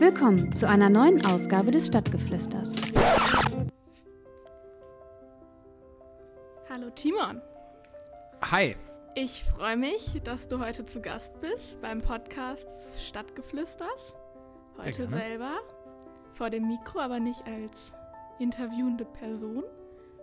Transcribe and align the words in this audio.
Willkommen 0.00 0.52
zu 0.52 0.68
einer 0.68 0.88
neuen 0.88 1.26
Ausgabe 1.26 1.72
des 1.72 1.88
Stadtgeflüsters. 1.88 2.76
Hallo 6.70 6.90
Timon. 6.94 7.42
Hi. 8.42 8.76
Ich 9.16 9.42
freue 9.42 9.76
mich, 9.76 10.20
dass 10.22 10.46
du 10.46 10.60
heute 10.60 10.86
zu 10.86 11.00
Gast 11.02 11.40
bist 11.40 11.80
beim 11.80 12.00
Podcast 12.00 12.68
Stadtgeflüsters. 13.08 14.14
Heute 14.76 15.08
selber 15.08 15.58
vor 16.30 16.48
dem 16.50 16.68
Mikro, 16.68 17.00
aber 17.00 17.18
nicht 17.18 17.44
als 17.48 17.76
interviewende 18.38 19.04
Person, 19.04 19.64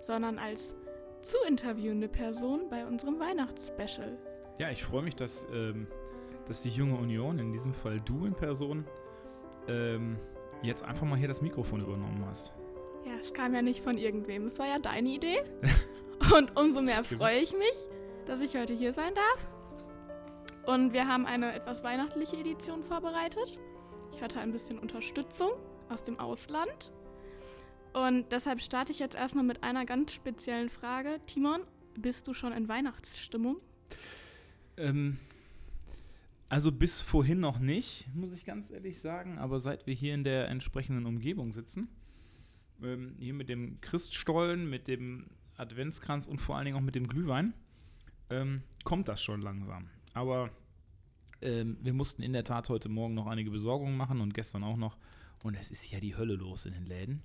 sondern 0.01 0.39
als 0.39 0.73
zu 1.21 1.35
interviewende 1.49 2.07
Person 2.07 2.69
bei 2.69 2.85
unserem 2.85 3.19
Weihnachtsspecial. 3.19 4.17
Ja, 4.57 4.69
ich 4.71 4.85
freue 4.85 5.03
mich, 5.03 5.17
dass, 5.17 5.45
ähm, 5.51 5.87
dass 6.47 6.61
die 6.61 6.69
junge 6.69 6.95
Union, 6.95 7.39
in 7.39 7.51
diesem 7.51 7.73
Fall 7.73 7.99
du 7.99 8.25
in 8.25 8.35
Person, 8.35 8.85
ähm, 9.67 10.17
jetzt 10.61 10.83
einfach 10.83 11.05
mal 11.05 11.17
hier 11.17 11.27
das 11.27 11.41
Mikrofon 11.41 11.81
übernommen 11.81 12.25
hast. 12.27 12.53
Ja, 13.05 13.13
es 13.21 13.33
kam 13.33 13.53
ja 13.53 13.61
nicht 13.61 13.83
von 13.83 13.97
irgendwem, 13.97 14.47
es 14.47 14.57
war 14.57 14.67
ja 14.67 14.79
deine 14.79 15.09
Idee. 15.09 15.43
Und 16.35 16.57
umso 16.59 16.81
mehr 16.81 17.03
freue 17.03 17.39
ich 17.39 17.53
mich, 17.53 17.87
dass 18.25 18.39
ich 18.39 18.55
heute 18.55 18.73
hier 18.73 18.93
sein 18.93 19.13
darf. 19.13 19.47
Und 20.65 20.93
wir 20.93 21.07
haben 21.07 21.25
eine 21.25 21.53
etwas 21.53 21.83
weihnachtliche 21.83 22.37
Edition 22.37 22.83
vorbereitet. 22.83 23.59
Ich 24.11 24.23
hatte 24.23 24.39
ein 24.39 24.51
bisschen 24.51 24.79
Unterstützung 24.79 25.51
aus 25.89 26.03
dem 26.03 26.19
Ausland. 26.19 26.91
Und 27.93 28.31
deshalb 28.31 28.61
starte 28.61 28.91
ich 28.91 28.99
jetzt 28.99 29.15
erstmal 29.15 29.43
mit 29.43 29.63
einer 29.63 29.85
ganz 29.85 30.13
speziellen 30.13 30.69
Frage. 30.69 31.19
Timon, 31.27 31.61
bist 31.95 32.27
du 32.27 32.33
schon 32.33 32.51
in 32.51 32.67
Weihnachtsstimmung? 32.67 33.57
Ähm, 34.77 35.17
also 36.49 36.71
bis 36.71 37.01
vorhin 37.01 37.39
noch 37.39 37.59
nicht, 37.59 38.07
muss 38.13 38.31
ich 38.31 38.45
ganz 38.45 38.71
ehrlich 38.71 38.99
sagen. 38.99 39.37
Aber 39.37 39.59
seit 39.59 39.87
wir 39.87 39.93
hier 39.93 40.13
in 40.13 40.23
der 40.23 40.47
entsprechenden 40.47 41.05
Umgebung 41.05 41.51
sitzen, 41.51 41.89
ähm, 42.81 43.15
hier 43.19 43.33
mit 43.33 43.49
dem 43.49 43.81
Christstollen, 43.81 44.69
mit 44.69 44.87
dem 44.87 45.27
Adventskranz 45.57 46.27
und 46.27 46.39
vor 46.39 46.55
allen 46.55 46.65
Dingen 46.65 46.77
auch 46.77 46.81
mit 46.81 46.95
dem 46.95 47.07
Glühwein, 47.07 47.53
ähm, 48.29 48.63
kommt 48.83 49.07
das 49.07 49.21
schon 49.21 49.41
langsam. 49.41 49.89
Aber 50.13 50.51
ähm, 51.41 51.77
wir 51.81 51.93
mussten 51.93 52.21
in 52.21 52.33
der 52.33 52.43
Tat 52.43 52.69
heute 52.69 52.89
Morgen 52.89 53.13
noch 53.13 53.27
einige 53.27 53.51
Besorgungen 53.51 53.97
machen 53.97 54.21
und 54.21 54.33
gestern 54.33 54.63
auch 54.63 54.77
noch. 54.77 54.97
Und 55.43 55.55
es 55.55 55.69
ist 55.69 55.91
ja 55.91 55.99
die 55.99 56.15
Hölle 56.15 56.35
los 56.35 56.65
in 56.65 56.73
den 56.73 56.85
Läden. 56.85 57.21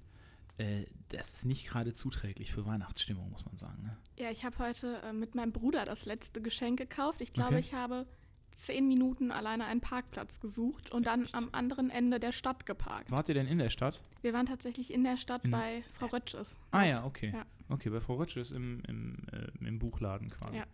Äh, 0.59 0.85
das 1.09 1.33
ist 1.33 1.45
nicht 1.47 1.67
gerade 1.67 1.93
zuträglich 1.93 2.53
für 2.53 2.67
Weihnachtsstimmung, 2.67 3.31
muss 3.31 3.47
man 3.47 3.57
sagen. 3.57 3.83
Ne? 3.83 3.97
Ja, 4.19 4.31
ich 4.31 4.45
habe 4.45 4.59
heute 4.59 5.01
äh, 5.05 5.13
mit 5.13 5.35
meinem 5.35 5.53
Bruder 5.53 5.85
das 5.85 6.05
letzte 6.05 6.43
Geschenk 6.43 6.79
gekauft. 6.79 7.21
Ich 7.21 7.33
glaube, 7.33 7.55
okay. 7.55 7.61
ich 7.61 7.75
habe 7.75 8.07
zehn 8.61 8.87
Minuten 8.87 9.31
alleine 9.31 9.65
einen 9.65 9.81
Parkplatz 9.81 10.39
gesucht 10.39 10.91
und 10.91 11.07
dann 11.07 11.25
Echt? 11.25 11.35
am 11.35 11.49
anderen 11.53 11.91
Ende 11.91 12.21
der 12.21 12.33
Stadt 12.33 12.67
geparkt. 12.67 13.11
Wart 13.11 13.29
ihr 13.29 13.35
denn 13.35 13.47
in 13.47 13.59
der 13.59 13.71
Stadt? 13.71 14.03
Wir 14.21 14.33
waren 14.33 14.47
tatsächlich 14.47 14.93
in 14.93 15.03
der 15.03 15.17
Stadt 15.17 15.45
in 15.45 15.51
bei 15.51 15.83
Frau 15.95 16.07
Rötsches. 16.07 16.59
Ah 16.71 16.85
ja, 16.85 17.05
okay. 17.05 17.33
Ja. 17.35 17.47
Okay, 17.71 17.89
bei 17.89 18.01
Frau 18.01 18.17
Rötsches 18.17 18.53
im, 18.53 18.83
im, 18.87 19.17
äh, 19.33 19.67
im 19.67 19.79
Buchladen 19.79 20.29
quasi. 20.31 20.59
Ja. 20.59 20.65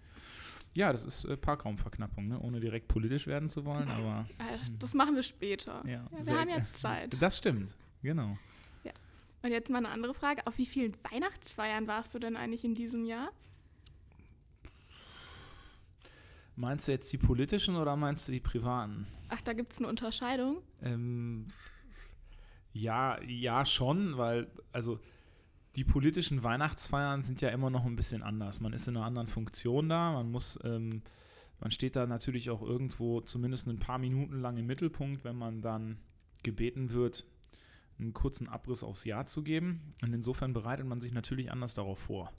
Ja, 0.74 0.92
das 0.92 1.06
ist 1.06 1.24
äh, 1.24 1.38
Parkraumverknappung, 1.38 2.28
ne? 2.28 2.38
ohne 2.40 2.60
direkt 2.60 2.88
politisch 2.88 3.26
werden 3.26 3.48
zu 3.48 3.64
wollen, 3.64 3.88
aber. 3.88 4.28
das, 4.38 4.78
das 4.78 4.94
machen 4.94 5.14
wir 5.14 5.22
später. 5.22 5.82
Ja, 5.86 6.06
ja 6.10 6.26
wir 6.26 6.38
haben 6.38 6.48
ja 6.50 6.66
Zeit. 6.74 7.16
Das 7.22 7.38
stimmt, 7.38 7.74
genau. 8.02 8.36
Ja. 8.84 8.92
Und 9.42 9.52
jetzt 9.52 9.70
mal 9.70 9.78
eine 9.78 9.88
andere 9.88 10.12
Frage. 10.12 10.46
Auf 10.46 10.58
wie 10.58 10.66
vielen 10.66 10.94
Weihnachtsfeiern 11.10 11.86
warst 11.86 12.14
du 12.14 12.18
denn 12.18 12.36
eigentlich 12.36 12.64
in 12.64 12.74
diesem 12.74 13.06
Jahr? 13.06 13.30
Meinst 16.56 16.88
du 16.88 16.92
jetzt 16.92 17.12
die 17.12 17.18
politischen 17.18 17.76
oder 17.76 17.96
meinst 17.96 18.26
du 18.26 18.32
die 18.32 18.40
privaten? 18.40 19.06
Ach, 19.28 19.42
da 19.42 19.52
gibt 19.52 19.72
es 19.72 19.78
eine 19.78 19.88
Unterscheidung? 19.88 20.62
Ähm, 20.82 21.48
ja, 22.72 23.20
ja, 23.22 23.66
schon, 23.66 24.16
weil, 24.16 24.50
also 24.72 24.98
die 25.76 25.84
politischen 25.84 26.42
Weihnachtsfeiern 26.42 27.22
sind 27.22 27.42
ja 27.42 27.50
immer 27.50 27.68
noch 27.68 27.84
ein 27.84 27.96
bisschen 27.96 28.22
anders. 28.22 28.60
Man 28.60 28.72
ist 28.72 28.88
in 28.88 28.96
einer 28.96 29.04
anderen 29.04 29.28
Funktion 29.28 29.90
da, 29.90 30.12
man 30.12 30.30
muss, 30.30 30.58
ähm, 30.64 31.02
man 31.60 31.70
steht 31.70 31.94
da 31.94 32.06
natürlich 32.06 32.48
auch 32.48 32.62
irgendwo 32.62 33.20
zumindest 33.20 33.66
ein 33.66 33.78
paar 33.78 33.98
Minuten 33.98 34.40
lang 34.40 34.56
im 34.56 34.66
Mittelpunkt, 34.66 35.24
wenn 35.24 35.36
man 35.36 35.60
dann 35.60 35.98
gebeten 36.42 36.90
wird, 36.90 37.26
einen 37.98 38.14
kurzen 38.14 38.48
Abriss 38.48 38.82
aufs 38.82 39.04
Jahr 39.04 39.26
zu 39.26 39.42
geben. 39.42 39.94
Und 40.02 40.14
insofern 40.14 40.54
bereitet 40.54 40.86
man 40.86 41.02
sich 41.02 41.12
natürlich 41.12 41.52
anders 41.52 41.74
darauf 41.74 41.98
vor. 41.98 42.32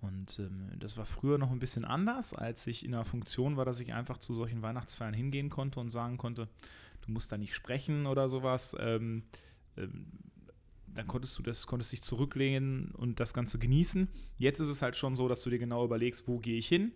Und 0.00 0.38
ähm, 0.38 0.70
das 0.78 0.96
war 0.96 1.04
früher 1.04 1.36
noch 1.36 1.50
ein 1.50 1.58
bisschen 1.58 1.84
anders, 1.84 2.32
als 2.32 2.66
ich 2.66 2.84
in 2.84 2.92
der 2.92 3.04
Funktion 3.04 3.56
war, 3.56 3.64
dass 3.64 3.80
ich 3.80 3.92
einfach 3.92 4.18
zu 4.18 4.34
solchen 4.34 4.62
Weihnachtsfeiern 4.62 5.12
hingehen 5.14 5.50
konnte 5.50 5.78
und 5.80 5.90
sagen 5.90 6.16
konnte, 6.16 6.48
du 7.02 7.12
musst 7.12 7.30
da 7.30 7.38
nicht 7.38 7.54
sprechen 7.54 8.06
oder 8.06 8.28
sowas. 8.28 8.74
Ähm, 8.78 9.24
ähm, 9.76 10.06
dann 10.94 11.06
konntest 11.06 11.38
du 11.38 11.42
das, 11.42 11.66
konntest 11.66 11.92
dich 11.92 12.02
zurücklehnen 12.02 12.90
und 12.92 13.20
das 13.20 13.34
Ganze 13.34 13.58
genießen. 13.58 14.08
Jetzt 14.38 14.60
ist 14.60 14.68
es 14.68 14.82
halt 14.82 14.96
schon 14.96 15.14
so, 15.14 15.28
dass 15.28 15.42
du 15.42 15.50
dir 15.50 15.58
genau 15.58 15.84
überlegst, 15.84 16.26
wo 16.26 16.38
gehe 16.38 16.58
ich 16.58 16.66
hin? 16.66 16.92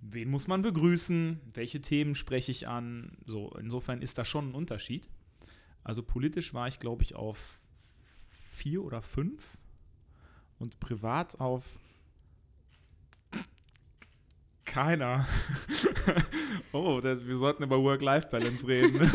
Wen 0.00 0.30
muss 0.30 0.46
man 0.48 0.62
begrüßen? 0.62 1.40
Welche 1.54 1.80
Themen 1.80 2.14
spreche 2.14 2.50
ich 2.50 2.66
an? 2.66 3.16
So, 3.26 3.54
insofern 3.58 4.02
ist 4.02 4.18
da 4.18 4.24
schon 4.24 4.50
ein 4.50 4.54
Unterschied. 4.54 5.08
Also 5.82 6.02
politisch 6.02 6.52
war 6.52 6.66
ich, 6.66 6.78
glaube 6.78 7.02
ich, 7.02 7.14
auf 7.14 7.60
vier 8.28 8.82
oder 8.82 9.02
fünf 9.02 9.58
und 10.64 10.80
privat 10.80 11.38
auf 11.40 11.62
keiner. 14.64 15.28
oh, 16.72 17.00
das, 17.02 17.26
wir 17.26 17.36
sollten 17.36 17.62
über 17.62 17.80
Work-Life-Balance 17.82 18.66
reden. 18.66 19.00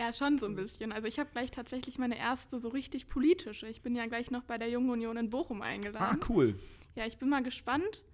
Ja, 0.00 0.12
schon 0.12 0.38
so 0.38 0.46
ein 0.46 0.54
bisschen. 0.54 0.92
Also 0.92 1.08
ich 1.08 1.18
habe 1.18 1.28
gleich 1.32 1.50
tatsächlich 1.50 1.98
meine 1.98 2.16
erste 2.16 2.60
so 2.60 2.68
richtig 2.68 3.08
politische. 3.08 3.66
Ich 3.66 3.82
bin 3.82 3.96
ja 3.96 4.06
gleich 4.06 4.30
noch 4.30 4.44
bei 4.44 4.56
der 4.56 4.70
Jungen 4.70 4.90
Union 4.90 5.16
in 5.16 5.28
Bochum 5.28 5.60
eingeladen. 5.60 6.20
Ah, 6.22 6.26
cool. 6.28 6.54
Ja, 6.94 7.04
ich 7.04 7.18
bin 7.18 7.28
mal 7.28 7.42
gespannt. 7.42 8.04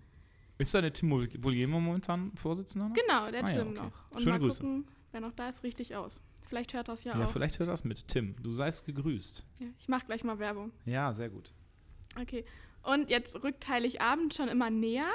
Ist 0.56 0.72
da 0.72 0.80
der 0.80 0.94
Tim 0.94 1.10
Volier 1.10 1.68
momentan 1.68 2.32
Vorsitzender 2.36 2.88
noch? 2.88 2.94
Genau, 2.94 3.30
der 3.30 3.44
ah, 3.44 3.46
Tim 3.46 3.74
ja, 3.74 3.82
okay. 3.82 3.90
noch. 3.90 4.10
Und 4.12 4.22
Schöne 4.22 4.32
mal 4.32 4.38
Grüße. 4.38 4.62
gucken, 4.62 4.88
wer 5.12 5.20
noch 5.20 5.32
da 5.32 5.50
ist, 5.50 5.62
richtig 5.62 5.94
aus. 5.94 6.22
Vielleicht 6.48 6.74
hört 6.74 6.88
das 6.88 7.04
ja, 7.04 7.12
ja 7.12 7.18
auch. 7.18 7.26
Ja, 7.26 7.28
vielleicht 7.28 7.58
hört 7.58 7.68
das 7.68 7.84
mit. 7.84 8.06
Tim, 8.08 8.36
du 8.42 8.52
seist 8.52 8.84
gegrüßt. 8.86 9.44
Ja, 9.60 9.66
ich 9.78 9.88
mache 9.88 10.06
gleich 10.06 10.24
mal 10.24 10.38
Werbung. 10.38 10.72
Ja, 10.84 11.12
sehr 11.12 11.30
gut. 11.30 11.52
Okay. 12.20 12.44
Und 12.82 13.10
jetzt 13.10 13.34
rückt 13.42 13.66
Heiligabend 13.68 14.34
schon 14.34 14.48
immer 14.48 14.70
näher. 14.70 15.10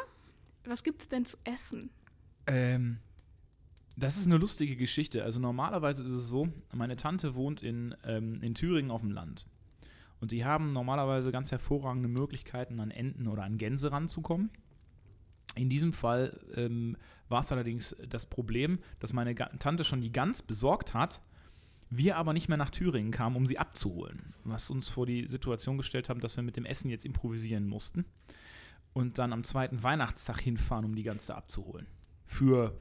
Was 0.65 0.83
gibt 0.83 1.01
es 1.01 1.07
denn 1.07 1.25
zu 1.25 1.37
essen? 1.43 1.91
Ähm, 2.47 2.97
das 3.95 4.17
ist 4.17 4.25
eine 4.25 4.37
lustige 4.37 4.75
Geschichte. 4.75 5.23
Also 5.23 5.39
normalerweise 5.39 6.03
ist 6.03 6.13
es 6.13 6.27
so, 6.27 6.49
meine 6.73 6.95
Tante 6.95 7.35
wohnt 7.35 7.61
in, 7.61 7.95
ähm, 8.03 8.41
in 8.41 8.55
Thüringen 8.55 8.91
auf 8.91 9.01
dem 9.01 9.11
Land. 9.11 9.47
Und 10.19 10.31
die 10.31 10.45
haben 10.45 10.73
normalerweise 10.73 11.31
ganz 11.31 11.51
hervorragende 11.51 12.09
Möglichkeiten, 12.09 12.79
an 12.79 12.91
Enten 12.91 13.27
oder 13.27 13.43
an 13.43 13.57
Gänse 13.57 13.91
ranzukommen. 13.91 14.49
In 15.55 15.69
diesem 15.69 15.93
Fall 15.93 16.39
ähm, 16.55 16.97
war 17.29 17.41
es 17.41 17.51
allerdings 17.51 17.95
das 18.07 18.25
Problem, 18.25 18.79
dass 18.99 19.13
meine 19.13 19.35
Tante 19.35 19.83
schon 19.83 20.01
die 20.01 20.11
Gans 20.11 20.41
besorgt 20.41 20.93
hat, 20.93 21.21
wir 21.89 22.17
aber 22.17 22.33
nicht 22.33 22.49
mehr 22.49 22.57
nach 22.57 22.69
Thüringen 22.69 23.11
kamen, 23.11 23.35
um 23.35 23.47
sie 23.47 23.57
abzuholen. 23.57 24.33
Was 24.43 24.69
uns 24.69 24.89
vor 24.89 25.05
die 25.05 25.27
Situation 25.27 25.77
gestellt 25.77 26.09
haben, 26.09 26.19
dass 26.19 26.35
wir 26.35 26.43
mit 26.43 26.55
dem 26.55 26.65
Essen 26.65 26.89
jetzt 26.89 27.05
improvisieren 27.05 27.67
mussten 27.67 28.05
und 28.93 29.17
dann 29.17 29.33
am 29.33 29.43
zweiten 29.43 29.81
Weihnachtstag 29.81 30.39
hinfahren, 30.41 30.85
um 30.85 30.95
die 30.95 31.03
Gans 31.03 31.29
abzuholen. 31.29 31.87
Für 32.25 32.79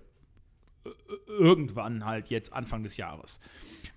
irgendwann 1.27 2.05
halt 2.05 2.29
jetzt 2.29 2.53
Anfang 2.53 2.83
des 2.83 2.97
Jahres. 2.97 3.41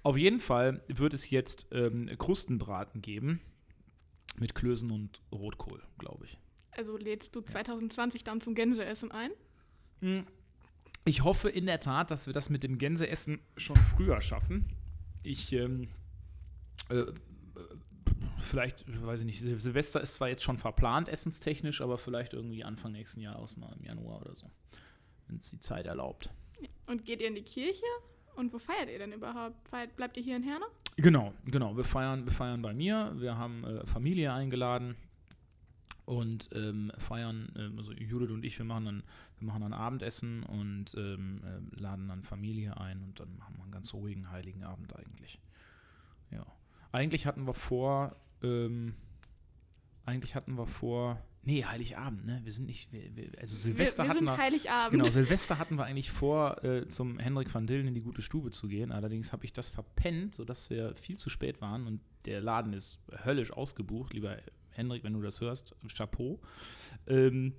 Auf 0.03 0.18
jeden 0.18 0.39
Fall 0.39 0.81
wird 0.88 1.13
es 1.13 1.29
jetzt 1.29 1.68
ähm, 1.72 2.09
Krustenbraten 2.18 3.01
geben 3.01 3.41
mit 4.38 4.56
Klößen 4.56 4.91
und 4.91 5.22
Rotkohl, 5.31 5.81
glaube 5.97 6.25
ich. 6.25 6.38
Also 6.72 6.97
lädst 6.97 7.35
du 7.35 7.41
2020 7.41 8.23
dann 8.23 8.41
zum 8.41 8.56
Gänseessen 8.56 9.12
ein? 9.12 9.31
Ich 11.03 11.23
hoffe 11.23 11.50
in 11.50 11.66
der 11.66 11.79
Tat, 11.79 12.12
dass 12.12 12.28
wir 12.28 12.34
das 12.34 12.50
mit 12.50 12.63
dem 12.63 12.78
Gänseessen 12.78 13.39
schon 13.57 13.75
früher 13.75 14.21
schaffen. 14.21 14.68
Ich, 15.24 15.51
ähm, 15.53 15.89
äh, 16.89 17.06
vielleicht, 18.39 18.86
weiß 19.03 19.21
ich 19.21 19.25
nicht, 19.25 19.39
Silvester 19.39 20.01
ist 20.01 20.15
zwar 20.15 20.30
jetzt 20.30 20.44
schon 20.44 20.57
verplant, 20.57 21.09
essenstechnisch, 21.09 21.81
aber 21.81 21.98
vielleicht 21.98 22.33
irgendwie 22.33 22.63
Anfang 22.63 22.92
nächsten 22.92 23.21
Jahres 23.21 23.57
mal 23.57 23.75
im 23.80 23.83
Januar 23.83 24.21
oder 24.21 24.36
so, 24.36 24.50
wenn 25.27 25.38
es 25.38 25.50
die 25.50 25.59
Zeit 25.59 25.88
erlaubt. 25.88 26.30
Und 26.88 27.06
geht 27.06 27.21
ihr 27.21 27.27
in 27.27 27.36
die 27.36 27.44
Kirche? 27.44 27.86
Und 28.36 28.53
wo 28.53 28.59
feiert 28.59 28.89
ihr 28.89 29.00
denn 29.00 29.12
überhaupt? 29.12 29.56
bleibt 29.95 30.18
ihr 30.18 30.24
hier 30.24 30.36
in 30.36 30.44
Herne? 30.44 30.65
Genau, 30.98 31.33
genau. 31.45 31.75
Wir 31.75 31.83
feiern, 31.83 32.25
wir 32.25 32.31
feiern 32.31 32.62
bei 32.62 32.74
mir. 32.74 33.13
Wir 33.15 33.38
haben 33.38 33.63
äh, 33.63 33.88
Familie 33.88 34.33
eingeladen 34.33 34.95
und 36.05 36.49
ähm, 36.53 36.91
feiern, 36.97 37.51
äh, 37.55 37.77
also 37.77 37.93
Judith 37.93 38.31
und 38.31 38.43
ich, 38.43 38.57
wir 38.57 38.65
machen 38.65 38.85
dann, 38.85 39.03
wir 39.39 39.47
machen 39.47 39.61
dann 39.61 39.73
Abendessen 39.73 40.43
und 40.43 40.93
ähm, 40.97 41.41
äh, 41.43 41.79
laden 41.79 42.07
dann 42.07 42.23
Familie 42.23 42.77
ein 42.77 43.01
und 43.01 43.19
dann 43.19 43.35
machen 43.38 43.55
wir 43.57 43.63
einen 43.63 43.71
ganz 43.71 43.93
ruhigen, 43.93 44.31
heiligen 44.31 44.63
Abend 44.63 44.95
eigentlich. 44.95 45.39
Ja. 46.31 46.45
Eigentlich 46.91 47.25
hatten 47.25 47.45
wir 47.45 47.53
vor, 47.53 48.15
ähm, 48.43 48.95
eigentlich 50.05 50.35
hatten 50.35 50.57
wir 50.57 50.67
vor, 50.67 51.21
Nee, 51.43 51.65
Heiligabend, 51.65 52.25
ne? 52.25 52.39
Wir 52.43 52.51
sind 52.51 52.67
nicht, 52.67 52.93
wir, 52.93 53.15
wir, 53.15 53.31
also 53.39 53.55
Silvester 53.55 54.03
wir, 54.03 54.05
wir 54.05 54.09
hatten 54.09 54.27
sind 54.27 54.38
wir. 54.38 54.43
Heiligabend. 54.43 54.91
Genau, 54.91 55.09
Silvester 55.09 55.57
hatten 55.57 55.75
wir 55.75 55.85
eigentlich 55.85 56.11
vor, 56.11 56.63
äh, 56.63 56.88
zum 56.88 57.17
Hendrik 57.17 57.51
van 57.51 57.65
Dillen 57.65 57.88
in 57.88 57.95
die 57.95 58.01
gute 58.01 58.21
Stube 58.21 58.51
zu 58.51 58.67
gehen. 58.67 58.91
Allerdings 58.91 59.33
habe 59.33 59.43
ich 59.45 59.51
das 59.51 59.69
verpennt, 59.69 60.35
sodass 60.35 60.69
wir 60.69 60.93
viel 60.93 61.17
zu 61.17 61.31
spät 61.31 61.59
waren 61.59 61.88
und 61.88 61.99
der 62.25 62.41
Laden 62.41 62.73
ist 62.73 62.99
höllisch 63.25 63.51
ausgebucht. 63.51 64.13
Lieber 64.13 64.38
Hendrik, 64.71 65.03
wenn 65.03 65.13
du 65.13 65.21
das 65.21 65.41
hörst, 65.41 65.75
Chapeau. 65.95 66.39
Ähm, 67.07 67.53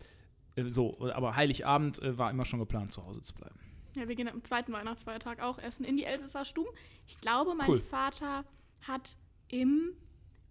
äh, 0.56 0.68
so, 0.68 0.98
aber 1.12 1.36
Heiligabend 1.36 2.00
äh, 2.02 2.16
war 2.18 2.30
immer 2.30 2.44
schon 2.44 2.58
geplant, 2.58 2.92
zu 2.92 3.04
Hause 3.04 3.20
zu 3.20 3.34
bleiben. 3.34 3.58
Ja, 3.96 4.08
wir 4.08 4.14
gehen 4.14 4.28
am 4.28 4.42
zweiten 4.42 4.72
Weihnachtsfeiertag 4.72 5.42
auch 5.42 5.58
essen 5.58 5.84
in 5.84 5.96
die 5.96 6.04
Elsässer 6.04 6.44
Stuben. 6.44 6.70
Ich 7.06 7.18
glaube, 7.18 7.54
mein 7.54 7.68
Cool. 7.68 7.78
Vater 7.78 8.44
hat 8.82 9.16
im 9.48 9.92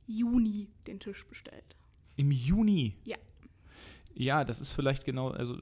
Juni 0.05 0.69
den 0.87 0.99
Tisch 0.99 1.25
bestellt. 1.25 1.75
Im 2.17 2.31
Juni. 2.31 2.97
Ja. 3.03 3.17
Ja, 4.13 4.43
das 4.43 4.59
ist 4.59 4.73
vielleicht 4.73 5.05
genau, 5.05 5.29
also 5.29 5.55
äh, 5.55 5.61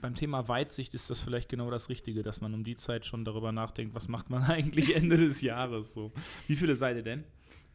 beim 0.00 0.14
Thema 0.14 0.48
Weitsicht 0.48 0.94
ist 0.94 1.08
das 1.08 1.20
vielleicht 1.20 1.48
genau 1.48 1.70
das 1.70 1.88
Richtige, 1.88 2.22
dass 2.22 2.40
man 2.40 2.52
um 2.52 2.64
die 2.64 2.76
Zeit 2.76 3.06
schon 3.06 3.24
darüber 3.24 3.52
nachdenkt, 3.52 3.94
was 3.94 4.08
macht 4.08 4.28
man 4.28 4.42
eigentlich 4.50 4.94
Ende 4.94 5.16
des 5.16 5.40
Jahres 5.40 5.94
so. 5.94 6.12
Wie 6.46 6.56
viele 6.56 6.76
seid 6.76 6.96
ihr 6.96 7.02
denn? 7.02 7.24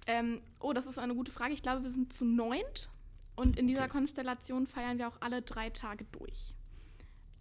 Ähm, 0.07 0.42
oh, 0.59 0.74
das 0.74 0.86
ist 0.88 0.98
eine 0.98 1.15
gute 1.15 1.31
Frage. 1.31 1.53
Ich 1.53 1.62
glaube, 1.62 1.83
wir 1.83 1.92
sind 1.92 2.12
zu 2.13 2.25
neunt 2.25 2.89
und 3.36 3.57
in 3.57 3.68
dieser 3.68 3.81
Okay. 3.83 3.92
Konstellation 3.92 4.68
feiern 4.68 4.98
wir 4.98 5.07
auch 5.07 5.21
alle 5.21 5.42
drei 5.42 5.69
Tage 5.69 6.06
durch. 6.12 6.53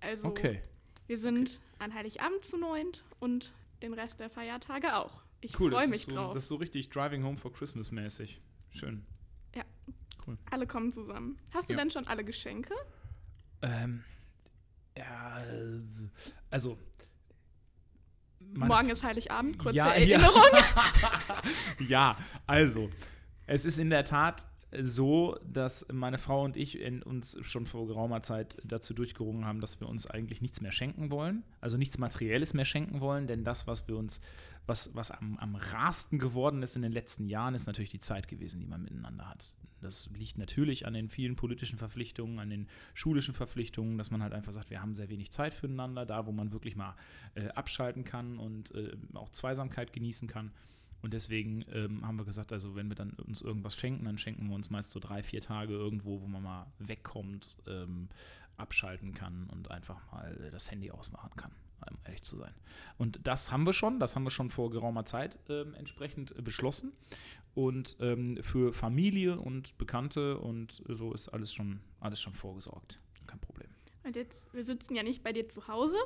Also 0.01 0.25
Okay. 0.25 0.63
wir 1.07 1.19
sind 1.19 1.61
an 1.79 1.95
Heiligabend 1.95 2.45
zu 2.45 2.57
neunt 2.59 3.03
und 3.19 3.53
den 3.83 3.95
Rest 3.95 4.19
der 4.21 4.31
Feiertage 4.31 4.97
auch. 4.97 5.23
Ich 5.41 5.59
Cool, 5.59 5.73
freue 5.73 5.89
mich 5.89 6.05
so, 6.05 6.15
drauf. 6.15 6.35
Das 6.35 6.45
ist 6.45 6.49
so 6.49 6.57
richtig 6.57 6.91
Driving 6.91 7.25
Home 7.25 7.39
for 7.39 7.53
Christmas 7.53 7.91
mäßig. 7.91 8.41
Schön. 8.71 9.05
alle 10.51 10.67
kommen 10.67 10.93
zusammen. 10.93 11.39
Hast 11.53 11.71
du 11.71 11.73
Ja. 11.75 11.79
denn 11.81 11.91
schon 11.91 12.07
alle 12.07 12.23
Geschenke? 12.23 12.73
Ähm, 13.63 14.05
ja, 14.97 15.43
also. 16.51 16.79
Morgen 18.55 18.91
ist 18.91 19.03
Heiligabend, 19.03 19.59
kurze 19.59 19.77
ja, 19.77 19.93
Erinnerung. 19.93 20.43
Ja. 20.53 21.87
ja, 21.89 22.17
also, 22.47 22.91
es 23.47 23.65
ist 23.65 23.79
in 23.79 23.91
der 23.91 24.05
Tat 24.05 24.47
so, 24.79 25.37
dass 25.45 25.87
meine 25.93 26.19
Frau 26.19 26.45
und 26.45 26.57
ich 26.57 26.81
uns 27.05 27.37
schon 27.43 27.67
vor 27.67 27.87
geraumer 27.87 28.23
Zeit 28.23 28.57
dazu 28.65 28.95
durchgerungen 28.95 29.45
haben, 29.45 29.61
dass 29.61 29.81
wir 29.81 29.89
uns 29.89 30.07
eigentlich 30.07 30.41
nichts 30.41 30.61
mehr 30.61 30.73
schenken 30.73 31.11
wollen, 31.11 31.43
also 31.61 31.77
nichts 31.77 31.99
Materielles 31.99 32.55
mehr 32.55 32.65
schenken 32.65 33.01
wollen, 33.01 33.27
denn 33.27 33.45
das, 33.45 33.67
was 33.67 33.89
wir 33.89 33.97
uns, 33.97 34.21
was, 34.67 34.95
was 34.95 35.11
am, 35.11 35.37
am 35.39 35.57
rarsten 35.57 36.19
geworden 36.19 36.63
ist 36.63 36.77
in 36.77 36.83
den 36.83 36.93
letzten 36.93 37.27
Jahren, 37.27 37.55
ist 37.55 37.67
natürlich 37.67 37.91
die 37.91 37.99
Zeit 37.99 38.29
gewesen, 38.29 38.61
die 38.61 38.67
man 38.67 38.83
miteinander 38.83 39.29
hat. 39.29 39.55
Das 39.81 40.11
liegt 40.17 40.39
natürlich 40.39 40.87
an 40.87 40.93
den 40.93 41.09
vielen 41.09 41.37
politischen 41.37 41.79
Verpflichtungen, 41.79 42.39
an 42.39 42.51
den 42.51 42.69
schulischen 42.95 43.35
Verpflichtungen, 43.35 43.99
dass 43.99 44.11
man 44.11 44.23
halt 44.23 44.35
einfach 44.35 44.53
sagt, 44.53 44.71
wir 44.71 44.83
haben 44.83 44.95
sehr 44.95 45.09
wenig 45.09 45.31
Zeit 45.31 45.55
füreinander, 45.55 46.07
da 46.07 46.27
wo 46.27 46.33
man 46.33 46.53
wirklich 46.53 46.77
mal 46.77 46.95
äh, 47.35 47.49
abschalten 47.49 48.05
kann 48.05 48.39
und 48.39 48.75
äh, 48.75 48.93
auch 49.15 49.31
Zweisamkeit 49.31 49.93
genießen 49.93 50.29
kann. 50.29 50.53
Und 51.03 51.15
deswegen 51.15 51.65
ähm, 51.73 52.07
haben 52.07 52.17
wir 52.17 52.25
gesagt, 52.25 52.53
also 52.53 52.75
wenn 52.75 52.89
wir 52.89 52.95
dann 52.95 53.11
uns 53.11 53.41
irgendwas 53.41 53.77
schenken, 53.77 54.05
dann 54.05 54.19
schenken 54.19 54.49
wir 54.49 54.55
uns 54.55 54.71
meist 54.71 54.91
so 54.91 55.01
drei, 55.01 55.23
vier 55.23 55.41
Tage 55.41 55.73
irgendwo, 55.73 56.21
wo 56.21 56.27
man 56.27 56.43
mal 56.43 56.67
wegkommt, 56.79 57.57
ähm, 57.67 58.09
abschalten 58.57 59.15
kann 59.15 59.49
und 59.51 59.71
einfach 59.71 60.01
mal 60.13 60.37
äh, 60.45 60.51
das 60.51 60.71
Handy 60.71 60.91
ausmachen 60.91 61.31
kann, 61.37 61.53
um 61.91 61.97
ehrlich 62.05 62.23
zu 62.23 62.37
sein. 62.37 62.53
Und 62.99 63.21
das 63.25 63.51
haben 63.51 63.65
wir 63.65 63.73
schon, 63.73 63.99
das 63.99 64.15
haben 64.15 64.25
wir 64.25 64.31
schon 64.31 64.51
vor 64.51 64.71
geraumer 64.71 65.05
Zeit 65.05 65.39
ähm, 65.49 65.75
entsprechend 65.75 66.37
äh, 66.37 66.43
beschlossen. 66.43 66.93
Und 67.55 67.97
ähm, 68.01 68.39
für 68.43 68.73
Familie 68.73 69.41
und 69.41 69.77
Bekannte 69.79 70.39
und 70.39 70.83
so 70.87 71.13
ist 71.13 71.29
alles 71.31 71.53
schon, 71.53 71.81
alles 71.99 72.21
schon 72.21 72.35
vorgesorgt. 72.35 73.01
Kein 73.27 73.41
Problem. 73.41 73.69
Und 74.05 74.17
jetzt, 74.17 74.53
wir 74.55 74.65
sitzen 74.65 74.95
ja 74.95 75.03
nicht 75.03 75.23
bei 75.23 75.33
dir 75.33 75.49
zu 75.49 75.67
Hause, 75.67 75.97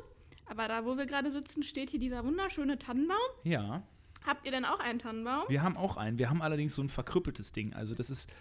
aber 0.46 0.68
da, 0.68 0.84
wo 0.84 0.96
wir 0.96 1.06
gerade 1.06 1.30
sitzen, 1.32 1.62
steht 1.62 1.90
hier 1.90 2.00
dieser 2.00 2.24
wunderschöne 2.24 2.78
Tannenbaum. 2.78 3.18
Ja. 3.44 3.82
Habt 4.24 4.46
ihr 4.46 4.52
denn 4.52 4.64
auch 4.64 4.80
einen 4.80 4.98
Tannenbaum? 4.98 5.44
Wir 5.48 5.62
haben 5.62 5.76
auch 5.76 5.96
einen. 5.96 6.18
Wir 6.18 6.30
haben 6.30 6.42
allerdings 6.42 6.74
so 6.74 6.82
ein 6.82 6.88
verkrüppeltes 6.88 7.52
Ding. 7.52 7.74
Also 7.74 7.94
das 7.94 8.10
ist, 8.10 8.32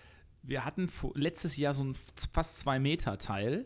wir 0.41 0.65
hatten 0.65 0.89
letztes 1.13 1.57
Jahr 1.57 1.73
so 1.73 1.83
ein 1.83 1.95
fast 2.31 2.59
zwei 2.59 2.79
Meter 2.79 3.17
Teil. 3.17 3.65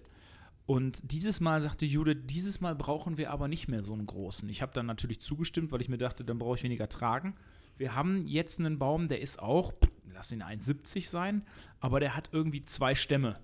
Und 0.65 1.11
dieses 1.11 1.39
Mal 1.39 1.61
sagte 1.61 1.85
Judith, 1.85 2.23
dieses 2.25 2.59
Mal 2.59 2.75
brauchen 2.75 3.17
wir 3.17 3.31
aber 3.31 3.47
nicht 3.47 3.67
mehr 3.67 3.83
so 3.83 3.93
einen 3.93 4.05
großen. 4.05 4.49
Ich 4.49 4.61
habe 4.61 4.73
dann 4.73 4.85
natürlich 4.85 5.21
zugestimmt, 5.21 5.71
weil 5.71 5.79
ich 5.79 5.89
mir 5.89 5.97
dachte, 5.97 6.25
dann 6.25 6.39
brauche 6.39 6.57
ich 6.57 6.63
weniger 6.63 6.89
tragen. 6.89 7.35
Wir 7.77 7.95
haben 7.95 8.27
jetzt 8.27 8.59
einen 8.59 8.79
Baum, 8.79 9.07
der 9.07 9.21
ist 9.21 9.39
auch, 9.39 9.73
lass 10.11 10.31
ihn 10.31 10.41
1,70 10.41 11.07
sein, 11.07 11.45
aber 11.79 11.99
der 11.99 12.15
hat 12.15 12.29
irgendwie 12.33 12.63
zwei 12.63 12.95
Stämme. 12.95 13.35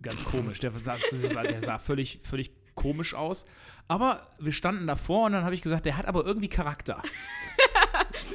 Ganz 0.00 0.24
komisch. 0.24 0.60
Der 0.60 0.72
sah, 0.72 0.96
der 1.42 1.60
sah 1.60 1.78
völlig, 1.78 2.20
völlig 2.22 2.52
komisch 2.74 3.14
aus. 3.14 3.46
Aber 3.88 4.28
wir 4.38 4.52
standen 4.52 4.86
davor 4.86 5.26
und 5.26 5.32
dann 5.32 5.44
habe 5.44 5.54
ich 5.54 5.62
gesagt, 5.62 5.84
der 5.86 5.96
hat 5.96 6.06
aber 6.06 6.24
irgendwie 6.24 6.48
Charakter. 6.48 7.02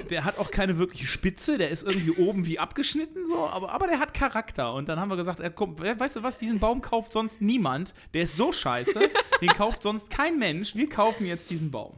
Der 0.10 0.24
hat 0.24 0.38
auch 0.38 0.52
keine 0.52 0.78
wirkliche 0.78 1.08
Spitze, 1.08 1.58
der 1.58 1.70
ist 1.70 1.84
irgendwie 1.84 2.12
oben 2.12 2.46
wie 2.46 2.60
abgeschnitten, 2.60 3.28
so, 3.28 3.48
aber, 3.48 3.72
aber 3.72 3.88
der 3.88 4.00
hat 4.00 4.14
Charakter. 4.14 4.74
Und 4.74 4.88
dann 4.90 5.00
haben 5.00 5.10
wir 5.10 5.18
gesagt, 5.18 5.42
komm, 5.56 5.78
weißt 5.80 6.18
du 6.18 6.24
was, 6.24 6.38
diesen 6.38 6.60
Baum 6.60 6.82
kauft 6.82 7.12
sonst 7.14 7.42
niemand. 7.42 7.94
Der 8.14 8.24
ist 8.24 8.38
so 8.38 8.52
scheiße, 8.52 9.00
den 9.42 9.50
kauft 9.50 9.82
sonst 9.82 10.10
kein 10.10 10.38
Mensch. 10.40 10.76
Wir 10.76 10.88
kaufen 10.88 11.26
jetzt 11.26 11.50
diesen 11.50 11.72
Baum. 11.72 11.94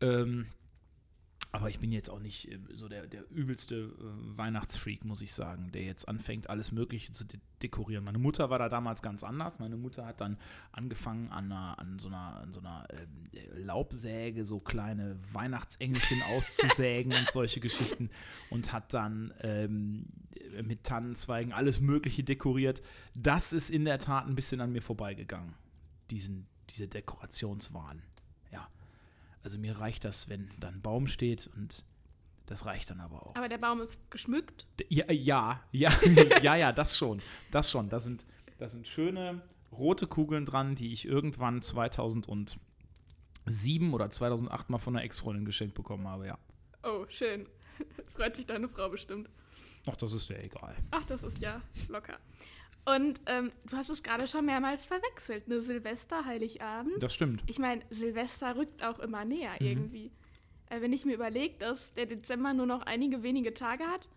Ähm, 0.00 0.46
aber 1.50 1.70
ich 1.70 1.78
bin 1.78 1.92
jetzt 1.92 2.10
auch 2.10 2.18
nicht 2.18 2.50
äh, 2.50 2.58
so 2.74 2.88
der, 2.88 3.06
der 3.06 3.24
übelste 3.30 3.76
äh, 3.76 4.36
Weihnachtsfreak, 4.36 5.04
muss 5.04 5.22
ich 5.22 5.32
sagen, 5.32 5.72
der 5.72 5.82
jetzt 5.82 6.06
anfängt, 6.06 6.50
alles 6.50 6.72
Mögliche 6.72 7.12
zu 7.12 7.24
de 7.24 7.40
dekorieren. 7.62 8.04
Meine 8.04 8.18
Mutter 8.18 8.50
war 8.50 8.60
da 8.60 8.68
damals 8.68 9.02
ganz 9.02 9.24
anders. 9.24 9.58
Meine 9.58 9.76
Mutter 9.76 10.06
hat 10.06 10.20
dann 10.20 10.36
angefangen, 10.70 11.28
an, 11.30 11.46
einer, 11.46 11.76
an 11.80 11.98
so 11.98 12.06
einer, 12.06 12.36
an 12.36 12.52
so 12.52 12.60
einer 12.60 12.86
ähm, 12.90 13.24
äh, 13.32 13.58
Laubsäge 13.58 14.44
so 14.44 14.60
kleine 14.60 15.18
Weihnachtsengelchen 15.32 16.22
auszusägen 16.36 17.12
und 17.12 17.28
solche 17.30 17.58
Geschichten 17.58 18.10
und 18.50 18.72
hat 18.72 18.94
dann 18.94 19.34
ähm, 19.40 20.06
mit 20.62 20.84
Tannenzweigen 20.84 21.52
alles 21.52 21.80
Mögliche 21.80 22.22
dekoriert. 22.22 22.80
Das 23.14 23.52
ist 23.52 23.70
in 23.70 23.84
der 23.84 23.98
Tat 23.98 24.26
ein 24.26 24.36
bisschen 24.36 24.60
an 24.60 24.70
mir 24.70 24.82
vorbeigegangen, 24.82 25.54
diesen, 26.10 26.46
diese 26.70 26.86
Dekorationswahn. 26.86 28.02
Also 29.48 29.58
mir 29.58 29.80
reicht 29.80 30.04
das, 30.04 30.28
wenn 30.28 30.46
da 30.60 30.68
ein 30.68 30.82
Baum 30.82 31.06
steht 31.06 31.48
und 31.56 31.82
das 32.44 32.66
reicht 32.66 32.90
dann 32.90 33.00
aber 33.00 33.26
auch. 33.26 33.34
Aber 33.34 33.48
der 33.48 33.56
Baum 33.56 33.80
ist 33.80 34.10
geschmückt. 34.10 34.66
D- 34.78 34.84
Ja, 34.90 35.10
ja, 35.10 35.62
ja, 35.72 35.90
ja, 36.42 36.54
ja, 36.54 36.70
das 36.70 36.98
schon. 36.98 37.22
Das 37.50 37.70
schon. 37.70 37.88
Da 37.88 37.98
sind, 37.98 38.26
da 38.58 38.68
sind 38.68 38.86
schöne 38.86 39.40
rote 39.72 40.06
Kugeln 40.06 40.44
dran, 40.44 40.74
die 40.74 40.92
ich 40.92 41.06
irgendwann 41.06 41.62
2007 41.62 42.58
oder 43.94 44.10
2008 44.10 44.68
mal 44.68 44.76
von 44.76 44.94
einer 44.96 45.04
Ex-Freundin 45.06 45.46
geschenkt 45.46 45.74
bekommen 45.74 46.06
habe, 46.06 46.26
ja. 46.26 46.38
Oh, 46.82 47.06
schön. 47.08 47.46
Freut 48.14 48.36
sich 48.36 48.44
deine 48.44 48.68
Frau 48.68 48.90
bestimmt. 48.90 49.30
Ach, 49.90 49.96
das 49.96 50.12
ist 50.12 50.28
ja 50.28 50.36
egal. 50.36 50.74
Ach, 50.90 51.06
das 51.06 51.22
ist 51.22 51.38
ja 51.38 51.62
locker. 51.88 52.18
Und 52.96 53.20
ähm, 53.26 53.50
du 53.68 53.76
hast 53.76 53.90
es 53.90 54.02
gerade 54.02 54.26
schon 54.26 54.46
mehrmals 54.46 54.86
verwechselt, 54.86 55.46
ne? 55.48 55.60
Silvester, 55.60 56.24
Heiligabend. 56.24 57.02
Das 57.02 57.14
stimmt. 57.14 57.42
Ich 57.46 57.58
meine, 57.58 57.82
Silvester 57.90 58.56
rückt 58.56 58.82
auch 58.82 58.98
immer 58.98 59.24
näher 59.24 59.52
Mhm. 59.60 59.66
irgendwie. 59.66 60.10
Äh, 60.70 60.80
wenn 60.80 60.92
ich 60.92 61.04
mir 61.04 61.14
überlege, 61.14 61.56
dass 61.58 61.92
der 61.94 62.06
Dezember 62.06 62.52
nur 62.54 62.66
noch 62.66 62.82
einige 62.82 63.22
wenige 63.22 63.52
Tage 63.52 63.84
hat 63.84 64.08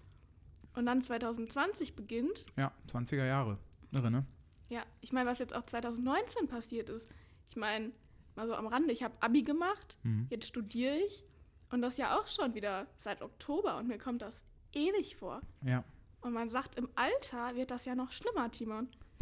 und 0.76 0.86
dann 0.86 1.02
2020 1.02 1.96
beginnt. 1.96 2.46
Ja, 2.58 2.72
20er 2.88 3.26
Jahre. 3.26 3.58
Irre, 3.92 4.10
ne? 4.12 4.26
Ja, 4.70 4.82
ich 5.02 5.12
meine, 5.12 5.30
was 5.30 5.40
jetzt 5.40 5.54
auch 5.54 5.66
2019 5.66 6.48
passiert 6.48 6.88
ist. 6.90 7.10
Ich 7.50 7.58
meine, 7.58 7.92
mal 8.36 8.48
so 8.48 8.56
am 8.56 8.68
Rande, 8.68 8.94
ich 8.94 9.04
habe 9.04 9.14
Abi 9.20 9.42
gemacht, 9.42 9.98
Mhm. 10.04 10.28
jetzt 10.30 10.48
studiere 10.48 10.96
ich 10.98 11.24
Und 11.74 11.82
das 11.82 11.96
ja 11.96 12.20
auch 12.20 12.28
schon 12.28 12.54
wieder 12.54 12.86
seit 12.98 13.22
Oktober 13.22 13.78
und 13.78 13.88
mir 13.88 13.98
kommt 13.98 14.22
das 14.22 14.46
ewig 14.74 15.16
vor. 15.16 15.40
Ja. 15.66 15.86
Und 16.22 16.34
man 16.34 16.50
sagt, 16.50 16.76
im 16.76 16.88
Alter 16.96 17.56
wird 17.56 17.72
das 17.72 17.86
ja 17.86 17.96
noch 17.96 18.12
schlimmer, 18.12 18.52
Timon. 18.52 18.88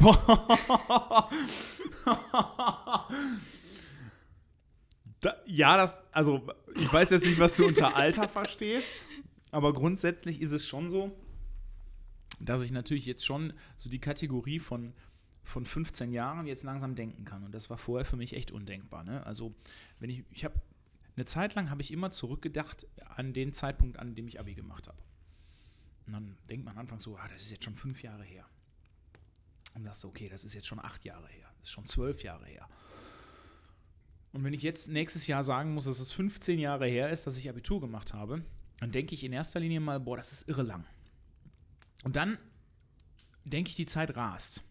da, 5.20 5.36
ja, 5.46 5.76
das, 5.76 6.00
also 6.12 6.46
ich 6.74 6.92
weiß 6.92 7.10
jetzt 7.10 7.26
nicht, 7.26 7.38
was 7.38 7.56
du 7.56 7.66
unter 7.66 7.94
Alter 7.96 8.28
verstehst, 8.32 9.02
aber 9.50 9.72
grundsätzlich 9.74 10.40
ist 10.40 10.52
es 10.52 10.66
schon 10.66 10.88
so, 10.88 11.12
dass 12.38 12.62
ich 12.62 12.72
natürlich 12.72 13.06
jetzt 13.06 13.26
schon 13.26 13.52
so 13.76 13.90
die 13.90 13.98
Kategorie 14.00 14.58
von, 14.58 14.94
von 15.42 15.66
15 15.66 16.12
Jahren 16.12 16.46
jetzt 16.46 16.62
langsam 16.62 16.94
denken 16.94 17.24
kann. 17.24 17.44
Und 17.44 17.54
das 17.54 17.68
war 17.68 17.76
vorher 17.76 18.06
für 18.06 18.16
mich 18.16 18.34
echt 18.34 18.52
undenkbar. 18.52 19.04
Ne? 19.04 19.24
Also, 19.26 19.54
wenn 19.98 20.08
ich, 20.10 20.24
ich 20.30 20.44
habe 20.44 20.54
eine 21.16 21.26
Zeit 21.26 21.54
lang 21.54 21.68
habe 21.68 21.82
ich 21.82 21.92
immer 21.92 22.10
zurückgedacht 22.10 22.86
an 23.16 23.34
den 23.34 23.52
Zeitpunkt, 23.52 23.98
an 23.98 24.14
dem 24.14 24.28
ich 24.28 24.40
Abi 24.40 24.54
gemacht 24.54 24.88
habe. 24.88 24.98
Und 26.10 26.14
dann 26.14 26.36
denkt 26.48 26.64
man 26.64 26.76
anfangs 26.76 27.04
so, 27.04 27.16
ah, 27.16 27.28
das 27.28 27.42
ist 27.42 27.52
jetzt 27.52 27.64
schon 27.64 27.76
fünf 27.76 28.02
Jahre 28.02 28.24
her. 28.24 28.44
Und 29.74 29.84
sagst 29.84 30.02
du, 30.02 30.08
okay, 30.08 30.28
das 30.28 30.42
ist 30.42 30.54
jetzt 30.54 30.66
schon 30.66 30.80
acht 30.80 31.04
Jahre 31.04 31.28
her, 31.28 31.48
das 31.58 31.68
ist 31.68 31.70
schon 31.70 31.86
zwölf 31.86 32.24
Jahre 32.24 32.46
her. 32.46 32.68
Und 34.32 34.42
wenn 34.42 34.52
ich 34.52 34.62
jetzt 34.62 34.88
nächstes 34.88 35.28
Jahr 35.28 35.44
sagen 35.44 35.72
muss, 35.72 35.84
dass 35.84 36.00
es 36.00 36.10
15 36.10 36.58
Jahre 36.58 36.88
her 36.88 37.10
ist, 37.10 37.28
dass 37.28 37.38
ich 37.38 37.48
Abitur 37.48 37.80
gemacht 37.80 38.12
habe, 38.12 38.44
dann 38.78 38.90
denke 38.90 39.14
ich 39.14 39.22
in 39.22 39.32
erster 39.32 39.60
Linie 39.60 39.78
mal, 39.78 40.00
boah, 40.00 40.16
das 40.16 40.32
ist 40.32 40.48
irre 40.48 40.62
lang. 40.62 40.84
Und 42.02 42.16
dann 42.16 42.38
denke 43.44 43.70
ich, 43.70 43.76
die 43.76 43.86
Zeit 43.86 44.16
rast. 44.16 44.64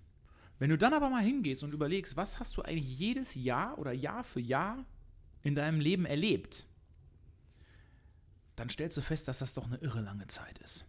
Wenn 0.58 0.69
du 0.69 0.77
dann 0.77 0.93
aber 0.93 1.10
mal 1.10 1.24
hingehst 1.24 1.63
und 1.63 1.74
überlegst, 1.74 2.17
was 2.17 2.41
hast 2.41 2.58
du 2.58 2.63
eigentlich 2.63 3.00
jedes 3.00 3.36
Jahr 3.36 3.77
oder 3.79 3.93
Jahr 3.93 4.25
für 4.25 4.41
Jahr 4.41 4.86
in 5.41 5.55
deinem 5.55 5.79
Leben 5.79 6.05
erlebt, 6.05 6.67
dann 8.58 8.69
stellst 8.69 8.98
du 8.98 9.01
fest, 9.01 9.29
dass 9.29 9.39
das 9.39 9.53
doch 9.53 9.65
eine 9.65 9.77
irre 9.77 10.01
lange 10.01 10.27
Zeit 10.27 10.60
ist. 10.60 10.84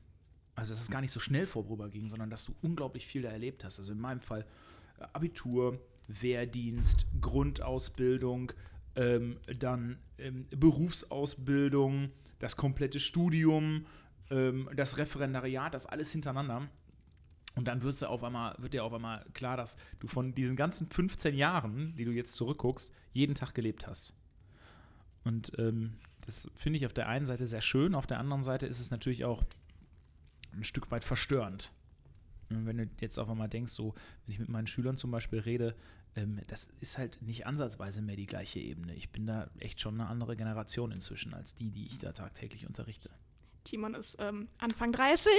Also, 0.61 0.75
dass 0.75 0.83
es 0.83 0.90
gar 0.90 1.00
nicht 1.00 1.11
so 1.11 1.21
schnell 1.21 1.47
vorüberging, 1.47 2.11
sondern 2.11 2.29
dass 2.29 2.45
du 2.45 2.55
unglaublich 2.61 3.07
viel 3.07 3.23
da 3.23 3.31
erlebt 3.31 3.64
hast. 3.64 3.79
Also 3.79 3.93
in 3.93 3.99
meinem 3.99 4.21
Fall 4.21 4.45
äh, 4.99 5.05
Abitur, 5.14 5.81
Wehrdienst, 6.07 7.07
Grundausbildung, 7.19 8.52
ähm, 8.95 9.38
dann 9.59 9.99
ähm, 10.19 10.45
Berufsausbildung, 10.50 12.11
das 12.40 12.59
komplette 12.59 13.00
Studium, 13.00 13.87
ähm, 14.31 14.69
das 14.76 14.99
Referendariat, 14.99 15.73
das 15.73 15.87
alles 15.87 16.12
hintereinander. 16.12 16.69
Und 17.55 17.67
dann 17.67 17.83
wirst 17.83 18.02
du 18.02 18.07
auf 18.07 18.23
einmal, 18.23 18.55
wird 18.59 18.75
dir 18.75 18.85
auf 18.85 18.93
einmal 18.93 19.25
klar, 19.33 19.57
dass 19.57 19.76
du 19.99 20.09
von 20.09 20.35
diesen 20.35 20.57
ganzen 20.57 20.90
15 20.90 21.35
Jahren, 21.35 21.95
die 21.97 22.05
du 22.05 22.11
jetzt 22.11 22.35
zurückguckst, 22.35 22.93
jeden 23.14 23.35
Tag 23.35 23.55
gelebt 23.55 23.87
hast. 23.87 24.12
Und 25.25 25.52
ähm, 25.59 25.95
das 26.21 26.50
finde 26.55 26.76
ich 26.76 26.85
auf 26.85 26.93
der 26.93 27.09
einen 27.09 27.25
Seite 27.25 27.47
sehr 27.47 27.62
schön, 27.62 27.95
auf 27.95 28.07
der 28.07 28.21
anderen 28.21 28.43
Seite 28.43 28.67
ist 28.67 28.79
es 28.79 28.90
natürlich 28.90 29.25
auch 29.25 29.43
ein 30.52 30.64
Stück 30.64 30.90
weit 30.90 31.04
verstörend. 31.04 31.71
Wenn 32.49 32.78
du 32.78 32.90
jetzt 33.00 33.19
auf 33.19 33.28
einmal 33.30 33.49
denkst, 33.49 33.73
so, 33.73 33.95
wenn 34.26 34.33
ich 34.33 34.38
mit 34.40 34.49
meinen 34.49 34.66
Schülern 34.66 34.97
zum 34.97 35.11
Beispiel 35.11 35.38
rede, 35.38 35.76
ähm, 36.16 36.40
das 36.49 36.69
ist 36.80 36.99
halt 36.99 37.23
nicht 37.23 37.47
ansatzweise 37.47 38.02
mehr 38.02 38.16
die 38.16 38.26
gleiche 38.26 38.59
Ebene. 38.59 38.95
Ich 38.95 39.11
bin 39.11 39.26
da 39.26 39.49
echt 39.61 39.80
schon 39.80 40.00
eine 40.00 40.09
andere 40.09 40.37
Generation 40.37 40.90
inzwischen 40.90 41.33
als 41.33 41.54
die, 41.54 41.71
die 41.71 41.87
ich 41.87 41.99
da 41.99 42.12
tagtäglich 42.12 42.66
unterrichte. 42.66 43.11
Timon 43.64 43.95
ist 43.95 44.16
ähm, 44.19 44.49
Anfang 44.59 44.90
30 44.90 45.30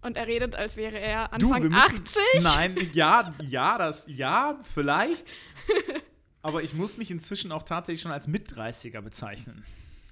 und 0.00 0.16
er 0.16 0.26
redet, 0.26 0.56
als 0.56 0.76
wäre 0.76 0.98
er 0.98 1.32
Anfang 1.32 1.62
du, 1.62 1.68
müssen, 1.68 2.00
80. 2.00 2.22
Nein, 2.40 2.90
ja, 2.94 3.34
ja, 3.42 3.76
das, 3.78 4.06
ja, 4.08 4.58
vielleicht. 4.62 5.26
Aber 6.42 6.62
ich 6.62 6.74
muss 6.74 6.96
mich 6.96 7.10
inzwischen 7.10 7.52
auch 7.52 7.62
tatsächlich 7.62 8.00
schon 8.00 8.10
als 8.10 8.26
Mit-30er 8.26 9.00
bezeichnen. 9.00 9.64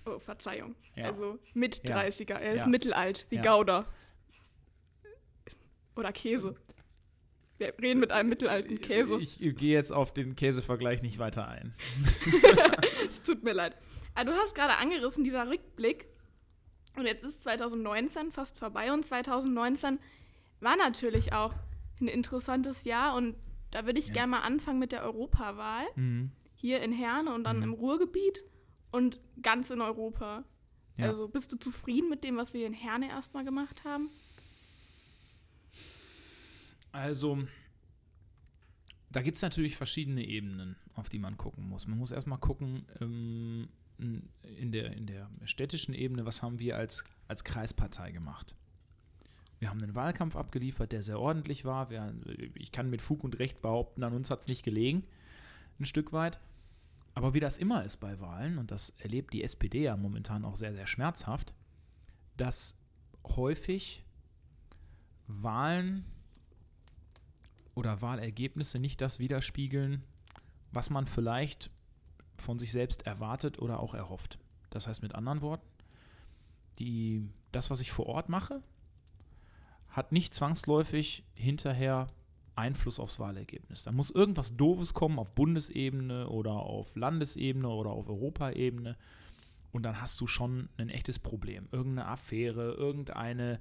Oh, 0.07 0.19
Verzeihung. 0.19 0.77
Ja. 0.95 1.07
Also 1.07 1.39
Mit-30er. 1.55 2.35
Er 2.35 2.55
ist 2.55 2.61
ja. 2.61 2.67
mittelalt, 2.67 3.27
wie 3.31 3.37
ja. 3.37 3.43
Gouda. 3.43 3.87
Oder 6.01 6.13
Käse. 6.13 6.55
Wir 7.59 7.75
reden 7.79 8.01
mit 8.01 8.11
einem 8.11 8.31
mittelalten 8.31 8.81
Käse. 8.81 9.19
Ich, 9.21 9.43
ich 9.43 9.55
gehe 9.55 9.75
jetzt 9.75 9.93
auf 9.93 10.15
den 10.15 10.35
Käsevergleich 10.35 11.03
nicht 11.03 11.19
weiter 11.19 11.47
ein. 11.47 11.75
es 13.11 13.21
tut 13.21 13.45
mir 13.45 13.53
leid. 13.53 13.77
Aber 14.15 14.31
ah, 14.31 14.33
du 14.33 14.33
hast 14.33 14.55
gerade 14.55 14.79
angerissen, 14.79 15.25
dieser 15.25 15.47
Rückblick. 15.51 16.09
Und 16.97 17.05
jetzt 17.05 17.23
ist 17.23 17.43
2019 17.43 18.33
fast 18.33 18.59
vorbei 18.59 18.91
und 18.93 19.05
2019 19.05 19.99
war 20.61 20.77
natürlich 20.77 21.35
auch 21.35 21.55
ein 22.01 22.09
interessantes 22.09 22.85
Jahr 22.85 23.15
und 23.15 23.37
da 23.71 23.85
würde 23.85 23.99
ich 23.99 24.09
ja. 24.09 24.15
gerne 24.15 24.31
mal 24.31 24.41
anfangen 24.41 24.79
mit 24.79 24.93
der 24.93 25.05
Europawahl. 25.05 25.85
Mhm. 25.97 26.31
Hier 26.55 26.81
in 26.81 26.93
Herne 26.93 27.35
und 27.35 27.45
dann 27.45 27.59
mhm. 27.59 27.63
im 27.65 27.73
Ruhrgebiet 27.75 28.43
und 28.91 29.21
ganz 29.43 29.69
in 29.69 29.83
Europa. 29.83 30.45
Ja. 30.97 31.09
Also 31.09 31.29
bist 31.29 31.53
du 31.53 31.59
zufrieden 31.59 32.09
mit 32.09 32.25
dem, 32.25 32.39
was 32.39 32.55
wir 32.55 32.67
in 32.67 32.73
Herne 32.73 33.11
erstmal 33.11 33.45
gemacht 33.45 33.85
haben? 33.85 34.11
Also, 36.93 37.45
da 39.11 39.23
gibt 39.23 39.37
es 39.37 39.43
natürlich 39.43 39.77
verschiedene 39.77 40.25
Ebenen, 40.25 40.77
auf 40.95 41.09
die 41.09 41.19
man 41.19 41.37
gucken 41.37 41.69
muss. 41.69 41.87
Man 41.87 41.99
muss 41.99 42.11
erstmal 42.11 42.39
gucken, 42.39 42.87
ähm, 43.01 43.69
in, 43.99 44.73
der, 44.73 44.93
in 44.93 45.07
der 45.07 45.29
städtischen 45.45 45.95
Ebene, 45.95 46.25
was 46.25 46.43
haben 46.43 46.59
wir 46.59 46.77
als, 46.77 47.05
als 47.29 47.45
Kreispartei 47.45 48.13
gemacht. 48.13 48.55
Wir 49.59 49.69
haben 49.69 49.83
einen 49.83 49.95
Wahlkampf 49.95 50.37
abgeliefert, 50.37 50.93
der 50.93 51.03
sehr 51.03 51.21
ordentlich 51.21 51.65
war. 51.65 51.91
Wir, 51.91 52.15
ich 52.55 52.73
kann 52.73 52.89
mit 52.89 53.03
Fug 53.03 53.25
und 53.25 53.39
Recht 53.39 53.61
behaupten, 53.61 54.03
an 54.03 54.15
uns 54.15 54.31
hat 54.31 54.41
es 54.41 54.49
nicht 54.49 54.63
gelegen, 54.63 55.05
ein 55.79 55.85
Stück 55.85 56.13
weit. 56.13 56.41
Aber 57.15 57.35
wie 57.35 57.41
das 57.41 57.59
immer 57.59 57.85
ist 57.85 57.99
bei 57.99 58.21
Wahlen, 58.21 58.57
und 58.57 58.71
das 58.71 58.91
erlebt 59.01 59.35
die 59.35 59.43
SPD 59.43 59.83
ja 59.83 59.97
momentan 59.97 60.45
auch 60.45 60.57
sehr, 60.57 60.73
sehr 60.73 60.87
schmerzhaft, 60.87 61.53
dass 62.37 62.79
häufig 63.27 64.05
Wahlen 65.27 66.05
oder 67.81 68.03
Wahlergebnisse 68.03 68.79
nicht 68.79 69.01
das 69.01 69.19
widerspiegeln, 69.19 70.05
was 70.71 70.91
man 70.91 71.07
vielleicht 71.07 71.71
von 72.37 72.59
sich 72.59 72.73
selbst 72.73 73.07
erwartet 73.07 73.59
oder 73.59 73.81
auch 73.81 73.95
erhofft. 73.95 74.39
Das 74.69 74.87
heißt 74.87 75.03
mit 75.03 75.15
anderen 75.15 75.41
Worten, 75.41 75.67
die, 76.79 77.27
das, 77.53 77.71
was 77.71 77.81
ich 77.81 77.91
vor 77.91 78.07
Ort 78.07 78.29
mache, 78.29 78.63
hat 79.89 80.13
nicht 80.13 80.35
zwangsläufig 80.35 81.25
hinterher 81.35 82.07
Einfluss 82.55 83.01
aufs 83.01 83.19
Wahlergebnis. 83.19 83.85
Da 83.85 83.93
muss 83.93 84.11
irgendwas 84.11 84.55
Doofes 84.55 84.93
kommen 84.93 85.19
auf 85.19 85.35
Bundesebene 85.35 86.29
oder 86.29 86.53
auf 86.53 86.95
Landesebene 86.97 87.69
oder 87.69 87.91
auf 87.91 88.09
Europaebene. 88.09 88.99
Und 89.73 89.85
dann 89.85 90.03
hast 90.03 90.21
du 90.21 90.27
schon 90.27 90.69
ein 90.77 90.91
echtes 90.91 91.19
Problem. 91.19 91.69
Irgendeine 91.73 92.09
Affäre, 92.09 92.73
irgendeine, 92.73 93.59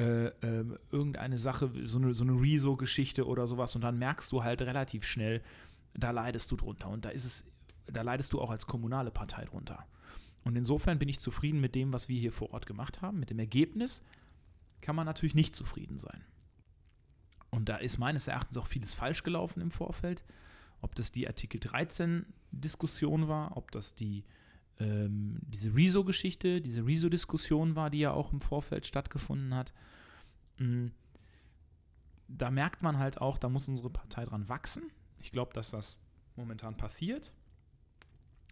äh, 0.00 0.28
äh, 0.28 0.64
irgendeine 0.90 1.36
Sache, 1.36 1.70
so 1.84 1.98
eine, 1.98 2.14
so 2.14 2.24
eine 2.24 2.40
Rezo-Geschichte 2.40 3.26
oder 3.26 3.46
sowas. 3.46 3.76
Und 3.76 3.82
dann 3.82 3.98
merkst 3.98 4.32
du 4.32 4.42
halt 4.42 4.62
relativ 4.62 5.04
schnell, 5.04 5.42
da 5.92 6.10
leidest 6.10 6.50
du 6.50 6.56
drunter. 6.56 6.88
Und 6.88 7.04
da 7.04 7.10
ist 7.10 7.24
es, 7.24 7.44
da 7.86 8.00
leidest 8.00 8.32
du 8.32 8.40
auch 8.40 8.50
als 8.50 8.66
kommunale 8.66 9.10
Partei 9.10 9.44
drunter. 9.44 9.86
Und 10.42 10.56
insofern 10.56 10.98
bin 10.98 11.10
ich 11.10 11.20
zufrieden 11.20 11.60
mit 11.60 11.74
dem, 11.74 11.92
was 11.92 12.08
wir 12.08 12.18
hier 12.18 12.32
vor 12.32 12.50
Ort 12.54 12.64
gemacht 12.64 13.02
haben, 13.02 13.20
mit 13.20 13.28
dem 13.28 13.38
Ergebnis 13.38 14.02
kann 14.80 14.96
man 14.96 15.04
natürlich 15.04 15.34
nicht 15.34 15.54
zufrieden 15.54 15.98
sein. 15.98 16.24
Und 17.50 17.68
da 17.68 17.76
ist 17.76 17.98
meines 17.98 18.26
Erachtens 18.26 18.56
auch 18.56 18.66
vieles 18.66 18.94
falsch 18.94 19.22
gelaufen 19.22 19.60
im 19.60 19.70
Vorfeld. 19.70 20.24
Ob 20.80 20.94
das 20.94 21.12
die 21.12 21.26
Artikel 21.26 21.60
13-Diskussion 21.60 23.28
war, 23.28 23.58
ob 23.58 23.70
das 23.70 23.94
die, 23.94 24.24
ähm, 24.80 25.38
diese 25.42 25.74
Rezo-Geschichte, 25.74 26.60
diese 26.60 26.86
Rezo-Diskussion 26.86 27.76
war, 27.76 27.90
die 27.90 28.00
ja 28.00 28.12
auch 28.12 28.32
im 28.32 28.40
Vorfeld 28.40 28.86
stattgefunden 28.86 29.54
hat. 29.54 29.72
Mhm. 30.58 30.92
Da 32.28 32.50
merkt 32.50 32.82
man 32.82 32.98
halt 32.98 33.20
auch, 33.20 33.38
da 33.38 33.48
muss 33.48 33.68
unsere 33.68 33.90
Partei 33.90 34.24
dran 34.24 34.48
wachsen. 34.48 34.84
Ich 35.20 35.32
glaube, 35.32 35.52
dass 35.52 35.70
das 35.70 35.98
momentan 36.36 36.76
passiert. 36.76 37.34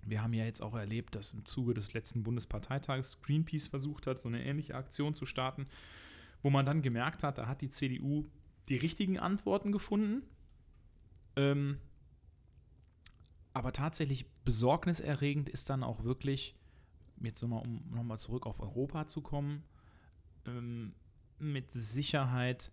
Wir 0.05 0.23
haben 0.23 0.33
ja 0.33 0.45
jetzt 0.45 0.63
auch 0.63 0.75
erlebt, 0.75 1.15
dass 1.15 1.33
im 1.33 1.45
Zuge 1.45 1.75
des 1.75 1.93
letzten 1.93 2.23
Bundesparteitages 2.23 3.21
Greenpeace 3.23 3.69
versucht 3.69 4.07
hat, 4.07 4.21
so 4.21 4.29
eine 4.29 4.45
ähnliche 4.45 4.75
Aktion 4.75 5.15
zu 5.15 5.27
starten 5.27 5.67
wo 6.43 6.51
man 6.51 6.67
dann 6.67 6.83
gemerkt 6.83 7.23
hat, 7.23 7.39
da 7.39 7.47
hat 7.47 7.61
die 7.61 7.69
CDU 7.69 8.27
die 8.69 8.77
richtigen 8.77 9.19
Antworten 9.19 9.73
gefunden. 9.73 10.23
Ähm, 11.37 11.79
aber 13.59 13.73
tatsächlich 13.73 14.31
besorgniserregend 14.45 15.49
ist 15.49 15.69
dann 15.69 15.83
auch 15.83 16.05
wirklich, 16.05 16.55
jetzt 17.21 17.43
nochmal, 17.43 17.63
um 17.63 17.91
nochmal 17.91 18.17
zurück 18.21 18.47
auf 18.47 18.61
Europa 18.61 19.09
zu 19.09 19.21
kommen, 19.21 19.65
ähm, 20.47 20.95
mit 21.41 21.73
Sicherheit 21.73 22.71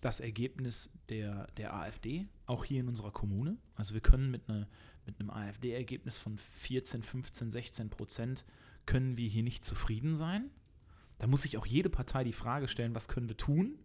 das 0.00 0.20
Ergebnis 0.20 0.88
der, 1.10 1.48
der 1.58 1.74
AfD, 1.74 2.26
auch 2.46 2.64
hier 2.64 2.80
in 2.80 2.88
unserer 2.88 3.10
Kommune. 3.10 3.58
Also 3.74 3.92
wir 3.92 4.00
können 4.00 4.30
mit, 4.30 4.48
eine, 4.48 4.66
mit 5.04 5.20
einem 5.20 5.28
AfD-Ergebnis 5.28 6.16
von 6.16 6.38
14, 6.38 7.02
15, 7.02 7.50
16 7.50 7.90
Prozent 7.90 8.46
können 8.86 9.18
wir 9.18 9.28
hier 9.28 9.42
nicht 9.42 9.66
zufrieden 9.66 10.16
sein. 10.16 10.50
Da 11.18 11.26
muss 11.26 11.42
sich 11.42 11.58
auch 11.58 11.66
jede 11.66 11.90
Partei 11.90 12.24
die 12.24 12.32
Frage 12.32 12.68
stellen, 12.68 12.94
was 12.94 13.06
können 13.06 13.28
wir 13.28 13.36
tun? 13.36 13.78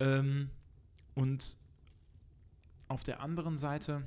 Ähm, 0.00 0.48
und 1.14 1.58
auf 2.88 3.02
der 3.02 3.20
anderen 3.20 3.58
Seite 3.58 4.06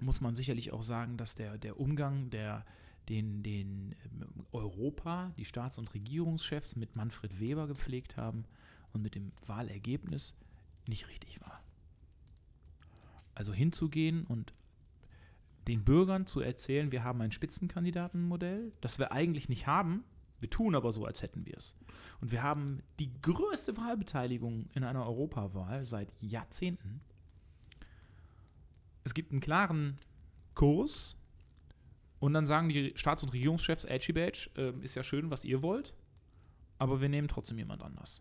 muss 0.00 0.20
man 0.20 0.34
sicherlich 0.34 0.72
auch 0.72 0.82
sagen, 0.82 1.16
dass 1.16 1.34
der, 1.34 1.58
der 1.58 1.80
Umgang 1.80 2.30
der, 2.30 2.64
den, 3.08 3.42
den 3.42 3.94
ähm, 4.04 4.46
Europa, 4.52 5.32
die 5.36 5.44
Staats- 5.44 5.78
und 5.78 5.94
Regierungschefs 5.94 6.76
mit 6.76 6.96
Manfred 6.96 7.40
Weber 7.40 7.66
gepflegt 7.66 8.16
haben 8.16 8.44
und 8.92 9.02
mit 9.02 9.14
dem 9.14 9.32
Wahlergebnis 9.46 10.34
nicht 10.86 11.08
richtig 11.08 11.40
war. 11.40 11.62
Also 13.34 13.52
hinzugehen 13.52 14.24
und 14.24 14.54
den 15.68 15.84
Bürgern 15.84 16.26
zu 16.26 16.40
erzählen, 16.40 16.92
wir 16.92 17.02
haben 17.02 17.20
ein 17.20 17.32
Spitzenkandidatenmodell, 17.32 18.72
das 18.80 18.98
wir 18.98 19.12
eigentlich 19.12 19.48
nicht 19.48 19.66
haben, 19.66 20.04
wir 20.40 20.50
tun 20.50 20.74
aber 20.74 20.92
so, 20.92 21.04
als 21.04 21.22
hätten 21.22 21.46
wir 21.46 21.56
es. 21.56 21.74
Und 22.20 22.30
wir 22.30 22.42
haben 22.42 22.82
die 22.98 23.10
größte 23.22 23.76
Wahlbeteiligung 23.76 24.68
in 24.74 24.84
einer 24.84 25.06
Europawahl 25.06 25.86
seit 25.86 26.12
Jahrzehnten. 26.20 27.00
Es 29.06 29.14
gibt 29.14 29.30
einen 29.30 29.40
klaren 29.40 29.98
Kurs 30.56 31.16
und 32.18 32.32
dann 32.32 32.44
sagen 32.44 32.68
die 32.68 32.92
Staats- 32.96 33.22
und 33.22 33.32
Regierungschefs, 33.32 33.84
Edgy 33.84 34.12
Badge, 34.12 34.50
äh, 34.56 34.72
ist 34.84 34.96
ja 34.96 35.04
schön, 35.04 35.30
was 35.30 35.44
ihr 35.44 35.62
wollt, 35.62 35.94
aber 36.78 37.00
wir 37.00 37.08
nehmen 37.08 37.28
trotzdem 37.28 37.56
jemand 37.56 37.82
anders. 37.82 38.20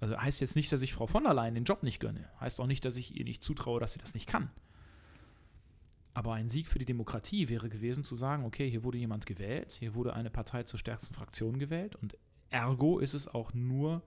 Also 0.00 0.20
heißt 0.20 0.42
jetzt 0.42 0.54
nicht, 0.54 0.70
dass 0.70 0.82
ich 0.82 0.92
Frau 0.92 1.06
von 1.06 1.24
der 1.24 1.32
Leyen 1.32 1.54
den 1.54 1.64
Job 1.64 1.82
nicht 1.82 1.98
gönne. 1.98 2.28
Heißt 2.40 2.60
auch 2.60 2.66
nicht, 2.66 2.84
dass 2.84 2.98
ich 2.98 3.16
ihr 3.16 3.24
nicht 3.24 3.42
zutraue, 3.42 3.80
dass 3.80 3.94
sie 3.94 4.00
das 4.00 4.12
nicht 4.12 4.26
kann. 4.26 4.50
Aber 6.12 6.34
ein 6.34 6.50
Sieg 6.50 6.68
für 6.68 6.78
die 6.78 6.84
Demokratie 6.84 7.48
wäre 7.48 7.70
gewesen 7.70 8.04
zu 8.04 8.16
sagen, 8.16 8.44
okay, 8.44 8.68
hier 8.70 8.84
wurde 8.84 8.98
jemand 8.98 9.24
gewählt, 9.24 9.72
hier 9.72 9.94
wurde 9.94 10.12
eine 10.12 10.28
Partei 10.28 10.64
zur 10.64 10.78
stärksten 10.78 11.14
Fraktion 11.14 11.58
gewählt 11.58 11.96
und 11.96 12.18
ergo 12.50 12.98
ist 12.98 13.14
es 13.14 13.28
auch 13.28 13.54
nur 13.54 14.02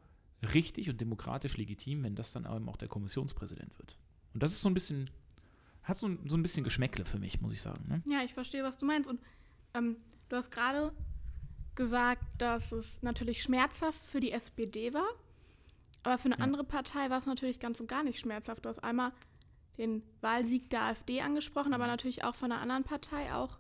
richtig 0.54 0.88
und 0.92 1.02
demokratisch 1.02 1.58
legitim, 1.58 2.04
wenn 2.04 2.14
das 2.14 2.32
dann 2.32 2.46
eben 2.46 2.70
auch 2.70 2.78
der 2.78 2.90
Kommissionspräsident 2.90 3.76
wird. 3.80 3.98
Und 4.36 4.44
das 4.44 4.52
ist 4.52 4.62
so 4.62 4.70
ein 4.70 4.76
bisschen, 4.76 5.10
hat 5.88 5.98
so 5.98 6.08
ein, 6.08 6.20
so 6.28 6.36
ein 6.38 6.44
bisschen 6.44 6.64
Geschmäckle 6.64 7.06
für 7.06 7.20
mich, 7.20 7.40
muss 7.42 7.54
ich 7.54 7.62
sagen. 7.62 7.86
Ne? 7.88 8.02
Ja, 8.06 8.22
ich 8.24 8.34
verstehe, 8.34 8.64
was 8.64 8.78
du 8.78 8.86
meinst. 8.86 9.10
Und 9.10 9.20
ähm, 9.74 9.98
du 10.30 10.36
hast 10.36 10.52
gerade 10.52 10.92
gesagt, 11.76 12.24
dass 12.40 12.72
es 12.72 13.02
natürlich 13.02 13.42
schmerzhaft 13.44 14.00
für 14.00 14.20
die 14.20 14.32
SPD 14.32 14.94
war, 14.94 15.08
aber 16.04 16.18
für 16.18 16.26
eine 16.26 16.38
Ja. 16.38 16.44
andere 16.44 16.64
Partei 16.64 17.10
war 17.10 17.18
es 17.18 17.26
natürlich 17.26 17.60
ganz 17.60 17.80
und 17.80 17.88
gar 17.88 18.04
nicht 18.04 18.20
schmerzhaft. 18.20 18.66
Du 18.66 18.70
hast 18.70 18.80
einmal 18.80 19.12
den 19.78 20.02
Wahlsieg 20.22 20.70
der 20.72 20.82
AfD 20.84 21.22
angesprochen, 21.22 21.74
aber 21.74 21.86
natürlich 21.88 22.24
auch 22.24 22.34
von 22.36 22.52
einer 22.52 22.62
anderen 22.62 22.84
Partei, 22.84 23.34
auch 23.34 23.60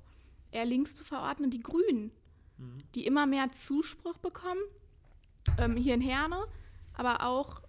eher 0.51 0.65
links 0.65 0.95
zu 0.95 1.03
verordnen, 1.03 1.51
die 1.51 1.61
Grünen, 1.61 2.11
die 2.95 3.05
immer 3.05 3.27
mehr 3.27 3.51
Zuspruch 3.51 4.17
bekommen, 4.17 4.61
ähm, 5.59 5.75
hier 5.77 5.93
in 5.93 6.01
Herne, 6.01 6.43
aber 6.93 7.21
auch 7.23 7.61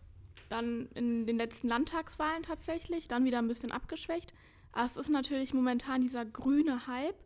dann 0.49 0.89
in 0.95 1.27
den 1.27 1.37
letzten 1.37 1.69
Landtagswahlen 1.69 2.43
tatsächlich, 2.43 3.09
dann 3.09 3.25
wieder 3.25 3.39
ein 3.39 3.49
bisschen 3.49 3.73
abgeschwächt. 3.73 4.33
Aber 4.73 4.85
es 4.87 4.97
ist 4.97 5.09
natürlich 5.11 5.55
momentan 5.55 6.01
dieser 6.01 6.25
grüne 6.25 6.87
Hype, 6.87 7.17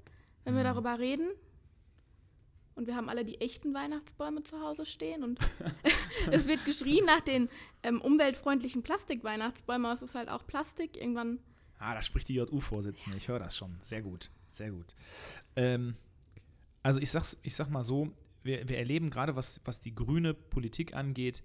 wenn 0.45 0.55
wir 0.55 0.63
Mhm. 0.63 0.67
darüber 0.67 0.99
reden. 0.99 1.29
Und 2.75 2.87
wir 2.87 2.97
haben 2.97 3.09
alle 3.11 3.25
die 3.25 3.41
echten 3.41 3.75
Weihnachtsbäume 3.75 4.43
zu 4.45 4.61
Hause 4.61 4.87
stehen. 4.87 5.23
Und 5.23 5.39
es 6.31 6.47
wird 6.47 6.65
geschrien 6.65 7.05
nach 7.05 7.21
den 7.21 7.49
ähm, 7.83 8.01
umweltfreundlichen 8.01 8.83
Plastikweihnachtsbäumen, 8.83 9.85
aber 9.87 9.95
es 9.95 10.03
ist 10.03 10.15
halt 10.15 10.29
auch 10.29 10.47
Plastik. 10.47 10.97
Irgendwann 10.97 11.39
Ah, 11.79 11.95
da 11.95 12.03
spricht 12.03 12.29
die 12.29 12.35
JU-Vorsitzende. 12.35 13.19
Ich 13.19 13.27
höre 13.29 13.41
das 13.41 13.57
schon. 13.57 13.77
Sehr 13.83 14.03
gut. 14.03 14.31
Sehr 14.51 14.71
gut. 14.71 14.95
Ähm, 15.57 15.97
also 16.85 17.01
ich 17.01 17.11
sag's, 17.11 17.37
ich 17.43 17.57
sag 17.57 17.71
mal 17.71 17.83
so, 17.83 18.13
wir, 18.45 18.69
wir 18.69 18.79
erleben 18.79 19.11
gerade, 19.11 19.35
was, 19.37 19.61
was 19.65 19.81
die 19.81 19.95
grüne 19.95 20.33
Politik 20.33 20.95
angeht, 20.95 21.43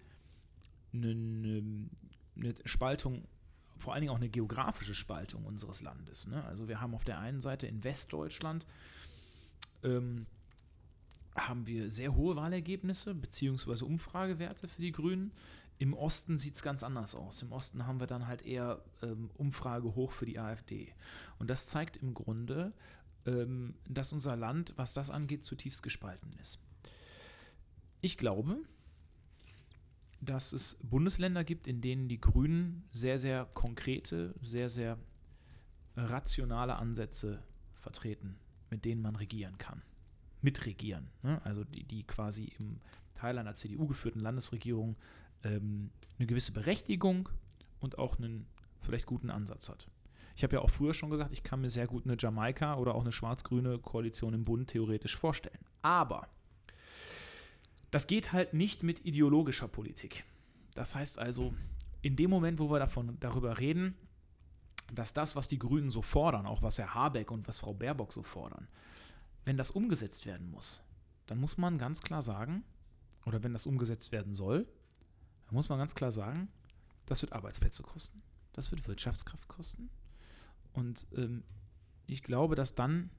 eine, 0.94 1.64
eine, 2.36 2.54
Spaltung, 2.66 3.24
vor 3.78 3.94
allen 3.94 4.02
Dingen 4.02 4.12
auch 4.12 4.18
eine 4.18 4.30
geografische 4.30 4.96
Spaltung 4.96 5.46
unseres 5.46 5.82
Landes. 5.82 6.28
Ne? 6.28 6.44
Also 6.46 6.68
wir 6.68 6.82
haben 6.82 6.96
auf 6.96 7.04
der 7.04 7.20
einen 7.20 7.42
Seite 7.42 7.68
in 7.68 7.84
Westdeutschland 7.84 8.66
ähm, 9.84 10.26
haben 11.36 11.68
wir 11.68 11.92
sehr 11.92 12.16
hohe 12.16 12.36
Wahlergebnisse 12.36 13.14
beziehungsweise 13.14 13.86
Umfragewerte 13.86 14.68
für 14.68 14.82
die 14.82 14.92
Grünen. 14.92 15.32
Im 15.80 15.94
Osten 15.94 16.38
sieht 16.40 16.56
es 16.56 16.64
ganz 16.64 16.82
anders 16.82 17.14
aus. 17.14 17.44
Im 17.44 17.52
Osten 17.52 17.86
haben 17.86 18.00
wir 18.00 18.08
dann 18.08 18.26
halt 18.26 18.42
eher 18.42 18.82
ähm, 19.04 19.30
Umfrage 19.36 19.94
hoch 19.94 20.12
für 20.12 20.26
die 20.26 20.40
AfD. 20.40 20.92
Und 21.38 21.50
das 21.50 21.68
zeigt 21.68 21.98
im 21.98 22.16
Grunde, 22.16 22.74
ähm, 23.28 23.76
dass 23.88 24.14
unser 24.14 24.36
Land, 24.36 24.74
was 24.78 24.94
das 24.94 25.12
angeht, 25.12 25.46
zutiefst 25.46 25.84
gespalten 25.84 26.32
ist. 26.42 26.60
Ich 28.02 28.18
glaube, 28.18 28.58
dass 30.22 30.54
es 30.54 30.78
Bundesländer 30.82 31.44
gibt, 31.44 31.68
in 31.68 31.82
denen 31.82 32.08
die 32.08 32.20
Grünen 32.20 32.88
sehr, 32.92 33.20
sehr 33.20 33.46
konkrete, 33.54 34.34
sehr, 34.42 34.70
sehr 34.70 34.98
rationale 35.96 36.76
Ansätze 36.76 37.44
vertreten, 37.76 38.38
mit 38.70 38.86
denen 38.86 39.02
man 39.02 39.16
regieren 39.16 39.58
kann. 39.58 39.82
Mitregieren. 40.42 41.10
Ne? 41.24 41.42
Also 41.44 41.64
die, 41.64 41.84
die 41.84 42.04
quasi 42.04 42.52
im 42.60 42.80
Teil 43.16 43.38
einer 43.38 43.56
CDU 43.56 43.88
geführten 43.88 44.20
Landesregierung 44.20 44.96
ähm, 45.44 45.90
eine 46.18 46.28
gewisse 46.28 46.52
Berechtigung 46.52 47.30
und 47.80 47.98
auch 47.98 48.18
einen 48.18 48.46
vielleicht 48.80 49.06
guten 49.08 49.30
Ansatz 49.30 49.70
hat. 49.70 49.88
Ich 50.36 50.44
habe 50.44 50.56
ja 50.56 50.62
auch 50.62 50.70
früher 50.70 50.94
schon 50.94 51.10
gesagt, 51.10 51.34
ich 51.34 51.42
kann 51.42 51.62
mir 51.62 51.70
sehr 51.70 51.88
gut 51.88 52.06
eine 52.06 52.16
Jamaika 52.18 52.76
oder 52.76 52.94
auch 52.94 53.02
eine 53.02 53.12
schwarz-grüne 53.12 53.80
Koalition 53.80 54.36
im 54.36 54.46
Bund 54.46 54.70
theoretisch 54.70 55.18
vorstellen. 55.18 55.58
Aber 55.82 56.28
das 57.92 58.08
geht 58.08 58.34
halt 58.34 58.54
nicht 58.54 58.84
mit 58.84 59.06
ideologischer 59.06 59.68
Politik. 59.68 60.26
Das 60.76 60.96
heißt 60.96 61.20
also, 61.20 61.54
in 62.02 62.16
dem 62.16 62.30
Moment, 62.30 62.60
wo 62.60 62.70
wir 62.70 62.80
davon, 62.80 63.18
darüber 63.20 63.60
reden, 63.60 63.96
dass 64.94 65.14
das, 65.14 65.36
was 65.36 65.48
die 65.48 65.60
Grünen 65.60 65.90
so 65.90 66.02
fordern, 66.02 66.46
auch 66.46 66.62
was 66.62 66.78
Herr 66.78 66.94
Habeck 66.94 67.32
und 67.32 67.48
was 67.48 67.60
Frau 67.60 67.74
Baerbock 67.74 68.14
so 68.14 68.24
fordern, 68.24 68.68
wenn 69.46 69.58
das 69.58 69.72
umgesetzt 69.72 70.26
werden 70.26 70.50
muss, 70.50 70.82
dann 71.26 71.40
muss 71.40 71.58
man 71.58 71.78
ganz 71.78 72.02
klar 72.02 72.22
sagen, 72.22 72.64
oder 73.26 73.44
wenn 73.44 73.54
das 73.54 73.66
umgesetzt 73.66 74.12
werden 74.12 74.34
soll, 74.34 74.68
dann 75.46 75.56
muss 75.56 75.70
man 75.70 75.80
ganz 75.80 75.96
klar 75.96 76.12
sagen, 76.12 76.50
das 77.06 77.22
wird 77.22 77.34
Arbeitsplätze 77.34 77.84
kosten, 77.84 78.22
das 78.54 78.72
wird 78.72 78.88
Wirtschaftskraft 78.88 79.48
kosten. 79.48 79.90
Und 80.74 81.08
ähm, 81.16 81.44
ich 82.06 82.24
glaube, 82.24 82.56
dass 82.56 82.76
dann 82.76 83.10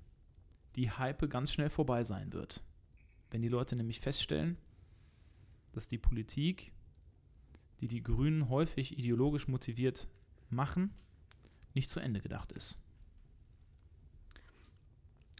die 0.76 0.90
Hype 0.90 1.28
ganz 1.28 1.52
schnell 1.52 1.70
vorbei 1.70 2.04
sein 2.04 2.32
wird. 2.32 2.62
Wenn 3.30 3.42
die 3.42 3.48
Leute 3.48 3.76
nämlich 3.76 4.00
feststellen, 4.00 4.56
dass 5.72 5.86
die 5.86 5.98
Politik, 5.98 6.72
die 7.80 7.88
die 7.88 8.02
Grünen 8.02 8.48
häufig 8.48 8.98
ideologisch 8.98 9.48
motiviert 9.48 10.08
machen, 10.50 10.92
nicht 11.74 11.90
zu 11.90 12.00
Ende 12.00 12.20
gedacht 12.20 12.52
ist. 12.52 12.78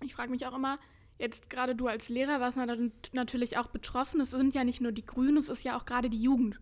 Ich 0.02 0.14
frage 0.14 0.30
mich 0.30 0.46
auch 0.46 0.54
immer, 0.54 0.78
jetzt 1.18 1.50
gerade 1.50 1.74
du 1.74 1.88
als 1.88 2.08
Lehrer 2.08 2.40
warst 2.40 2.56
nat- 2.56 3.12
natürlich 3.12 3.56
auch 3.56 3.68
betroffen. 3.68 4.20
Es 4.20 4.30
sind 4.30 4.54
ja 4.54 4.62
nicht 4.64 4.80
nur 4.80 4.92
die 4.92 5.04
Grünen, 5.04 5.38
es 5.38 5.48
ist 5.48 5.64
ja 5.64 5.76
auch 5.76 5.84
gerade 5.86 6.10
die 6.10 6.22
Jugend. 6.22 6.60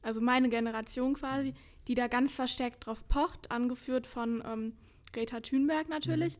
Also 0.00 0.20
meine 0.20 0.48
Generation 0.48 1.14
quasi, 1.14 1.52
die 1.88 1.94
da 1.94 2.06
ganz 2.06 2.34
verstärkt 2.34 2.86
drauf 2.86 3.06
pocht, 3.08 3.50
angeführt 3.50 4.06
von 4.06 4.42
ähm, 4.46 4.72
Greta 5.12 5.40
Thunberg 5.40 5.88
natürlich. 5.88 6.38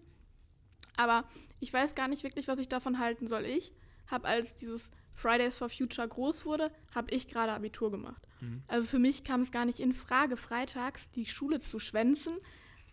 Aber 0.96 1.29
ich 1.61 1.72
weiß 1.72 1.94
gar 1.94 2.09
nicht 2.09 2.22
wirklich, 2.22 2.48
was 2.48 2.61
ich 2.61 2.68
davon 2.68 2.98
halten 2.98 3.29
soll. 3.29 3.44
Ich 3.44 3.72
habe, 4.09 4.27
als 4.29 4.57
dieses 4.57 4.90
Fridays 5.14 5.59
for 5.59 5.68
Future 5.68 6.07
groß 6.07 6.44
wurde, 6.47 6.71
habe 6.94 7.11
ich 7.11 7.29
gerade 7.29 7.53
Abitur 7.53 7.90
gemacht. 7.90 8.27
Mhm. 8.40 8.62
Also 8.68 8.87
für 8.87 8.99
mich 8.99 9.25
kam 9.25 9.40
es 9.40 9.51
gar 9.51 9.64
nicht 9.64 9.81
in 9.81 9.92
Frage, 9.92 10.37
freitags 10.37 11.11
die 11.11 11.27
Schule 11.27 11.61
zu 11.61 11.79
schwänzen 11.79 12.35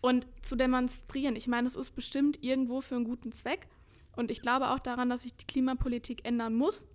und 0.00 0.26
zu 0.42 0.56
demonstrieren. 0.56 1.36
Ich 1.36 1.46
meine, 1.46 1.68
es 1.68 1.76
ist 1.76 1.92
bestimmt 1.92 2.42
irgendwo 2.42 2.80
für 2.80 2.96
einen 2.96 3.04
guten 3.04 3.32
Zweck. 3.32 3.68
Und 4.16 4.30
ich 4.30 4.40
glaube 4.40 4.70
auch 4.70 4.78
daran, 4.78 5.10
dass 5.10 5.22
sich 5.22 5.34
die 5.36 5.46
Klimapolitik 5.46 6.24
ändern 6.24 6.54
muss. 6.54 6.86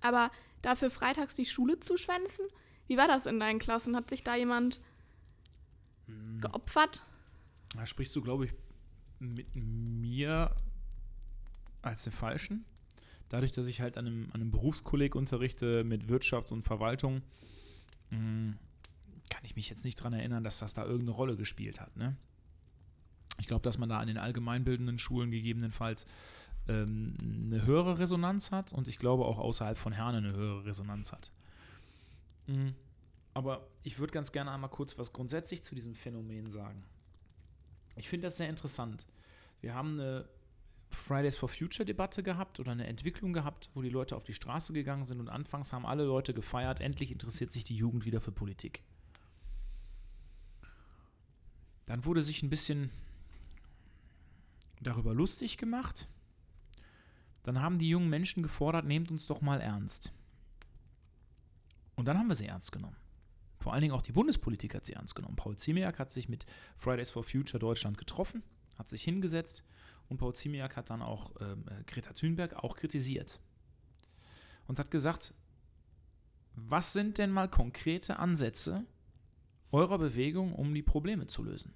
Aber 0.00 0.30
dafür 0.62 0.90
freitags 0.90 1.34
die 1.34 1.46
Schule 1.46 1.80
zu 1.80 1.96
schwänzen, 1.96 2.46
wie 2.86 2.96
war 2.96 3.08
das 3.08 3.26
in 3.26 3.40
deinen 3.40 3.58
Klassen? 3.58 3.96
Hat 3.96 4.10
sich 4.10 4.22
da 4.24 4.36
jemand 4.36 4.80
Mhm. 6.06 6.40
geopfert? 6.40 7.04
Da 7.76 7.86
sprichst 7.86 8.14
du, 8.16 8.22
glaube 8.22 8.46
ich, 8.46 8.54
mit 9.18 9.54
mir 9.54 10.54
als 11.82 12.04
den 12.04 12.12
Falschen. 12.12 12.64
Dadurch, 13.30 13.52
dass 13.52 13.66
ich 13.68 13.80
halt 13.80 13.96
an 13.96 14.06
einem, 14.06 14.24
an 14.32 14.40
einem 14.40 14.50
Berufskolleg 14.50 15.14
unterrichte 15.14 15.84
mit 15.84 16.08
Wirtschafts- 16.08 16.52
und 16.52 16.62
Verwaltung, 16.62 17.22
mh, 18.10 18.54
kann 19.30 19.44
ich 19.44 19.56
mich 19.56 19.70
jetzt 19.70 19.84
nicht 19.84 19.98
daran 20.00 20.12
erinnern, 20.12 20.44
dass 20.44 20.58
das 20.58 20.74
da 20.74 20.84
irgendeine 20.84 21.12
Rolle 21.12 21.36
gespielt 21.36 21.80
hat. 21.80 21.96
Ne? 21.96 22.16
Ich 23.38 23.46
glaube, 23.46 23.62
dass 23.62 23.78
man 23.78 23.88
da 23.88 23.98
an 23.98 24.08
den 24.08 24.18
allgemeinbildenden 24.18 24.98
Schulen 24.98 25.30
gegebenenfalls 25.30 26.06
ähm, 26.68 27.14
eine 27.22 27.64
höhere 27.64 28.00
Resonanz 28.00 28.50
hat 28.50 28.72
und 28.72 28.88
ich 28.88 28.98
glaube 28.98 29.24
auch 29.24 29.38
außerhalb 29.38 29.78
von 29.78 29.92
Herne 29.92 30.18
eine 30.18 30.34
höhere 30.34 30.64
Resonanz 30.64 31.12
hat. 31.12 31.30
Mhm. 32.48 32.74
Aber 33.32 33.68
ich 33.84 34.00
würde 34.00 34.12
ganz 34.12 34.32
gerne 34.32 34.50
einmal 34.50 34.70
kurz 34.70 34.98
was 34.98 35.12
grundsätzlich 35.12 35.62
zu 35.62 35.76
diesem 35.76 35.94
Phänomen 35.94 36.50
sagen. 36.50 36.82
Ich 37.94 38.08
finde 38.08 38.26
das 38.26 38.36
sehr 38.36 38.48
interessant. 38.48 39.06
Wir 39.60 39.74
haben 39.74 40.00
eine 40.00 40.28
Fridays 40.90 41.36
for 41.36 41.48
Future 41.48 41.84
Debatte 41.84 42.22
gehabt 42.22 42.60
oder 42.60 42.72
eine 42.72 42.86
Entwicklung 42.86 43.32
gehabt, 43.32 43.70
wo 43.74 43.82
die 43.82 43.88
Leute 43.88 44.16
auf 44.16 44.24
die 44.24 44.34
Straße 44.34 44.72
gegangen 44.72 45.04
sind 45.04 45.20
und 45.20 45.28
anfangs 45.28 45.72
haben 45.72 45.86
alle 45.86 46.04
Leute 46.04 46.34
gefeiert, 46.34 46.80
endlich 46.80 47.12
interessiert 47.12 47.52
sich 47.52 47.64
die 47.64 47.76
Jugend 47.76 48.04
wieder 48.04 48.20
für 48.20 48.32
Politik. 48.32 48.82
Dann 51.86 52.04
wurde 52.04 52.22
sich 52.22 52.42
ein 52.42 52.50
bisschen 52.50 52.90
darüber 54.80 55.14
lustig 55.14 55.58
gemacht, 55.58 56.08
dann 57.42 57.60
haben 57.60 57.78
die 57.78 57.88
jungen 57.88 58.10
Menschen 58.10 58.42
gefordert, 58.42 58.84
nehmt 58.84 59.10
uns 59.10 59.26
doch 59.26 59.40
mal 59.40 59.60
ernst. 59.60 60.12
Und 61.94 62.06
dann 62.06 62.18
haben 62.18 62.28
wir 62.28 62.34
sie 62.34 62.46
ernst 62.46 62.72
genommen. 62.72 62.96
Vor 63.58 63.72
allen 63.72 63.82
Dingen 63.82 63.94
auch 63.94 64.02
die 64.02 64.12
Bundespolitik 64.12 64.74
hat 64.74 64.86
sie 64.86 64.94
ernst 64.94 65.14
genommen. 65.14 65.36
Paul 65.36 65.56
Ziemiak 65.56 65.98
hat 65.98 66.10
sich 66.10 66.28
mit 66.28 66.46
Fridays 66.76 67.10
for 67.10 67.24
Future 67.24 67.58
Deutschland 67.58 67.98
getroffen, 67.98 68.42
hat 68.78 68.88
sich 68.88 69.02
hingesetzt 69.02 69.64
und 70.10 70.18
Paul 70.18 70.34
Ziemiak 70.34 70.76
hat 70.76 70.90
dann 70.90 71.00
auch 71.00 71.32
ähm, 71.40 71.64
Greta 71.86 72.12
Thunberg 72.12 72.52
auch 72.62 72.76
kritisiert 72.76 73.40
und 74.66 74.78
hat 74.78 74.90
gesagt, 74.90 75.32
was 76.54 76.92
sind 76.92 77.16
denn 77.18 77.30
mal 77.30 77.48
konkrete 77.48 78.18
Ansätze 78.18 78.84
eurer 79.70 79.98
Bewegung, 79.98 80.52
um 80.52 80.74
die 80.74 80.82
Probleme 80.82 81.26
zu 81.26 81.44
lösen? 81.44 81.72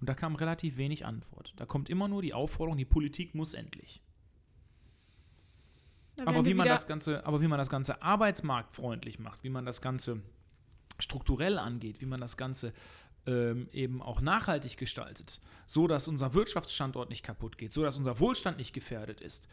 Und 0.00 0.08
da 0.08 0.14
kam 0.14 0.36
relativ 0.36 0.76
wenig 0.76 1.04
Antwort. 1.04 1.54
Da 1.56 1.66
kommt 1.66 1.90
immer 1.90 2.08
nur 2.08 2.22
die 2.22 2.34
Aufforderung, 2.34 2.78
die 2.78 2.84
Politik 2.84 3.34
muss 3.34 3.54
endlich. 3.54 4.02
Aber 6.24 6.44
wie, 6.44 6.52
man 6.52 6.68
das 6.68 6.86
Ganze, 6.86 7.24
aber 7.24 7.40
wie 7.40 7.48
man 7.48 7.58
das 7.58 7.70
Ganze 7.70 8.02
arbeitsmarktfreundlich 8.02 9.18
macht, 9.18 9.42
wie 9.44 9.48
man 9.48 9.64
das 9.64 9.80
Ganze 9.80 10.22
strukturell 10.98 11.58
angeht, 11.58 12.02
wie 12.02 12.06
man 12.06 12.20
das 12.20 12.36
Ganze 12.36 12.74
ähm, 13.30 13.68
eben 13.72 14.02
auch 14.02 14.20
nachhaltig 14.20 14.76
gestaltet, 14.76 15.40
so 15.66 15.86
dass 15.86 16.08
unser 16.08 16.34
Wirtschaftsstandort 16.34 17.08
nicht 17.08 17.22
kaputt 17.22 17.56
geht, 17.56 17.72
so 17.72 17.82
dass 17.82 17.96
unser 17.96 18.18
Wohlstand 18.18 18.58
nicht 18.58 18.72
gefährdet 18.72 19.20
ist, 19.20 19.46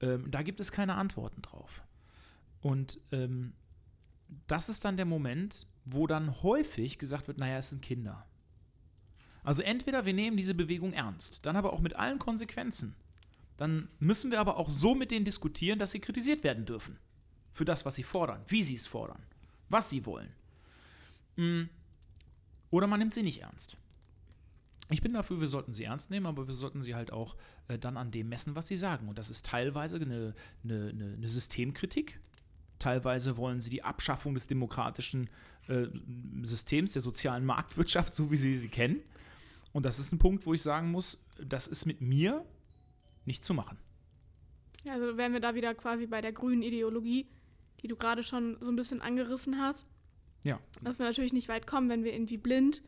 ähm, 0.00 0.30
da 0.30 0.42
gibt 0.42 0.60
es 0.60 0.70
keine 0.70 0.96
Antworten 0.96 1.40
drauf. 1.42 1.82
Und 2.60 3.00
ähm, 3.10 3.54
das 4.46 4.68
ist 4.68 4.84
dann 4.84 4.96
der 4.96 5.06
Moment, 5.06 5.66
wo 5.84 6.06
dann 6.06 6.42
häufig 6.42 6.98
gesagt 6.98 7.26
wird, 7.26 7.38
naja, 7.38 7.58
es 7.58 7.70
sind 7.70 7.82
Kinder. 7.82 8.26
Also 9.42 9.62
entweder 9.62 10.04
wir 10.04 10.12
nehmen 10.12 10.36
diese 10.36 10.54
Bewegung 10.54 10.92
ernst, 10.92 11.44
dann 11.46 11.56
aber 11.56 11.72
auch 11.72 11.80
mit 11.80 11.96
allen 11.96 12.18
Konsequenzen. 12.18 12.94
Dann 13.56 13.88
müssen 13.98 14.30
wir 14.30 14.40
aber 14.40 14.56
auch 14.56 14.70
so 14.70 14.94
mit 14.94 15.10
denen 15.10 15.24
diskutieren, 15.24 15.78
dass 15.78 15.92
sie 15.92 16.00
kritisiert 16.00 16.44
werden 16.44 16.66
dürfen. 16.66 16.98
Für 17.52 17.64
das, 17.64 17.84
was 17.84 17.96
sie 17.96 18.02
fordern, 18.02 18.42
wie 18.46 18.62
sie 18.62 18.74
es 18.74 18.86
fordern, 18.86 19.22
was 19.68 19.90
sie 19.90 20.06
wollen. 20.06 20.32
Oder 22.72 22.88
man 22.88 22.98
nimmt 22.98 23.14
sie 23.14 23.22
nicht 23.22 23.42
ernst. 23.42 23.76
Ich 24.90 25.00
bin 25.00 25.12
dafür, 25.12 25.38
wir 25.38 25.46
sollten 25.46 25.72
sie 25.72 25.84
ernst 25.84 26.10
nehmen, 26.10 26.26
aber 26.26 26.48
wir 26.48 26.54
sollten 26.54 26.82
sie 26.82 26.96
halt 26.96 27.12
auch 27.12 27.36
äh, 27.68 27.78
dann 27.78 27.96
an 27.96 28.10
dem 28.10 28.28
messen, 28.28 28.56
was 28.56 28.66
sie 28.66 28.76
sagen. 28.76 29.08
Und 29.08 29.16
das 29.16 29.30
ist 29.30 29.46
teilweise 29.46 29.98
eine, 29.98 30.34
eine, 30.64 30.88
eine 31.16 31.28
Systemkritik, 31.28 32.20
Teilweise 32.82 33.36
wollen 33.36 33.60
sie 33.60 33.70
die 33.70 33.84
Abschaffung 33.84 34.34
des 34.34 34.48
demokratischen 34.48 35.30
äh, 35.68 35.86
Systems, 36.42 36.94
der 36.94 37.02
sozialen 37.02 37.44
Marktwirtschaft, 37.46 38.12
so 38.12 38.32
wie 38.32 38.36
sie 38.36 38.56
sie 38.56 38.68
kennen. 38.68 39.00
Und 39.72 39.86
das 39.86 40.00
ist 40.00 40.10
ein 40.12 40.18
Punkt, 40.18 40.46
wo 40.46 40.52
ich 40.52 40.62
sagen 40.62 40.90
muss, 40.90 41.16
das 41.40 41.68
ist 41.68 41.86
mit 41.86 42.00
mir 42.00 42.44
nicht 43.24 43.44
zu 43.44 43.54
machen. 43.54 43.78
Also 44.88 45.16
wären 45.16 45.32
wir 45.32 45.38
da 45.38 45.54
wieder 45.54 45.76
quasi 45.76 46.08
bei 46.08 46.20
der 46.20 46.32
grünen 46.32 46.64
Ideologie, 46.64 47.28
die 47.82 47.86
du 47.86 47.94
gerade 47.94 48.24
schon 48.24 48.56
so 48.60 48.72
ein 48.72 48.76
bisschen 48.76 49.00
angerissen 49.00 49.60
hast. 49.60 49.86
Ja. 50.44 50.58
Dass 50.82 50.98
wir 50.98 51.06
natürlich 51.06 51.32
nicht 51.32 51.48
weit 51.48 51.66
kommen, 51.66 51.88
wenn 51.88 52.04
wir 52.04 52.12
irgendwie 52.12 52.38
blind 52.38 52.82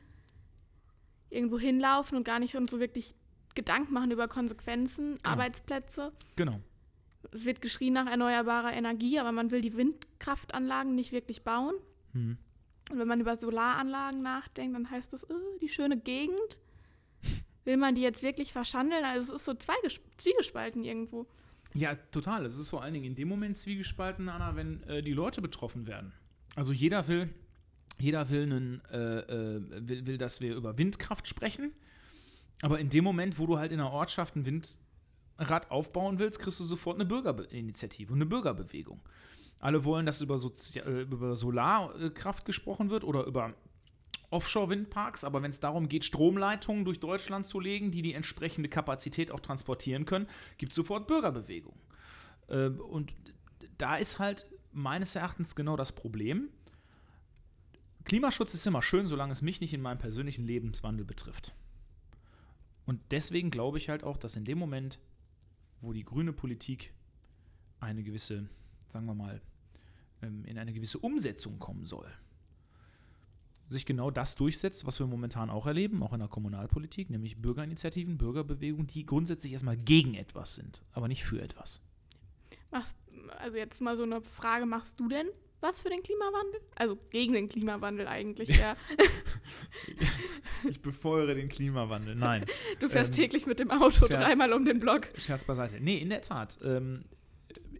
irgendwo 1.30 1.58
hinlaufen 1.58 2.16
und 2.16 2.24
gar 2.24 2.38
nicht 2.38 2.54
uns 2.54 2.70
so 2.70 2.80
wirklich 2.80 3.14
Gedanken 3.54 3.92
machen 3.92 4.10
über 4.10 4.28
Konsequenzen, 4.28 5.16
genau. 5.16 5.30
Arbeitsplätze. 5.30 6.12
Genau 6.36 6.60
es 7.32 7.44
wird 7.44 7.60
geschrien 7.60 7.94
nach 7.94 8.06
erneuerbarer 8.06 8.72
Energie, 8.72 9.18
aber 9.18 9.32
man 9.32 9.50
will 9.50 9.60
die 9.60 9.76
Windkraftanlagen 9.76 10.94
nicht 10.94 11.12
wirklich 11.12 11.42
bauen. 11.42 11.74
Mhm. 12.12 12.38
Und 12.90 12.98
wenn 12.98 13.08
man 13.08 13.20
über 13.20 13.36
Solaranlagen 13.36 14.22
nachdenkt, 14.22 14.76
dann 14.76 14.90
heißt 14.90 15.12
das, 15.12 15.28
oh, 15.28 15.58
die 15.60 15.68
schöne 15.68 15.98
Gegend. 15.98 16.60
Will 17.64 17.78
man 17.78 17.94
die 17.94 18.02
jetzt 18.02 18.22
wirklich 18.22 18.52
verschandeln? 18.52 19.04
Also 19.04 19.34
es 19.34 19.40
ist 19.40 19.46
so 19.46 19.54
zwiegespalten 19.54 20.84
irgendwo. 20.84 21.26
Ja, 21.72 21.94
total. 21.94 22.44
Es 22.44 22.58
ist 22.58 22.68
vor 22.68 22.82
allen 22.82 22.92
Dingen 22.92 23.06
in 23.06 23.14
dem 23.14 23.28
Moment 23.28 23.56
zwiegespalten, 23.56 24.28
Anna, 24.28 24.54
wenn 24.54 24.82
äh, 24.82 25.02
die 25.02 25.14
Leute 25.14 25.40
betroffen 25.40 25.86
werden. 25.86 26.12
Also 26.56 26.72
jeder 26.74 27.08
will, 27.08 27.30
jeder 27.98 28.30
will, 28.30 28.42
einen, 28.42 28.82
äh, 28.90 29.18
äh, 29.18 29.88
will, 29.88 30.06
will, 30.06 30.18
dass 30.18 30.40
wir 30.40 30.54
über 30.54 30.76
Windkraft 30.78 31.26
sprechen. 31.26 31.72
Aber 32.62 32.78
in 32.78 32.88
dem 32.88 33.04
Moment, 33.04 33.38
wo 33.38 33.46
du 33.46 33.58
halt 33.58 33.72
in 33.72 33.80
einer 33.80 33.92
Ortschaft 33.92 34.36
ein 34.36 34.46
Wind, 34.46 34.78
Rad 35.38 35.70
aufbauen 35.70 36.18
willst, 36.18 36.38
kriegst 36.38 36.60
du 36.60 36.64
sofort 36.64 36.96
eine 36.96 37.04
Bürgerinitiative 37.04 38.12
und 38.12 38.18
eine 38.18 38.26
Bürgerbewegung. 38.26 39.00
Alle 39.58 39.84
wollen, 39.84 40.06
dass 40.06 40.20
über, 40.20 40.38
Sozi 40.38 40.78
äh, 40.78 41.02
über 41.02 41.34
Solarkraft 41.34 42.44
gesprochen 42.44 42.90
wird 42.90 43.02
oder 43.04 43.24
über 43.24 43.54
Offshore-Windparks, 44.30 45.24
aber 45.24 45.42
wenn 45.42 45.50
es 45.50 45.60
darum 45.60 45.88
geht, 45.88 46.04
Stromleitungen 46.04 46.84
durch 46.84 47.00
Deutschland 47.00 47.46
zu 47.46 47.60
legen, 47.60 47.90
die 47.90 48.02
die 48.02 48.14
entsprechende 48.14 48.68
Kapazität 48.68 49.30
auch 49.30 49.40
transportieren 49.40 50.04
können, 50.04 50.26
gibt 50.58 50.72
es 50.72 50.76
sofort 50.76 51.06
Bürgerbewegung. 51.06 51.74
Äh, 52.48 52.68
und 52.68 53.14
da 53.78 53.96
ist 53.96 54.18
halt 54.18 54.46
meines 54.72 55.16
Erachtens 55.16 55.54
genau 55.54 55.76
das 55.76 55.92
Problem. 55.92 56.48
Klimaschutz 58.04 58.54
ist 58.54 58.66
immer 58.66 58.82
schön, 58.82 59.06
solange 59.06 59.32
es 59.32 59.42
mich 59.42 59.60
nicht 59.60 59.72
in 59.72 59.80
meinem 59.80 59.98
persönlichen 59.98 60.44
Lebenswandel 60.44 61.04
betrifft. 61.06 61.54
Und 62.86 63.00
deswegen 63.10 63.50
glaube 63.50 63.78
ich 63.78 63.88
halt 63.88 64.04
auch, 64.04 64.18
dass 64.18 64.36
in 64.36 64.44
dem 64.44 64.58
Moment, 64.58 64.98
wo 65.80 65.92
die 65.92 66.04
grüne 66.04 66.32
Politik 66.32 66.92
eine 67.80 68.02
gewisse, 68.02 68.48
sagen 68.88 69.06
wir 69.06 69.14
mal, 69.14 69.40
ähm, 70.22 70.44
in 70.44 70.58
eine 70.58 70.72
gewisse 70.72 70.98
Umsetzung 70.98 71.58
kommen 71.58 71.86
soll. 71.86 72.06
Sich 73.70 73.86
genau 73.86 74.10
das 74.10 74.34
durchsetzt, 74.34 74.86
was 74.86 74.98
wir 74.98 75.06
momentan 75.06 75.48
auch 75.48 75.66
erleben, 75.66 76.02
auch 76.02 76.12
in 76.12 76.18
der 76.18 76.28
Kommunalpolitik, 76.28 77.08
nämlich 77.08 77.40
Bürgerinitiativen, 77.40 78.18
Bürgerbewegungen, 78.18 78.86
die 78.86 79.06
grundsätzlich 79.06 79.52
erstmal 79.52 79.78
gegen 79.78 80.14
etwas 80.14 80.54
sind, 80.54 80.82
aber 80.92 81.08
nicht 81.08 81.24
für 81.24 81.40
etwas. 81.40 81.80
Machst, 82.70 82.98
also 83.38 83.56
jetzt 83.56 83.80
mal 83.80 83.96
so 83.96 84.02
eine 84.02 84.20
Frage, 84.20 84.66
machst 84.66 85.00
du 85.00 85.08
denn 85.08 85.28
was 85.64 85.80
für 85.80 85.88
den 85.88 86.02
Klimawandel? 86.02 86.60
Also 86.76 86.96
gegen 87.10 87.32
den 87.32 87.48
Klimawandel 87.48 88.06
eigentlich, 88.06 88.48
ja. 88.58 88.76
ich 90.68 90.80
befeuere 90.80 91.34
den 91.34 91.48
Klimawandel, 91.48 92.14
nein. 92.14 92.44
Du 92.80 92.88
fährst 92.88 93.14
ähm, 93.14 93.22
täglich 93.22 93.46
mit 93.46 93.58
dem 93.58 93.70
Auto 93.70 94.06
Scherz, 94.06 94.10
dreimal 94.10 94.52
um 94.52 94.64
den 94.64 94.78
Block. 94.78 95.08
Scherz 95.16 95.44
beiseite. 95.44 95.80
Nee, 95.80 95.96
in 95.96 96.10
der 96.10 96.20
Tat. 96.20 96.58
Ähm, 96.62 97.06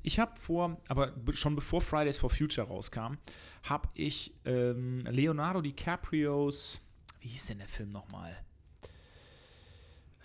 ich 0.03 0.19
habe 0.19 0.39
vor, 0.41 0.81
aber 0.89 1.15
schon 1.33 1.55
bevor 1.55 1.81
Fridays 1.81 2.19
for 2.19 2.31
Future 2.31 2.67
rauskam, 2.67 3.19
habe 3.63 3.89
ich 3.95 4.35
ähm, 4.45 5.07
Leonardo 5.11 5.61
DiCaprios, 5.61 6.81
wie 7.21 7.29
hieß 7.29 7.47
denn 7.47 7.59
der 7.59 7.69
Film 7.69 7.93
nochmal? 7.93 8.37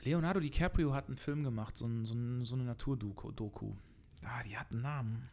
Leonardo 0.01 0.39
DiCaprio 0.39 0.93
hat 0.95 1.07
einen 1.07 1.17
Film 1.17 1.43
gemacht, 1.43 1.77
so, 1.77 1.85
ein, 1.85 2.05
so, 2.05 2.13
ein, 2.13 2.45
so 2.45 2.55
eine 2.55 2.63
Naturdoku. 2.63 3.75
Ah, 4.23 4.43
die 4.43 4.57
hat 4.57 4.71
einen 4.71 4.81
Namen 4.81 5.29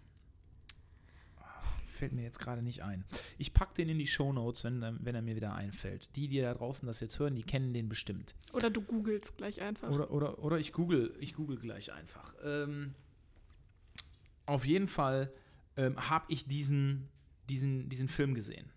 fällt 1.97 2.13
mir 2.13 2.23
jetzt 2.23 2.39
gerade 2.39 2.63
nicht 2.63 2.83
ein. 2.83 3.05
Ich 3.39 3.53
packe 3.53 3.75
den 3.75 3.89
in 3.89 3.99
die 3.99 4.07
Show 4.07 4.33
Notes, 4.33 4.65
wenn, 4.65 4.81
wenn 5.01 5.15
er 5.15 5.23
mir 5.23 5.37
wieder 5.37 5.55
einfällt. 5.55 6.15
Die, 6.17 6.29
die 6.29 6.41
da 6.41 6.55
draußen 6.55 6.87
das 6.87 7.01
jetzt 7.01 7.19
hören, 7.19 7.35
die 7.35 7.43
kennen 7.43 7.73
den 7.73 7.89
bestimmt. 7.89 8.35
Oder 8.53 8.71
du 8.71 8.83
googelst 8.83 9.37
gleich 9.37 9.61
einfach. 9.61 9.91
Oder, 9.91 10.11
oder, 10.11 10.39
oder 10.39 10.59
ich 10.59 10.73
google, 10.73 11.15
ich 11.21 11.35
google 11.35 11.59
gleich 11.59 11.93
einfach. 11.93 12.35
Ähm, 12.45 12.95
auf 14.47 14.65
jeden 14.65 14.89
Fall 14.89 15.33
ähm, 15.77 16.09
habe 16.09 16.27
ich 16.29 16.47
diesen, 16.47 17.09
diesen, 17.49 17.89
diesen 17.89 18.09
Film 18.09 18.35
gesehen. 18.35 18.71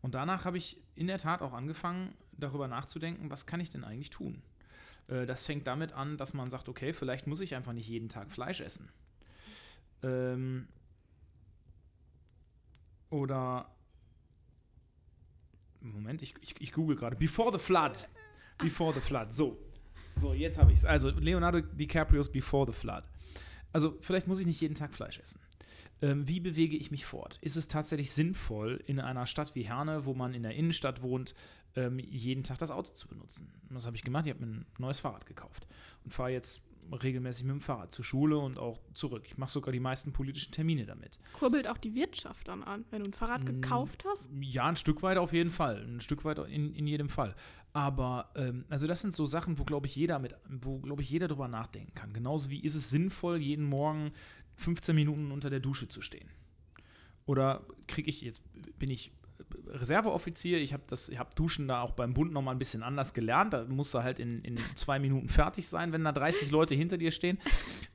Und 0.00 0.14
danach 0.14 0.44
habe 0.44 0.58
ich 0.58 0.80
in 0.94 1.06
der 1.06 1.18
Tat 1.18 1.42
auch 1.42 1.52
angefangen, 1.52 2.14
darüber 2.32 2.68
nachzudenken, 2.68 3.30
was 3.30 3.46
kann 3.46 3.60
ich 3.60 3.70
denn 3.70 3.84
eigentlich 3.84 4.10
tun? 4.10 4.42
Äh, 5.08 5.26
das 5.26 5.44
fängt 5.46 5.66
damit 5.66 5.92
an, 5.92 6.16
dass 6.16 6.34
man 6.34 6.50
sagt, 6.50 6.68
okay, 6.68 6.92
vielleicht 6.92 7.26
muss 7.26 7.40
ich 7.40 7.54
einfach 7.54 7.72
nicht 7.72 7.88
jeden 7.88 8.08
Tag 8.08 8.30
Fleisch 8.30 8.60
essen. 8.60 8.88
Ähm, 10.02 10.68
oder. 13.10 13.70
Moment, 15.80 16.22
ich, 16.22 16.34
ich, 16.40 16.54
ich 16.60 16.72
google 16.72 16.96
gerade. 16.96 17.16
Before 17.16 17.56
the 17.56 17.64
Flood. 17.64 18.08
Before 18.58 18.92
the 18.92 19.00
Flood. 19.00 19.32
So. 19.32 19.56
So, 20.16 20.34
jetzt 20.34 20.58
habe 20.58 20.72
ich 20.72 20.78
es. 20.78 20.84
Also, 20.84 21.10
Leonardo 21.10 21.60
DiCaprios 21.60 22.30
Before 22.30 22.66
the 22.66 22.72
Flood. 22.72 23.04
Also, 23.72 23.96
vielleicht 24.00 24.26
muss 24.26 24.40
ich 24.40 24.46
nicht 24.46 24.60
jeden 24.60 24.74
Tag 24.74 24.92
Fleisch 24.92 25.18
essen. 25.20 25.40
Ähm, 26.00 26.28
wie 26.28 26.40
bewege 26.40 26.76
ich 26.76 26.90
mich 26.90 27.06
fort? 27.06 27.38
Ist 27.40 27.56
es 27.56 27.68
tatsächlich 27.68 28.12
sinnvoll, 28.12 28.82
in 28.86 29.00
einer 29.00 29.26
Stadt 29.26 29.54
wie 29.54 29.62
Herne, 29.62 30.04
wo 30.04 30.14
man 30.14 30.34
in 30.34 30.42
der 30.42 30.54
Innenstadt 30.54 31.02
wohnt, 31.02 31.34
ähm, 31.74 31.98
jeden 31.98 32.44
Tag 32.44 32.58
das 32.58 32.70
Auto 32.70 32.92
zu 32.92 33.08
benutzen? 33.08 33.52
Und 33.68 33.76
was 33.76 33.86
habe 33.86 33.96
ich 33.96 34.02
gemacht? 34.02 34.26
Ich 34.26 34.32
habe 34.32 34.44
mir 34.44 34.52
ein 34.52 34.66
neues 34.78 35.00
Fahrrad 35.00 35.26
gekauft 35.26 35.66
und 36.04 36.12
fahre 36.12 36.30
jetzt 36.30 36.62
regelmäßig 36.92 37.44
mit 37.44 37.54
dem 37.54 37.60
Fahrrad 37.60 37.94
zur 37.94 38.04
Schule 38.04 38.38
und 38.38 38.58
auch 38.58 38.80
zurück. 38.94 39.24
Ich 39.26 39.38
mache 39.38 39.50
sogar 39.50 39.72
die 39.72 39.80
meisten 39.80 40.12
politischen 40.12 40.52
Termine 40.52 40.86
damit. 40.86 41.18
Kurbelt 41.32 41.68
auch 41.68 41.78
die 41.78 41.94
Wirtschaft 41.94 42.48
dann 42.48 42.62
an, 42.62 42.84
wenn 42.90 43.00
du 43.00 43.06
ein 43.06 43.12
Fahrrad 43.12 43.44
mm, 43.44 43.46
gekauft 43.46 44.04
hast? 44.06 44.30
Ja, 44.40 44.66
ein 44.66 44.76
Stück 44.76 45.02
weit 45.02 45.18
auf 45.18 45.32
jeden 45.32 45.50
Fall. 45.50 45.84
Ein 45.84 46.00
Stück 46.00 46.24
weit 46.24 46.38
in, 46.38 46.74
in 46.74 46.86
jedem 46.86 47.08
Fall. 47.08 47.34
Aber 47.72 48.30
ähm, 48.34 48.64
also 48.68 48.86
das 48.86 49.02
sind 49.02 49.14
so 49.14 49.26
Sachen, 49.26 49.58
wo 49.58 49.64
glaube 49.64 49.86
ich 49.86 49.94
jeder 49.94 50.18
mit, 50.18 50.34
wo 50.48 50.78
glaube 50.78 51.02
ich 51.02 51.10
jeder 51.10 51.28
drüber 51.28 51.48
nachdenken 51.48 51.94
kann. 51.94 52.12
Genauso 52.12 52.50
wie 52.50 52.60
ist 52.60 52.74
es 52.74 52.90
sinnvoll, 52.90 53.38
jeden 53.38 53.64
Morgen 53.64 54.12
15 54.56 54.94
Minuten 54.94 55.30
unter 55.30 55.50
der 55.50 55.60
Dusche 55.60 55.88
zu 55.88 56.02
stehen? 56.02 56.28
Oder 57.26 57.66
kriege 57.86 58.08
ich 58.08 58.22
jetzt 58.22 58.42
bin 58.78 58.90
ich 58.90 59.12
Reserveoffizier, 59.68 60.58
ich 60.58 60.72
habe 60.72 60.82
das, 60.88 61.08
ich 61.08 61.18
habe 61.18 61.34
Duschen 61.34 61.68
da 61.68 61.82
auch 61.82 61.92
beim 61.92 62.14
Bund 62.14 62.32
noch 62.32 62.42
mal 62.42 62.52
ein 62.52 62.58
bisschen 62.58 62.82
anders 62.82 63.14
gelernt. 63.14 63.52
Da 63.52 63.64
musst 63.64 63.94
du 63.94 64.02
halt 64.02 64.18
in, 64.18 64.42
in 64.42 64.58
zwei 64.74 64.98
Minuten 64.98 65.28
fertig 65.28 65.68
sein, 65.68 65.92
wenn 65.92 66.04
da 66.04 66.12
30 66.12 66.50
Leute 66.50 66.74
hinter 66.74 66.98
dir 66.98 67.12
stehen. 67.12 67.38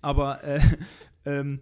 Aber 0.01 0.43
äh, 0.43 0.61
ähm, 1.25 1.61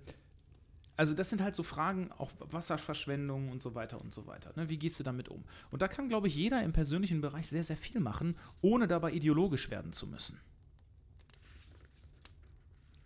also 0.97 1.15
das 1.15 1.29
sind 1.29 1.41
halt 1.41 1.55
so 1.55 1.63
Fragen, 1.63 2.11
auch 2.11 2.31
Wasserverschwendung 2.39 3.49
und 3.49 3.61
so 3.61 3.73
weiter 3.73 3.99
und 4.01 4.13
so 4.13 4.27
weiter. 4.27 4.53
Ne? 4.55 4.69
Wie 4.69 4.77
gehst 4.77 4.99
du 4.99 5.03
damit 5.03 5.29
um? 5.29 5.43
Und 5.71 5.81
da 5.81 5.87
kann, 5.87 6.09
glaube 6.09 6.27
ich, 6.27 6.35
jeder 6.35 6.61
im 6.63 6.73
persönlichen 6.73 7.21
Bereich 7.21 7.47
sehr, 7.47 7.63
sehr 7.63 7.77
viel 7.77 7.99
machen, 7.99 8.37
ohne 8.61 8.87
dabei 8.87 9.11
ideologisch 9.11 9.71
werden 9.71 9.93
zu 9.93 10.05
müssen. 10.05 10.39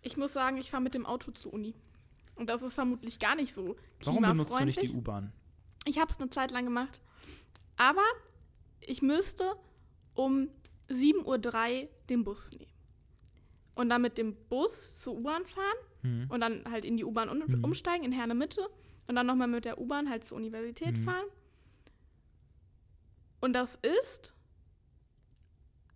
Ich 0.02 0.16
muss 0.16 0.32
sagen, 0.32 0.58
ich 0.58 0.70
fahre 0.70 0.82
mit 0.82 0.94
dem 0.94 1.06
Auto 1.06 1.30
zur 1.30 1.54
Uni. 1.54 1.74
Und 2.34 2.50
das 2.50 2.62
ist 2.62 2.74
vermutlich 2.74 3.18
gar 3.18 3.34
nicht 3.34 3.54
so 3.54 3.76
Warum 4.04 4.22
benutzt 4.22 4.60
du 4.60 4.64
nicht 4.64 4.82
die 4.82 4.90
U-Bahn? 4.90 5.32
Ich 5.86 5.98
habe 5.98 6.10
es 6.10 6.20
eine 6.20 6.28
Zeit 6.30 6.50
lang 6.50 6.64
gemacht. 6.64 7.00
Aber 7.76 8.04
ich 8.80 9.00
müsste 9.02 9.56
um 10.14 10.50
7.03 10.90 11.82
Uhr 11.82 11.88
den 12.08 12.24
Bus 12.24 12.52
nehmen. 12.52 12.72
Und 13.74 13.90
dann 13.90 14.02
mit 14.02 14.18
dem 14.18 14.34
Bus 14.48 15.00
zur 15.00 15.16
U-Bahn 15.16 15.44
fahren 15.44 15.76
mhm. 16.02 16.30
und 16.30 16.40
dann 16.40 16.64
halt 16.70 16.84
in 16.84 16.96
die 16.96 17.04
U-Bahn 17.04 17.28
um, 17.28 17.38
mhm. 17.38 17.64
umsteigen, 17.64 18.04
in 18.04 18.12
Herne 18.12 18.34
Mitte. 18.34 18.68
Und 19.06 19.14
dann 19.14 19.26
nochmal 19.26 19.48
mit 19.48 19.64
der 19.64 19.78
U-Bahn 19.78 20.10
halt 20.10 20.24
zur 20.24 20.36
Universität 20.38 20.96
mhm. 20.98 21.02
fahren. 21.02 21.26
Und 23.40 23.52
das 23.52 23.76
ist 23.76 24.34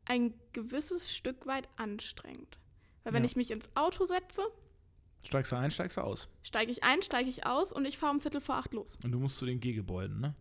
ein 0.05 0.35
gewisses 0.53 1.15
Stück 1.15 1.47
weit 1.47 1.69
anstrengend. 1.77 2.59
Weil 3.03 3.15
wenn 3.15 3.23
ja. 3.23 3.27
ich 3.27 3.37
mich 3.37 3.51
ins 3.51 3.69
Auto 3.75 4.05
setze, 4.05 4.43
Steigst 5.27 5.53
du 5.53 5.57
ein, 5.57 5.71
steigst 5.71 5.97
du 5.97 6.01
aus? 6.01 6.29
Steige 6.43 6.73
ich 6.73 6.83
ein, 6.83 7.03
steige 7.03 7.29
ich 7.29 7.47
aus 7.47 7.73
und 7.73 7.85
ich 7.85 7.99
fahre 7.99 8.13
um 8.13 8.21
Viertel 8.21 8.41
vor 8.41 8.57
acht 8.57 8.73
los. 8.73 8.99
Und 9.03 9.13
du 9.13 9.19
musst 9.19 9.37
zu 9.39 9.47
den 9.47 9.61
G-Gebäuden, 9.61 10.21
ne? 10.21 10.35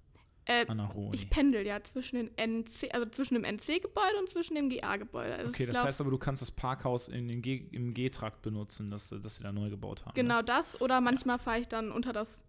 Äh, 0.50 0.66
ich 1.12 1.30
pendel 1.30 1.64
ja 1.64 1.84
zwischen 1.84 2.16
den 2.16 2.32
NC, 2.36 2.92
also 2.92 3.08
zwischen 3.08 3.36
dem 3.36 3.44
NC-Gebäude 3.44 4.18
und 4.18 4.28
zwischen 4.30 4.56
dem 4.56 4.70
GA-Gebäude. 4.70 5.36
Also 5.36 5.50
okay, 5.50 5.68
das 5.68 5.76
glaub, 5.76 5.86
heißt 5.86 6.02
aber, 6.02 6.10
du 6.10 6.18
kannst 6.18 6.42
das 6.42 6.50
Parkhaus 6.50 7.08
in 7.08 7.28
den 7.28 7.44
G, 7.44 7.68
im 7.72 7.94
G-Trakt 7.94 8.42
benutzen, 8.42 8.90
das, 8.90 9.10
das 9.10 9.36
sie 9.36 9.44
da 9.44 9.52
neu 9.52 9.70
gebaut 9.70 10.06
haben. 10.06 10.16
Genau 10.16 10.38
ne? 10.38 10.44
das. 10.44 10.82
Oder 10.82 11.02
manchmal 11.02 11.36
ja. 11.36 11.44
fahre 11.44 11.60
ich 11.60 11.68
dann 11.68 11.92
unter 11.92 12.14
das 12.14 12.42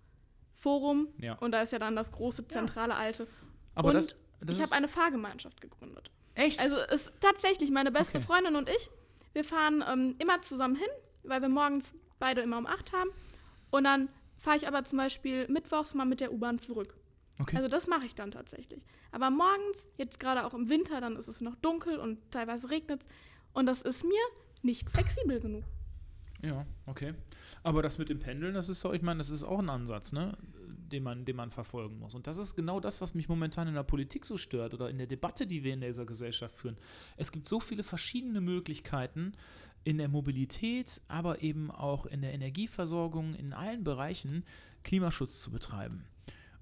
Forum 0.54 1.08
ja. 1.18 1.34
und 1.40 1.52
da 1.52 1.60
ist 1.60 1.72
ja 1.72 1.78
dann 1.78 1.94
das 1.94 2.10
große 2.12 2.48
zentrale 2.48 2.94
ja. 2.94 2.98
alte. 2.98 3.26
Aber 3.74 3.88
und 3.88 3.94
das, 3.96 4.14
das 4.40 4.56
ich 4.56 4.62
habe 4.62 4.72
eine 4.72 4.88
Fahrgemeinschaft 4.88 5.60
gegründet. 5.60 6.10
Echt? 6.34 6.58
Also 6.58 6.76
ist 6.76 7.12
tatsächlich 7.20 7.70
meine 7.70 7.92
beste 7.92 8.16
okay. 8.16 8.26
Freundin 8.26 8.56
und 8.56 8.70
ich. 8.70 8.88
Wir 9.34 9.44
fahren 9.44 9.84
ähm, 9.86 10.14
immer 10.18 10.40
zusammen 10.40 10.76
hin, 10.76 10.88
weil 11.24 11.42
wir 11.42 11.50
morgens 11.50 11.92
beide 12.20 12.42
immer 12.42 12.58
um 12.58 12.66
acht 12.66 12.92
haben. 12.92 13.10
Und 13.70 13.84
dann 13.84 14.08
fahre 14.38 14.56
ich 14.56 14.68
aber 14.68 14.84
zum 14.84 14.98
Beispiel 14.98 15.48
mittwochs 15.48 15.94
mal 15.94 16.04
mit 16.04 16.20
der 16.20 16.32
U-Bahn 16.32 16.60
zurück. 16.60 16.94
Okay. 17.40 17.56
Also 17.56 17.68
das 17.68 17.86
mache 17.86 18.06
ich 18.06 18.14
dann 18.14 18.30
tatsächlich. 18.30 18.84
Aber 19.10 19.30
morgens, 19.30 19.88
jetzt 19.96 20.20
gerade 20.20 20.44
auch 20.44 20.54
im 20.54 20.68
Winter, 20.68 21.00
dann 21.00 21.16
ist 21.16 21.26
es 21.26 21.40
noch 21.40 21.56
dunkel 21.56 21.98
und 21.98 22.18
teilweise 22.30 22.70
regnet 22.70 23.00
es. 23.02 23.08
Und 23.52 23.66
das 23.66 23.82
ist 23.82 24.04
mir 24.04 24.20
nicht 24.62 24.88
flexibel 24.88 25.40
genug. 25.40 25.64
Ja, 26.42 26.66
okay. 26.86 27.14
Aber 27.62 27.82
das 27.82 27.98
mit 27.98 28.08
dem 28.08 28.18
Pendeln, 28.18 28.54
das 28.54 28.68
ist 28.68 28.80
so, 28.80 28.92
ich 28.92 29.02
meine, 29.02 29.18
das 29.18 29.30
ist 29.30 29.44
auch 29.44 29.58
ein 29.58 29.68
Ansatz, 29.68 30.12
ne? 30.12 30.36
Den 30.90 31.02
man, 31.02 31.24
den 31.24 31.36
man 31.36 31.50
verfolgen 31.50 31.98
muss. 31.98 32.14
Und 32.14 32.26
das 32.26 32.36
ist 32.36 32.56
genau 32.56 32.80
das, 32.80 33.00
was 33.00 33.14
mich 33.14 33.28
momentan 33.28 33.68
in 33.68 33.74
der 33.74 33.84
Politik 33.84 34.26
so 34.26 34.36
stört 34.36 34.74
oder 34.74 34.90
in 34.90 34.98
der 34.98 35.06
Debatte, 35.06 35.46
die 35.46 35.62
wir 35.62 35.72
in 35.74 35.82
dieser 35.82 36.04
Gesellschaft 36.04 36.56
führen. 36.56 36.76
Es 37.16 37.30
gibt 37.30 37.46
so 37.46 37.60
viele 37.60 37.84
verschiedene 37.84 38.40
Möglichkeiten, 38.40 39.32
in 39.84 39.98
der 39.98 40.08
Mobilität, 40.08 41.00
aber 41.08 41.42
eben 41.42 41.70
auch 41.70 42.06
in 42.06 42.22
der 42.22 42.34
Energieversorgung, 42.34 43.34
in 43.34 43.52
allen 43.52 43.84
Bereichen 43.84 44.44
Klimaschutz 44.82 45.40
zu 45.40 45.50
betreiben. 45.50 46.04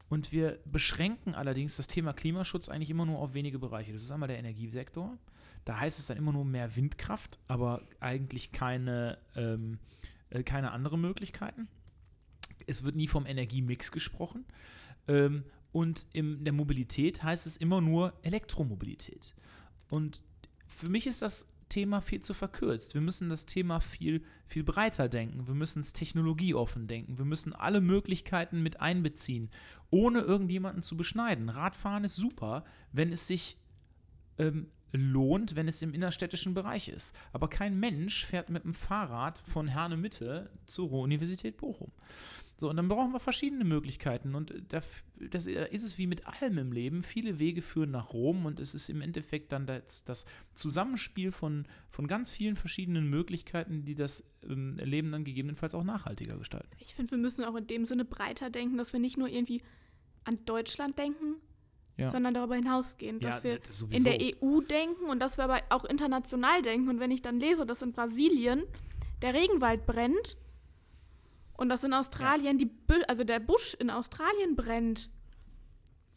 Und 0.09 0.33
wir 0.33 0.59
beschränken 0.64 1.35
allerdings 1.35 1.76
das 1.76 1.87
Thema 1.87 2.12
Klimaschutz 2.12 2.68
eigentlich 2.68 2.90
immer 2.90 3.04
nur 3.04 3.18
auf 3.18 3.35
wenige 3.35 3.59
Bereiche. 3.59 3.92
Das 3.92 4.02
ist 4.02 4.11
einmal 4.11 4.28
der 4.28 4.38
Energiesektor. 4.38 5.18
Da 5.64 5.78
heißt 5.81 5.98
es 5.98 6.07
dann 6.07 6.16
immer 6.16 6.33
nur 6.33 6.46
mehr 6.46 6.76
Windkraft, 6.76 7.38
aber 7.46 7.83
eigentlich 8.00 8.52
keine, 8.52 9.18
ähm, 9.37 9.78
äh, 10.31 10.42
keine 10.42 10.70
anderen 10.70 11.00
Möglichkeiten. 11.00 11.68
Es 12.66 12.85
wird 12.85 12.96
nie 12.96 13.09
vom 13.09 13.26
Energiemix 13.26 13.92
gesprochen. 13.92 14.46
Ähm, 15.09 15.44
und 15.72 16.07
in 16.12 16.44
der 16.44 16.54
Mobilität 16.54 17.22
heißt 17.22 17.46
es 17.46 17.59
immer 17.59 17.83
nur 17.83 18.14
Elektromobilität. 18.22 19.35
Und 19.90 20.22
für 20.66 20.88
mich 20.88 21.07
ist 21.07 21.20
das 21.20 21.46
Thema 21.68 22.00
viel 22.00 22.20
zu 22.20 22.35
verkürzt. 22.35 22.94
Wir 22.94 23.00
müssen 23.00 23.28
das 23.28 23.46
Thema 23.46 23.81
viel, 23.81 24.22
viel 24.46 24.64
breiter 24.64 25.09
denken. 25.09 25.46
Wir 25.46 25.54
müssen 25.54 25.81
es 25.81 25.92
technologieoffen 25.92 26.87
denken. 26.87 27.18
Wir 27.18 27.24
müssen 27.24 27.54
alle 27.54 27.81
Möglichkeiten 27.81 28.62
mit 28.62 28.81
einbeziehen, 28.81 29.50
ohne 29.90 30.20
irgendjemanden 30.20 30.83
zu 30.83 30.96
beschneiden. 30.96 31.48
Radfahren 31.48 32.04
ist 32.04 32.16
super, 32.16 32.64
wenn 32.92 33.12
es 33.12 33.26
sich 33.26 33.57
ähm, 34.38 34.68
lohnt, 34.92 35.57
wenn 35.57 35.68
es 35.68 35.83
im 35.83 35.92
innerstädtischen 35.92 36.54
Bereich 36.54 36.88
ist. 36.88 37.14
Aber 37.33 37.48
kein 37.48 37.78
Mensch 37.78 38.24
fährt 38.24 38.50
mit 38.50 38.64
dem 38.64 38.74
Fahrrad 38.74 39.38
von 39.38 39.68
Herne 39.68 39.96
Mitte 39.96 40.50
zur 40.66 40.88
Ruhr-Universität 40.88 41.57
Bochum. 41.57 41.92
So, 42.61 42.68
und 42.68 42.77
dann 42.77 42.88
brauchen 42.88 43.12
wir 43.12 43.21
verschiedene 43.21 43.64
Möglichkeiten. 43.64 44.35
Und 44.35 44.53
da, 44.68 44.81
das 45.31 45.47
ist 45.47 45.85
es 45.85 45.97
wie 45.97 46.09
mit 46.09 46.27
allem 46.27 46.59
im 46.59 46.73
Leben. 46.73 47.05
Viele 47.05 47.38
Wege 47.38 47.62
führen 47.62 47.92
nach 47.92 48.12
Rom 48.12 48.47
und 48.47 48.59
es 48.59 48.75
ist 48.75 48.90
im 48.90 49.01
Endeffekt 49.01 49.53
dann 49.53 49.64
das, 49.64 50.03
das 50.03 50.25
Zusammenspiel 50.55 51.31
von, 51.31 51.66
von 51.90 52.09
ganz 52.09 52.31
vielen 52.31 52.57
verschiedenen 52.57 53.09
Möglichkeiten, 53.09 53.85
die 53.85 53.94
das 53.94 54.25
ähm, 54.42 54.77
Leben 54.79 55.12
dann 55.12 55.23
gegebenenfalls 55.23 55.73
auch 55.77 55.85
nachhaltiger 55.85 56.37
gestalten. 56.37 56.68
Ich 56.81 56.97
finde, 56.97 57.12
wir 57.12 57.18
müssen 57.18 57.44
auch 57.44 57.55
in 57.55 57.68
dem 57.68 57.85
Sinne 57.85 58.05
breiter 58.05 58.51
denken, 58.51 58.77
dass 58.77 58.92
wir 58.92 58.99
nicht 58.99 59.18
nur 59.18 59.29
irgendwie 59.29 59.62
an 60.25 60.37
Deutschland 60.44 60.99
denken, 60.99 61.37
ja. 61.97 62.11
sondern 62.11 62.35
darüber 62.35 62.57
hinausgehen, 62.57 63.21
dass 63.21 63.44
ja, 63.44 63.51
wir 63.51 63.59
das 63.61 63.83
in 63.83 64.03
der 64.03 64.18
EU 64.21 64.62
denken 64.62 65.05
und 65.05 65.21
dass 65.21 65.38
wir 65.38 65.44
aber 65.44 65.62
auch 65.68 65.85
international 65.85 66.61
denken. 66.62 66.88
Und 66.88 66.99
wenn 66.99 67.12
ich 67.12 67.23
dann 67.23 67.38
lese, 67.38 67.66
dass 67.66 67.83
in 67.83 67.92
Brasilien 67.92 68.64
der 69.23 69.35
Regenwald 69.35 69.87
brennt, 69.87 70.37
und 71.59 71.68
dass 71.68 71.85
in 71.85 71.92
Australien 71.92 72.59
ja. 72.59 72.66
die, 72.66 73.05
also 73.09 73.25
der 73.25 73.40
Busch 73.40 73.75
in 73.75 73.90
Australien 73.90 74.55
brennt, 74.55 75.11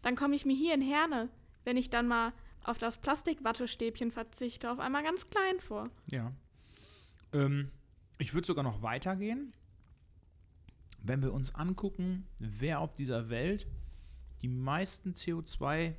dann 0.04 0.16
komme 0.16 0.36
ich 0.36 0.46
mir 0.46 0.56
hier 0.56 0.74
in 0.74 0.82
Herne, 0.82 1.30
wenn 1.66 1.78
ich 1.78 1.90
dann 1.90 2.08
mal 2.08 2.32
auf 2.64 2.78
das 2.78 3.02
Plastikwattestäbchen 3.02 4.12
verzichte, 4.12 4.72
auf 4.72 4.80
einmal 4.80 5.04
ganz 5.04 5.30
klein 5.30 5.60
vor. 5.60 5.90
Ja. 6.06 6.32
Ähm, 7.34 7.72
ich 8.20 8.36
würde 8.36 8.46
sogar 8.46 8.64
noch 8.64 8.84
weitergehen. 8.84 9.52
Wenn 11.02 11.24
wir 11.24 11.34
uns 11.34 11.56
angucken, 11.56 12.28
wer 12.38 12.80
auf 12.80 12.96
dieser 12.96 13.32
Welt 13.32 13.66
die 14.44 14.48
meisten 14.48 15.14
CO2 15.14 15.96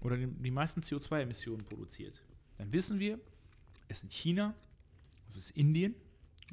oder 0.00 0.16
die, 0.16 0.26
die 0.26 0.50
meisten 0.50 0.80
CO2-Emissionen 0.80 1.66
produziert, 1.66 2.22
dann 2.56 2.72
wissen 2.72 2.98
wir, 2.98 3.20
es 3.88 4.00
sind 4.00 4.10
China, 4.10 4.54
es 5.26 5.36
ist 5.36 5.50
Indien, 5.50 5.94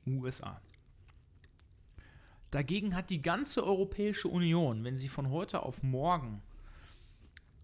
USA. 0.05 0.61
Dagegen 2.55 2.95
hat 2.95 3.09
die 3.09 3.19
ganze 3.19 3.65
Europäische 3.65 4.29
Union, 4.29 4.85
wenn 4.85 4.97
sie 4.97 5.09
von 5.09 5.29
heute 5.29 5.63
auf 5.63 5.83
morgen 5.83 6.41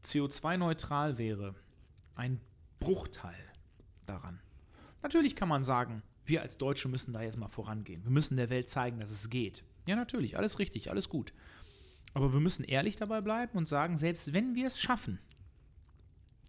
CO2-neutral 0.03 1.17
wäre, 1.17 1.55
ein 2.15 2.41
Bruchteil 2.81 3.41
daran. 4.05 4.41
Natürlich 5.01 5.37
kann 5.37 5.47
man 5.47 5.63
sagen, 5.63 6.03
wir 6.25 6.41
als 6.41 6.57
Deutsche 6.57 6.89
müssen 6.89 7.13
da 7.13 7.21
jetzt 7.21 7.39
mal 7.39 7.47
vorangehen. 7.47 8.03
Wir 8.03 8.11
müssen 8.11 8.35
der 8.35 8.49
Welt 8.49 8.69
zeigen, 8.69 8.99
dass 8.99 9.11
es 9.11 9.29
geht. 9.29 9.63
Ja, 9.87 9.95
natürlich, 9.95 10.37
alles 10.37 10.59
richtig, 10.59 10.89
alles 10.89 11.07
gut. 11.07 11.33
Aber 12.13 12.33
wir 12.33 12.41
müssen 12.41 12.65
ehrlich 12.65 12.97
dabei 12.97 13.21
bleiben 13.21 13.57
und 13.57 13.69
sagen, 13.69 13.97
selbst 13.97 14.33
wenn 14.33 14.55
wir 14.55 14.67
es 14.67 14.77
schaffen, 14.77 15.19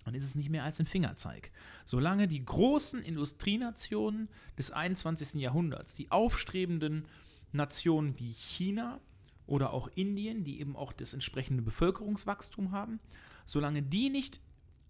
dann 0.04 0.14
ist 0.16 0.24
es 0.24 0.34
nicht 0.34 0.50
mehr 0.50 0.64
als 0.64 0.80
ein 0.80 0.86
Fingerzeig. 0.86 1.52
Solange 1.84 2.26
die 2.26 2.44
großen 2.44 3.04
Industrienationen 3.04 4.28
des 4.58 4.72
21. 4.72 5.34
Jahrhunderts, 5.34 5.94
die 5.94 6.10
aufstrebenden 6.10 7.06
Nationen 7.52 8.18
wie 8.18 8.32
China 8.32 9.00
oder 9.46 9.72
auch 9.72 9.88
Indien, 9.94 10.44
die 10.44 10.60
eben 10.60 10.76
auch 10.76 10.92
das 10.92 11.14
entsprechende 11.14 11.62
Bevölkerungswachstum 11.62 12.72
haben, 12.72 13.00
solange 13.44 13.82
die 13.82 14.10
nicht 14.10 14.40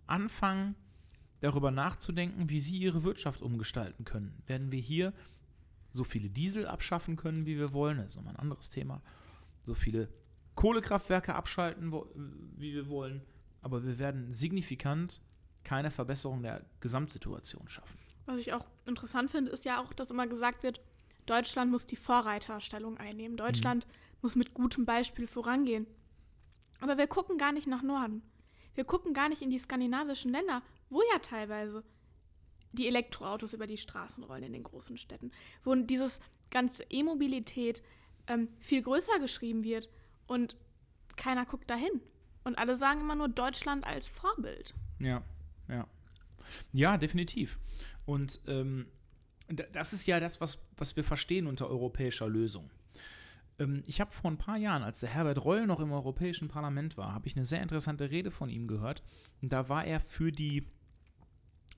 anfangen, 0.07 0.75
darüber 1.40 1.72
nachzudenken, 1.72 2.48
wie 2.48 2.61
sie 2.61 2.79
ihre 2.79 3.03
Wirtschaft 3.03 3.42
umgestalten 3.42 4.05
können, 4.05 4.40
werden 4.46 4.70
wir 4.70 4.79
hier 4.79 5.12
so 5.90 6.05
viele 6.05 6.31
Diesel 6.31 6.66
abschaffen 6.66 7.16
können, 7.16 7.46
wie 7.46 7.59
wir 7.59 7.72
wollen, 7.72 7.98
das 7.98 8.11
ist 8.11 8.16
nochmal 8.16 8.35
ein 8.35 8.40
anderes 8.40 8.68
Thema, 8.68 9.03
so 9.64 9.75
viele 9.75 10.09
Kohlekraftwerke 10.55 11.35
abschalten, 11.35 11.92
wie 12.57 12.75
wir 12.75 12.88
wollen, 12.88 13.22
aber 13.61 13.85
wir 13.85 13.98
werden 13.98 14.31
signifikant 14.31 15.20
keine 15.64 15.90
Verbesserung 15.90 16.42
der 16.42 16.64
Gesamtsituation 16.81 17.68
schaffen. 17.68 17.98
Was 18.27 18.38
ich 18.38 18.53
auch 18.53 18.68
interessant 18.87 19.31
finde, 19.31 19.51
ist 19.51 19.64
ja 19.64 19.81
auch, 19.81 19.92
dass 19.92 20.11
immer 20.11 20.27
gesagt 20.27 20.62
wird, 20.62 20.81
Deutschland 21.26 21.70
muss 21.70 21.87
die 21.87 21.96
Vorreiterstellung 21.96 22.98
einnehmen. 22.98 23.37
Deutschland 23.37 23.87
mhm. 23.87 23.92
muss 24.22 24.37
mit 24.37 24.54
gutem 24.54 24.85
Beispiel 24.85 25.26
vorangehen. 25.26 25.87
Aber 26.80 26.98
wir 26.98 27.06
gucken 27.06 27.38
gar 27.38 27.52
nicht 27.52 27.66
nach 27.66 27.82
Norden. 27.82 28.22
Wir 28.74 28.85
gucken 28.85 29.14
gar 29.14 29.28
nicht 29.28 29.42
in 29.42 29.50
die 29.50 29.58
skandinavischen 29.58 30.32
Länder, 30.32 30.62
wo 30.90 31.00
ja 31.12 31.18
teilweise 31.18 31.85
die 32.72 32.88
Elektroautos 32.88 33.52
über 33.52 33.66
die 33.66 33.76
Straßen 33.76 34.24
rollen 34.24 34.44
in 34.44 34.52
den 34.52 34.62
großen 34.62 34.96
Städten, 34.96 35.30
wo 35.62 35.74
dieses 35.74 36.20
ganze 36.50 36.85
E-Mobilität 36.90 37.82
ähm, 38.26 38.48
viel 38.58 38.82
größer 38.82 39.18
geschrieben 39.18 39.62
wird 39.62 39.88
und 40.26 40.56
keiner 41.16 41.44
guckt 41.44 41.68
dahin. 41.70 42.00
Und 42.44 42.58
alle 42.58 42.76
sagen 42.76 43.00
immer 43.00 43.14
nur 43.14 43.28
Deutschland 43.28 43.85
als 43.87 44.08
Vorbild. 44.08 44.74
Ja, 44.98 45.22
ja. 45.68 45.87
Ja, 46.72 46.98
definitiv. 46.98 47.58
Und 48.04 48.40
ähm, 48.46 48.87
das 49.48 49.92
ist 49.92 50.07
ja 50.07 50.20
das, 50.20 50.40
was, 50.40 50.62
was 50.76 50.96
wir 50.96 51.05
verstehen 51.05 51.46
unter 51.46 51.68
europäischer 51.68 52.28
Lösung. 52.28 52.70
Ähm, 53.59 53.83
ich 53.87 54.00
habe 54.00 54.12
vor 54.12 54.31
ein 54.31 54.38
paar 54.38 54.57
Jahren, 54.57 54.83
als 54.83 55.00
der 55.00 55.11
Herbert 55.11 55.44
Reul 55.44 55.66
noch 55.66 55.81
im 55.81 55.92
Europäischen 55.92 56.48
Parlament 56.48 56.96
war, 56.96 57.12
habe 57.12 57.26
ich 57.26 57.37
eine 57.37 57.44
sehr 57.44 57.62
interessante 57.62 58.11
Rede 58.11 58.31
von 58.31 58.48
ihm 58.48 58.66
gehört. 58.66 59.02
Da 59.40 59.68
war 59.68 59.85
er 59.85 60.00
für 60.00 60.33
die 60.33 60.66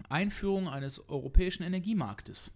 Einführung 0.09 0.69
eines 0.69 1.09
europäischen 1.09 1.63
Energiemarktes. 1.63 2.51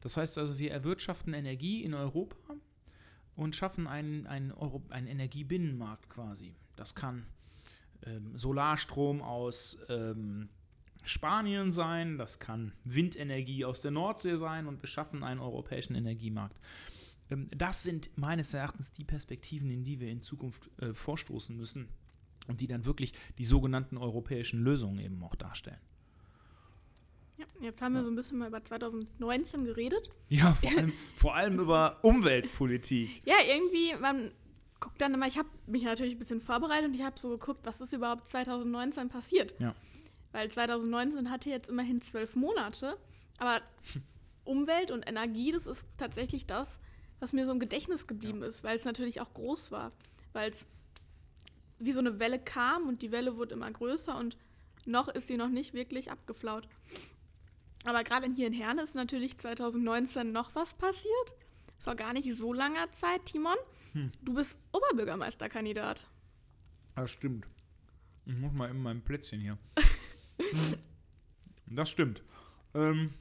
Das 0.00 0.16
heißt 0.16 0.38
also, 0.38 0.58
wir 0.58 0.72
erwirtschaften 0.72 1.32
Energie 1.32 1.82
in 1.82 1.94
Europa 1.94 2.36
und 3.36 3.56
schaffen 3.56 3.86
einen, 3.86 4.26
einen, 4.26 4.52
Euro, 4.52 4.82
einen 4.90 5.06
Energiebinnenmarkt 5.06 6.10
quasi. 6.10 6.54
Das 6.76 6.94
kann 6.94 7.26
ähm, 8.04 8.36
Solarstrom 8.36 9.22
aus 9.22 9.78
ähm, 9.88 10.48
Spanien 11.04 11.72
sein, 11.72 12.18
das 12.18 12.38
kann 12.38 12.72
Windenergie 12.84 13.64
aus 13.64 13.80
der 13.80 13.90
Nordsee 13.90 14.36
sein 14.36 14.66
und 14.66 14.82
wir 14.82 14.88
schaffen 14.88 15.22
einen 15.24 15.40
europäischen 15.40 15.94
Energiemarkt. 15.94 16.58
Ähm, 17.30 17.48
das 17.56 17.82
sind 17.82 18.10
meines 18.16 18.54
Erachtens 18.54 18.92
die 18.92 19.04
Perspektiven, 19.04 19.70
in 19.70 19.84
die 19.84 20.00
wir 20.00 20.08
in 20.08 20.20
Zukunft 20.20 20.70
äh, 20.80 20.94
vorstoßen 20.94 21.56
müssen 21.56 21.88
und 22.46 22.60
die 22.60 22.66
dann 22.66 22.84
wirklich 22.84 23.12
die 23.38 23.44
sogenannten 23.44 23.96
europäischen 23.96 24.62
Lösungen 24.62 24.98
eben 24.98 25.22
auch 25.22 25.34
darstellen. 25.34 25.80
Ja, 27.38 27.46
jetzt 27.60 27.82
haben 27.82 27.94
wir 27.94 28.04
so 28.04 28.10
ein 28.10 28.14
bisschen 28.14 28.38
mal 28.38 28.48
über 28.48 28.62
2019 28.62 29.64
geredet. 29.64 30.10
Ja, 30.28 30.54
vor 30.60 30.70
allem, 30.70 30.92
vor 31.16 31.34
allem 31.34 31.58
über 31.58 31.98
Umweltpolitik. 32.02 33.24
Ja, 33.26 33.36
irgendwie, 33.46 33.94
man 34.00 34.30
guckt 34.80 35.00
dann 35.00 35.14
immer, 35.14 35.26
ich 35.26 35.38
habe 35.38 35.48
mich 35.66 35.84
natürlich 35.84 36.14
ein 36.14 36.18
bisschen 36.18 36.40
vorbereitet 36.40 36.88
und 36.88 36.94
ich 36.94 37.02
habe 37.02 37.18
so 37.18 37.30
geguckt, 37.30 37.60
was 37.64 37.80
ist 37.80 37.92
überhaupt 37.92 38.26
2019 38.26 39.08
passiert. 39.08 39.54
Ja. 39.58 39.74
Weil 40.32 40.50
2019 40.50 41.30
hatte 41.30 41.50
jetzt 41.50 41.68
immerhin 41.68 42.00
zwölf 42.00 42.34
Monate, 42.36 42.96
aber 43.38 43.60
Umwelt 44.44 44.90
und 44.90 45.08
Energie, 45.08 45.52
das 45.52 45.66
ist 45.66 45.86
tatsächlich 45.96 46.46
das, 46.46 46.80
was 47.20 47.32
mir 47.32 47.44
so 47.44 47.52
im 47.52 47.60
Gedächtnis 47.60 48.06
geblieben 48.06 48.40
ja. 48.40 48.48
ist, 48.48 48.64
weil 48.64 48.76
es 48.76 48.84
natürlich 48.84 49.20
auch 49.20 49.32
groß 49.34 49.70
war. 49.70 49.92
Weil 50.32 50.50
es 50.50 50.66
wie 51.78 51.92
so 51.92 52.00
eine 52.00 52.18
Welle 52.18 52.38
kam 52.38 52.88
und 52.88 53.02
die 53.02 53.12
Welle 53.12 53.36
wurde 53.36 53.54
immer 53.54 53.70
größer 53.70 54.16
und 54.16 54.36
noch 54.84 55.08
ist 55.08 55.28
sie 55.28 55.36
noch 55.36 55.48
nicht 55.48 55.74
wirklich 55.74 56.10
abgeflaut. 56.10 56.68
Aber 57.84 58.04
gerade 58.04 58.28
hier 58.32 58.46
in 58.46 58.52
Herne 58.52 58.82
ist 58.82 58.94
natürlich 58.94 59.36
2019 59.36 60.32
noch 60.32 60.54
was 60.54 60.74
passiert. 60.74 61.34
Vor 61.78 61.96
gar 61.96 62.12
nicht 62.12 62.32
so 62.36 62.52
langer 62.52 62.90
Zeit, 62.92 63.26
Timon. 63.26 63.56
Hm. 63.92 64.12
Du 64.22 64.34
bist 64.34 64.56
Oberbürgermeisterkandidat. 64.70 66.06
Das 66.94 67.10
stimmt. 67.10 67.46
Ich 68.24 68.36
muss 68.36 68.52
mal 68.52 68.70
in 68.70 68.80
meinem 68.80 69.02
Plätzchen 69.02 69.40
hier. 69.40 69.58
das 71.66 71.90
stimmt. 71.90 72.22
Ähm, 72.74 73.14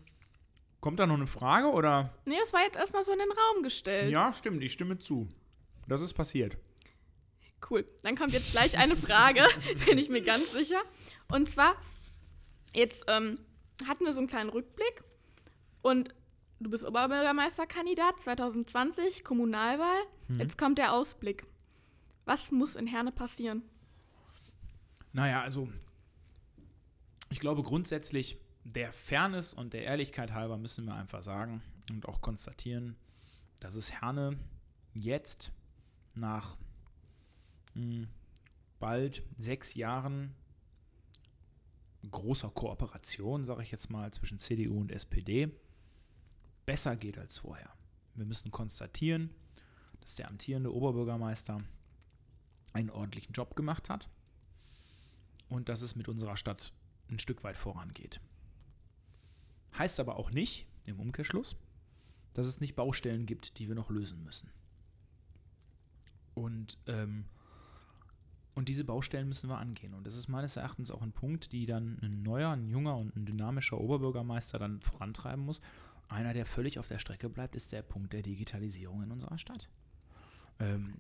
kommt 0.80 1.00
da 1.00 1.08
noch 1.08 1.16
eine 1.16 1.28
Frage 1.28 1.68
oder? 1.68 2.14
Nee, 2.26 2.38
es 2.44 2.54
war 2.54 2.62
jetzt 2.62 2.78
erstmal 2.78 3.04
so 3.04 3.12
in 3.12 3.20
den 3.20 3.32
Raum 3.32 3.64
gestellt. 3.64 4.12
Ja, 4.12 4.34
stimmt, 4.34 4.64
ich 4.64 4.74
stimme 4.74 4.98
zu. 4.98 5.28
Das 5.88 6.02
ist 6.02 6.14
passiert. 6.14 6.58
Cool. 7.70 7.86
Dann 8.04 8.16
kommt 8.16 8.34
jetzt 8.34 8.52
gleich 8.52 8.78
eine 8.78 8.96
Frage, 8.96 9.44
bin 9.86 9.98
ich 9.98 10.10
mir 10.10 10.22
ganz 10.22 10.52
sicher. 10.52 10.82
Und 11.28 11.50
zwar, 11.50 11.76
jetzt 12.74 13.06
ähm, 13.08 13.40
hatten 13.88 14.06
wir 14.06 14.14
so 14.14 14.20
einen 14.20 14.28
kleinen 14.28 14.50
Rückblick 14.50 15.04
und 15.82 16.14
du 16.60 16.70
bist 16.70 16.86
Oberbürgermeisterkandidat 16.86 18.20
2020, 18.20 19.24
Kommunalwahl. 19.24 20.02
Mhm. 20.28 20.40
Jetzt 20.40 20.58
kommt 20.58 20.78
der 20.78 20.94
Ausblick. 20.94 21.46
Was 22.26 22.52
muss 22.52 22.76
in 22.76 22.88
Herne 22.88 23.12
passieren? 23.12 23.64
Naja, 25.14 25.42
also 25.42 25.68
ich 27.32 27.40
glaube 27.40 27.64
grundsätzlich, 27.64 28.38
der 28.64 28.94
Fairness 28.94 29.54
und 29.54 29.74
der 29.74 29.84
Ehrlichkeit 29.84 30.34
halber 30.34 30.58
müssen 30.58 30.86
wir 30.86 30.94
einfach 30.94 31.24
sagen 31.24 31.64
und 31.90 32.08
auch 32.08 32.22
konstatieren, 32.22 32.96
dass 33.60 33.76
es 33.76 33.92
Herne 33.92 34.38
jetzt 34.94 35.52
nach 36.14 36.58
mh, 37.74 37.84
hm, 37.84 38.08
bald 38.80 39.24
sechs 39.38 39.74
Jahren 39.76 40.36
großer 42.10 42.50
Kooperation, 42.50 43.46
sage 43.46 43.64
ich 43.64 43.72
jetzt 43.72 43.90
mal, 43.90 44.12
zwischen 44.12 44.40
CDU 44.40 44.80
und 44.80 44.92
SPD 44.92 45.52
besser 46.66 46.96
geht 46.96 47.18
als 47.18 47.40
vorher. 47.40 47.72
Wir 48.16 48.26
müssen 48.26 48.52
konstatieren, 48.52 49.30
dass 50.02 50.16
der 50.16 50.28
amtierende 50.28 50.74
Oberbürgermeister 50.74 51.60
einen 52.74 52.90
ordentlichen 52.90 53.34
Job 53.34 53.56
gemacht 53.56 53.90
hat 53.90 54.10
und 55.50 55.70
dass 55.70 55.82
es 55.82 55.96
mit 55.96 56.08
unserer 56.08 56.38
Stadt 56.38 56.74
ein 57.12 57.20
Stück 57.20 57.44
weit 57.44 57.58
vorangeht. 57.58 58.22
Heißt 59.78 60.00
aber 60.00 60.18
auch 60.18 60.32
nicht, 60.32 60.68
im 60.86 61.00
Umkehrschluss, 61.00 61.56
dass 62.34 62.48
es 62.48 62.60
nicht 62.60 62.76
Baustellen 62.76 63.26
gibt, 63.26 63.60
die 63.60 63.68
wir 63.68 63.76
noch 63.76 63.90
lösen 63.90 64.24
müssen. 64.24 64.50
Und 66.34 66.78
ähm, 66.88 67.26
und 68.54 68.68
diese 68.68 68.84
Baustellen 68.84 69.28
müssen 69.28 69.50
wir 69.50 69.58
angehen. 69.58 69.94
Und 69.94 70.06
das 70.06 70.16
ist 70.16 70.28
meines 70.28 70.58
Erachtens 70.58 70.92
auch 70.92 71.02
ein 71.02 71.14
Punkt, 71.14 71.54
die 71.54 71.66
dann 71.66 71.98
ein 72.02 72.22
neuer, 72.22 72.52
ein 72.52 72.68
junger 72.68 72.98
und 72.98 73.16
ein 73.16 73.26
dynamischer 73.26 73.80
Oberbürgermeister 73.80 74.60
dann 74.60 74.82
vorantreiben 74.82 75.46
muss. 75.46 75.62
Einer, 76.10 76.34
der 76.34 76.46
völlig 76.46 76.78
auf 76.78 76.88
der 76.88 77.00
Strecke 77.00 77.30
bleibt, 77.30 77.56
ist 77.56 77.72
der 77.72 77.82
Punkt 77.82 78.12
der 78.12 78.22
Digitalisierung 78.22 79.04
in 79.04 79.12
unserer 79.12 79.38
Stadt. 79.38 79.70
Ähm, 80.62 80.94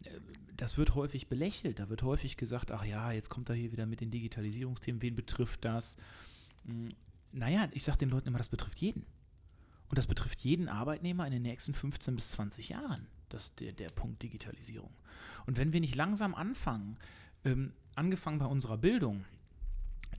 das 0.57 0.77
wird 0.77 0.95
häufig 0.95 1.27
belächelt. 1.27 1.79
Da 1.79 1.89
wird 1.89 2.03
häufig 2.03 2.37
gesagt, 2.37 2.71
ach 2.71 2.83
ja, 2.83 3.11
jetzt 3.11 3.29
kommt 3.29 3.49
er 3.49 3.55
hier 3.55 3.71
wieder 3.71 3.85
mit 3.85 4.01
den 4.01 4.11
Digitalisierungsthemen. 4.11 5.01
Wen 5.01 5.15
betrifft 5.15 5.63
das? 5.65 5.97
Hm, 6.65 6.89
naja, 7.31 7.69
ich 7.71 7.83
sage 7.83 7.99
den 7.99 8.09
Leuten 8.09 8.27
immer, 8.27 8.37
das 8.37 8.49
betrifft 8.49 8.79
jeden. 8.79 9.05
Und 9.87 9.97
das 9.97 10.07
betrifft 10.07 10.39
jeden 10.41 10.69
Arbeitnehmer 10.69 11.25
in 11.25 11.31
den 11.31 11.41
nächsten 11.41 11.73
15 11.73 12.15
bis 12.15 12.31
20 12.31 12.69
Jahren, 12.69 13.07
das 13.29 13.55
der, 13.55 13.73
der 13.73 13.89
Punkt 13.89 14.23
Digitalisierung. 14.23 14.91
Und 15.45 15.57
wenn 15.57 15.73
wir 15.73 15.81
nicht 15.81 15.95
langsam 15.95 16.33
anfangen, 16.33 16.97
ähm, 17.43 17.73
angefangen 17.95 18.39
bei 18.39 18.45
unserer 18.45 18.77
Bildung, 18.77 19.25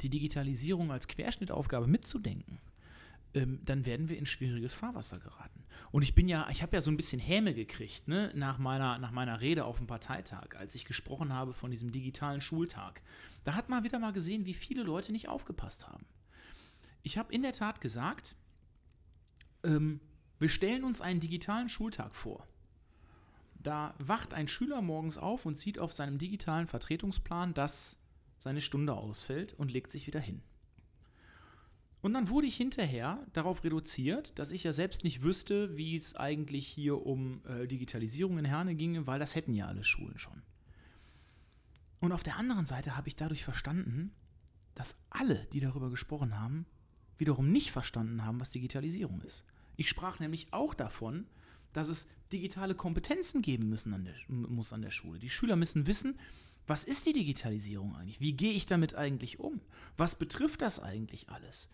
die 0.00 0.10
Digitalisierung 0.10 0.90
als 0.90 1.08
Querschnittaufgabe 1.08 1.86
mitzudenken, 1.86 2.58
ähm, 3.34 3.60
dann 3.64 3.86
werden 3.86 4.08
wir 4.08 4.18
in 4.18 4.26
schwieriges 4.26 4.74
Fahrwasser 4.74 5.18
geraten. 5.18 5.64
Und 5.90 6.02
ich 6.02 6.14
bin 6.14 6.28
ja, 6.28 6.48
ich 6.50 6.62
habe 6.62 6.76
ja 6.76 6.80
so 6.80 6.90
ein 6.90 6.96
bisschen 6.96 7.20
Häme 7.20 7.54
gekriegt, 7.54 8.08
ne, 8.08 8.32
nach 8.34 8.58
meiner, 8.58 8.98
nach 8.98 9.10
meiner 9.10 9.40
Rede 9.40 9.64
auf 9.64 9.78
dem 9.78 9.86
Parteitag, 9.86 10.54
als 10.56 10.74
ich 10.74 10.84
gesprochen 10.84 11.32
habe 11.32 11.52
von 11.52 11.70
diesem 11.70 11.92
digitalen 11.92 12.40
Schultag. 12.40 13.02
Da 13.44 13.54
hat 13.54 13.68
man 13.68 13.84
wieder 13.84 13.98
mal 13.98 14.12
gesehen, 14.12 14.46
wie 14.46 14.54
viele 14.54 14.82
Leute 14.82 15.12
nicht 15.12 15.28
aufgepasst 15.28 15.88
haben. 15.88 16.06
Ich 17.02 17.18
habe 17.18 17.32
in 17.32 17.42
der 17.42 17.52
Tat 17.52 17.80
gesagt, 17.80 18.36
ähm, 19.64 20.00
wir 20.38 20.48
stellen 20.48 20.84
uns 20.84 21.00
einen 21.00 21.20
digitalen 21.20 21.68
Schultag 21.68 22.14
vor. 22.14 22.46
Da 23.54 23.94
wacht 23.98 24.34
ein 24.34 24.48
Schüler 24.48 24.82
morgens 24.82 25.18
auf 25.18 25.46
und 25.46 25.56
sieht 25.56 25.78
auf 25.78 25.92
seinem 25.92 26.18
digitalen 26.18 26.66
Vertretungsplan, 26.66 27.54
dass 27.54 27.98
seine 28.38 28.60
Stunde 28.60 28.94
ausfällt 28.94 29.52
und 29.54 29.70
legt 29.70 29.90
sich 29.90 30.06
wieder 30.06 30.20
hin. 30.20 30.42
Und 32.02 32.14
dann 32.14 32.28
wurde 32.28 32.48
ich 32.48 32.56
hinterher 32.56 33.24
darauf 33.32 33.62
reduziert, 33.62 34.38
dass 34.40 34.50
ich 34.50 34.64
ja 34.64 34.72
selbst 34.72 35.04
nicht 35.04 35.22
wüsste, 35.22 35.76
wie 35.76 35.94
es 35.94 36.16
eigentlich 36.16 36.66
hier 36.66 37.06
um 37.06 37.40
äh, 37.46 37.68
Digitalisierung 37.68 38.38
in 38.38 38.44
Herne 38.44 38.74
ginge, 38.74 39.06
weil 39.06 39.20
das 39.20 39.36
hätten 39.36 39.54
ja 39.54 39.66
alle 39.66 39.84
Schulen 39.84 40.18
schon. 40.18 40.42
Und 42.00 42.10
auf 42.10 42.24
der 42.24 42.36
anderen 42.36 42.66
Seite 42.66 42.96
habe 42.96 43.06
ich 43.06 43.14
dadurch 43.14 43.44
verstanden, 43.44 44.12
dass 44.74 44.96
alle, 45.10 45.46
die 45.52 45.60
darüber 45.60 45.90
gesprochen 45.90 46.38
haben, 46.38 46.66
wiederum 47.18 47.52
nicht 47.52 47.70
verstanden 47.70 48.24
haben, 48.24 48.40
was 48.40 48.50
Digitalisierung 48.50 49.20
ist. 49.20 49.44
Ich 49.76 49.88
sprach 49.88 50.18
nämlich 50.18 50.52
auch 50.52 50.74
davon, 50.74 51.26
dass 51.72 51.88
es 51.88 52.08
digitale 52.32 52.74
Kompetenzen 52.74 53.42
geben 53.42 53.68
müssen 53.68 53.94
an 53.94 54.04
der, 54.04 54.14
muss 54.28 54.72
an 54.72 54.82
der 54.82 54.90
Schule. 54.90 55.20
Die 55.20 55.30
Schüler 55.30 55.54
müssen 55.54 55.86
wissen, 55.86 56.18
was 56.66 56.84
ist 56.84 57.06
die 57.06 57.12
Digitalisierung 57.12 57.94
eigentlich? 57.94 58.20
Wie 58.20 58.32
gehe 58.32 58.52
ich 58.52 58.66
damit 58.66 58.94
eigentlich 58.94 59.38
um? 59.38 59.60
Was 59.96 60.16
betrifft 60.16 60.62
das 60.62 60.80
eigentlich 60.80 61.28
alles? 61.28 61.68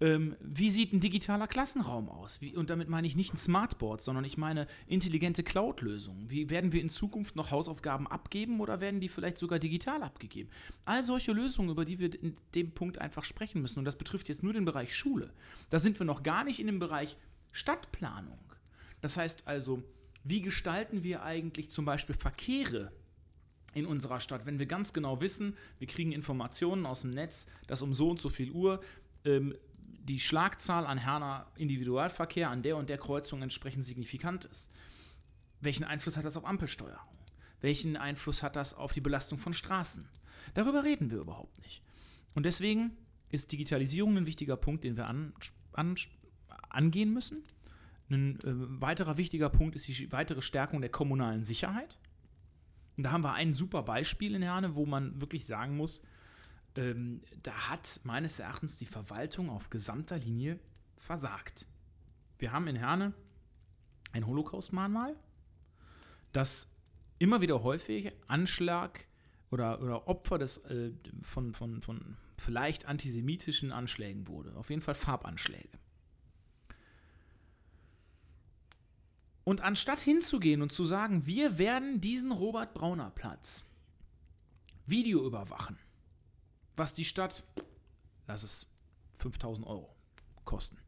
Ähm, 0.00 0.34
wie 0.40 0.70
sieht 0.70 0.94
ein 0.94 1.00
digitaler 1.00 1.46
Klassenraum 1.46 2.08
aus? 2.08 2.40
Wie, 2.40 2.56
und 2.56 2.70
damit 2.70 2.88
meine 2.88 3.06
ich 3.06 3.16
nicht 3.16 3.34
ein 3.34 3.36
Smartboard, 3.36 4.02
sondern 4.02 4.24
ich 4.24 4.38
meine 4.38 4.66
intelligente 4.86 5.42
Cloud-Lösungen. 5.42 6.30
Wie 6.30 6.48
werden 6.48 6.72
wir 6.72 6.80
in 6.80 6.88
Zukunft 6.88 7.36
noch 7.36 7.50
Hausaufgaben 7.50 8.06
abgeben 8.06 8.60
oder 8.60 8.80
werden 8.80 9.00
die 9.00 9.10
vielleicht 9.10 9.36
sogar 9.36 9.58
digital 9.58 10.02
abgegeben? 10.02 10.48
All 10.86 11.04
solche 11.04 11.32
Lösungen, 11.32 11.68
über 11.68 11.84
die 11.84 11.98
wir 11.98 12.14
in 12.22 12.34
dem 12.54 12.70
Punkt 12.70 12.98
einfach 12.98 13.24
sprechen 13.24 13.60
müssen. 13.60 13.78
Und 13.78 13.84
das 13.84 13.96
betrifft 13.96 14.30
jetzt 14.30 14.42
nur 14.42 14.54
den 14.54 14.64
Bereich 14.64 14.96
Schule. 14.96 15.34
Da 15.68 15.78
sind 15.78 15.98
wir 15.98 16.06
noch 16.06 16.22
gar 16.22 16.44
nicht 16.44 16.60
in 16.60 16.66
dem 16.66 16.78
Bereich 16.78 17.18
Stadtplanung. 17.52 18.38
Das 19.02 19.18
heißt 19.18 19.46
also, 19.46 19.82
wie 20.24 20.40
gestalten 20.40 21.02
wir 21.02 21.22
eigentlich 21.22 21.70
zum 21.70 21.84
Beispiel 21.84 22.14
Verkehre 22.14 22.90
in 23.74 23.86
unserer 23.86 24.20
Stadt, 24.20 24.46
wenn 24.46 24.58
wir 24.58 24.66
ganz 24.66 24.92
genau 24.92 25.20
wissen, 25.20 25.56
wir 25.78 25.86
kriegen 25.86 26.12
Informationen 26.12 26.86
aus 26.86 27.02
dem 27.02 27.10
Netz, 27.10 27.46
dass 27.66 27.82
um 27.82 27.94
so 27.94 28.10
und 28.10 28.20
so 28.20 28.28
viel 28.28 28.50
Uhr 28.50 28.80
ähm, 29.24 29.54
die 30.10 30.18
Schlagzahl 30.18 30.86
an 30.86 30.98
Herner 30.98 31.46
Individualverkehr 31.56 32.50
an 32.50 32.62
der 32.62 32.76
und 32.76 32.90
der 32.90 32.98
Kreuzung 32.98 33.42
entsprechend 33.42 33.84
signifikant 33.84 34.44
ist. 34.46 34.68
Welchen 35.60 35.84
Einfluss 35.84 36.16
hat 36.16 36.24
das 36.24 36.36
auf 36.36 36.44
Ampelsteuerung? 36.44 36.98
Welchen 37.60 37.96
Einfluss 37.96 38.42
hat 38.42 38.56
das 38.56 38.74
auf 38.74 38.92
die 38.92 39.00
Belastung 39.00 39.38
von 39.38 39.54
Straßen? 39.54 40.04
Darüber 40.54 40.82
reden 40.82 41.12
wir 41.12 41.18
überhaupt 41.18 41.62
nicht. 41.62 41.82
Und 42.34 42.44
deswegen 42.44 42.96
ist 43.28 43.52
Digitalisierung 43.52 44.16
ein 44.16 44.26
wichtiger 44.26 44.56
Punkt, 44.56 44.82
den 44.82 44.96
wir 44.96 45.06
an, 45.06 45.32
an, 45.74 45.94
angehen 46.68 47.12
müssen. 47.12 47.44
Ein 48.08 48.40
äh, 48.40 48.80
weiterer 48.80 49.16
wichtiger 49.16 49.48
Punkt 49.48 49.76
ist 49.76 49.86
die 49.86 50.10
weitere 50.10 50.42
Stärkung 50.42 50.80
der 50.80 50.90
kommunalen 50.90 51.44
Sicherheit. 51.44 51.98
Und 52.96 53.04
da 53.04 53.12
haben 53.12 53.22
wir 53.22 53.34
ein 53.34 53.54
super 53.54 53.84
Beispiel 53.84 54.34
in 54.34 54.42
Herne, 54.42 54.74
wo 54.74 54.86
man 54.86 55.20
wirklich 55.20 55.46
sagen 55.46 55.76
muss, 55.76 56.02
ähm, 56.76 57.22
da 57.42 57.70
hat 57.70 58.00
meines 58.04 58.38
Erachtens 58.38 58.78
die 58.78 58.86
Verwaltung 58.86 59.50
auf 59.50 59.70
gesamter 59.70 60.18
Linie 60.18 60.58
versagt. 60.98 61.66
Wir 62.38 62.52
haben 62.52 62.66
in 62.68 62.76
Herne 62.76 63.12
ein 64.12 64.26
Holocaust-Mahnmal, 64.26 65.16
das 66.32 66.68
immer 67.18 67.40
wieder 67.40 67.62
häufig 67.62 68.12
Anschlag 68.26 69.06
oder, 69.50 69.80
oder 69.82 70.08
Opfer 70.08 70.38
des, 70.38 70.58
äh, 70.58 70.92
von, 71.22 71.54
von, 71.54 71.82
von 71.82 72.16
vielleicht 72.36 72.86
antisemitischen 72.86 73.72
Anschlägen 73.72 74.26
wurde. 74.26 74.56
Auf 74.56 74.70
jeden 74.70 74.82
Fall 74.82 74.94
Farbanschläge. 74.94 75.78
Und 79.44 79.62
anstatt 79.62 80.00
hinzugehen 80.00 80.62
und 80.62 80.70
zu 80.70 80.84
sagen, 80.84 81.26
wir 81.26 81.58
werden 81.58 82.00
diesen 82.00 82.30
Robert 82.30 82.74
Brauner 82.74 83.10
Platz 83.10 83.64
Video 84.86 85.24
überwachen, 85.24 85.78
was 86.80 86.94
die 86.94 87.04
Stadt, 87.04 87.44
lass 88.26 88.42
es 88.42 88.66
5000 89.18 89.66
Euro 89.66 89.94
kosten. 90.46 90.78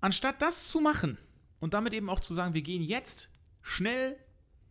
Anstatt 0.00 0.40
das 0.40 0.68
zu 0.68 0.80
machen 0.80 1.18
und 1.60 1.74
damit 1.74 1.92
eben 1.92 2.08
auch 2.08 2.20
zu 2.20 2.32
sagen, 2.32 2.54
wir 2.54 2.62
gehen 2.62 2.82
jetzt 2.82 3.28
schnell 3.60 4.16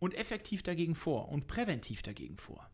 und 0.00 0.14
effektiv 0.14 0.64
dagegen 0.64 0.96
vor 0.96 1.28
und 1.28 1.46
präventiv 1.46 2.02
dagegen 2.02 2.38
vor, 2.38 2.68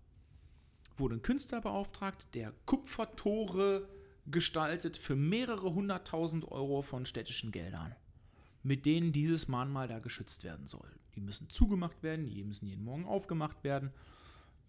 wurde 0.96 1.16
ein 1.16 1.22
Künstler 1.22 1.60
beauftragt, 1.60 2.34
der 2.34 2.54
Kupfertore 2.64 3.86
gestaltet 4.26 4.96
für 4.96 5.16
mehrere 5.16 5.74
hunderttausend 5.74 6.50
Euro 6.50 6.80
von 6.80 7.04
städtischen 7.04 7.52
Geldern, 7.52 7.94
mit 8.62 8.86
denen 8.86 9.12
dieses 9.12 9.46
Mahnmal 9.46 9.88
da 9.88 9.98
geschützt 9.98 10.42
werden 10.42 10.68
soll. 10.68 10.88
Die 11.16 11.20
müssen 11.20 11.50
zugemacht 11.50 12.02
werden, 12.02 12.24
die 12.24 12.44
müssen 12.44 12.66
jeden 12.66 12.84
Morgen 12.84 13.04
aufgemacht 13.04 13.62
werden. 13.62 13.92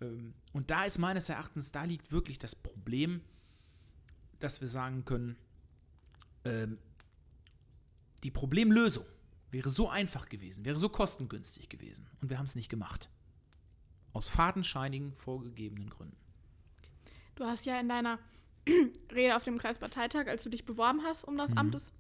Ähm, 0.02 0.34
und 0.54 0.72
da 0.72 0.84
ist 0.84 0.98
meines 0.98 1.30
Erachtens, 1.30 1.72
da 1.72 1.84
liegt 1.84 2.12
wirklich 2.12 2.40
das 2.40 2.56
Problem, 2.56 3.22
dass 4.40 4.62
wir 4.62 4.68
sagen 4.68 5.06
können, 5.06 5.38
ähm, 6.44 6.78
die 8.24 8.32
Problemlösung 8.32 9.06
wäre 9.52 9.70
so 9.70 9.90
einfach 9.90 10.30
gewesen, 10.30 10.66
wäre 10.66 10.80
so 10.80 10.90
kostengünstig 10.90 11.70
gewesen. 11.70 12.08
Und 12.22 12.30
wir 12.30 12.38
haben 12.38 12.46
es 12.46 12.56
nicht 12.56 12.70
gemacht. 12.70 13.10
Aus 14.14 14.28
fadenscheinigen, 14.28 15.14
vorgegebenen 15.16 15.90
Gründen. 15.90 16.18
Du 17.36 17.46
hast 17.46 17.66
ja 17.66 17.80
in 17.80 17.90
deiner 17.90 18.20
Rede 19.14 19.36
auf 19.36 19.44
dem 19.44 19.58
Kreisparteitag, 19.58 20.28
als 20.28 20.44
du 20.44 20.50
dich 20.50 20.66
beworben 20.66 21.04
hast 21.04 21.24
um 21.24 21.38
das 21.38 21.52
mhm. 21.52 21.58
Amt 21.58 21.74
des 21.76 21.94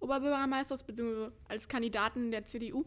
Oberbürgermeisters, 0.00 0.84
beziehungsweise 0.84 1.32
als 1.48 1.68
Kandidaten 1.68 2.30
der 2.30 2.44
CDU, 2.44 2.84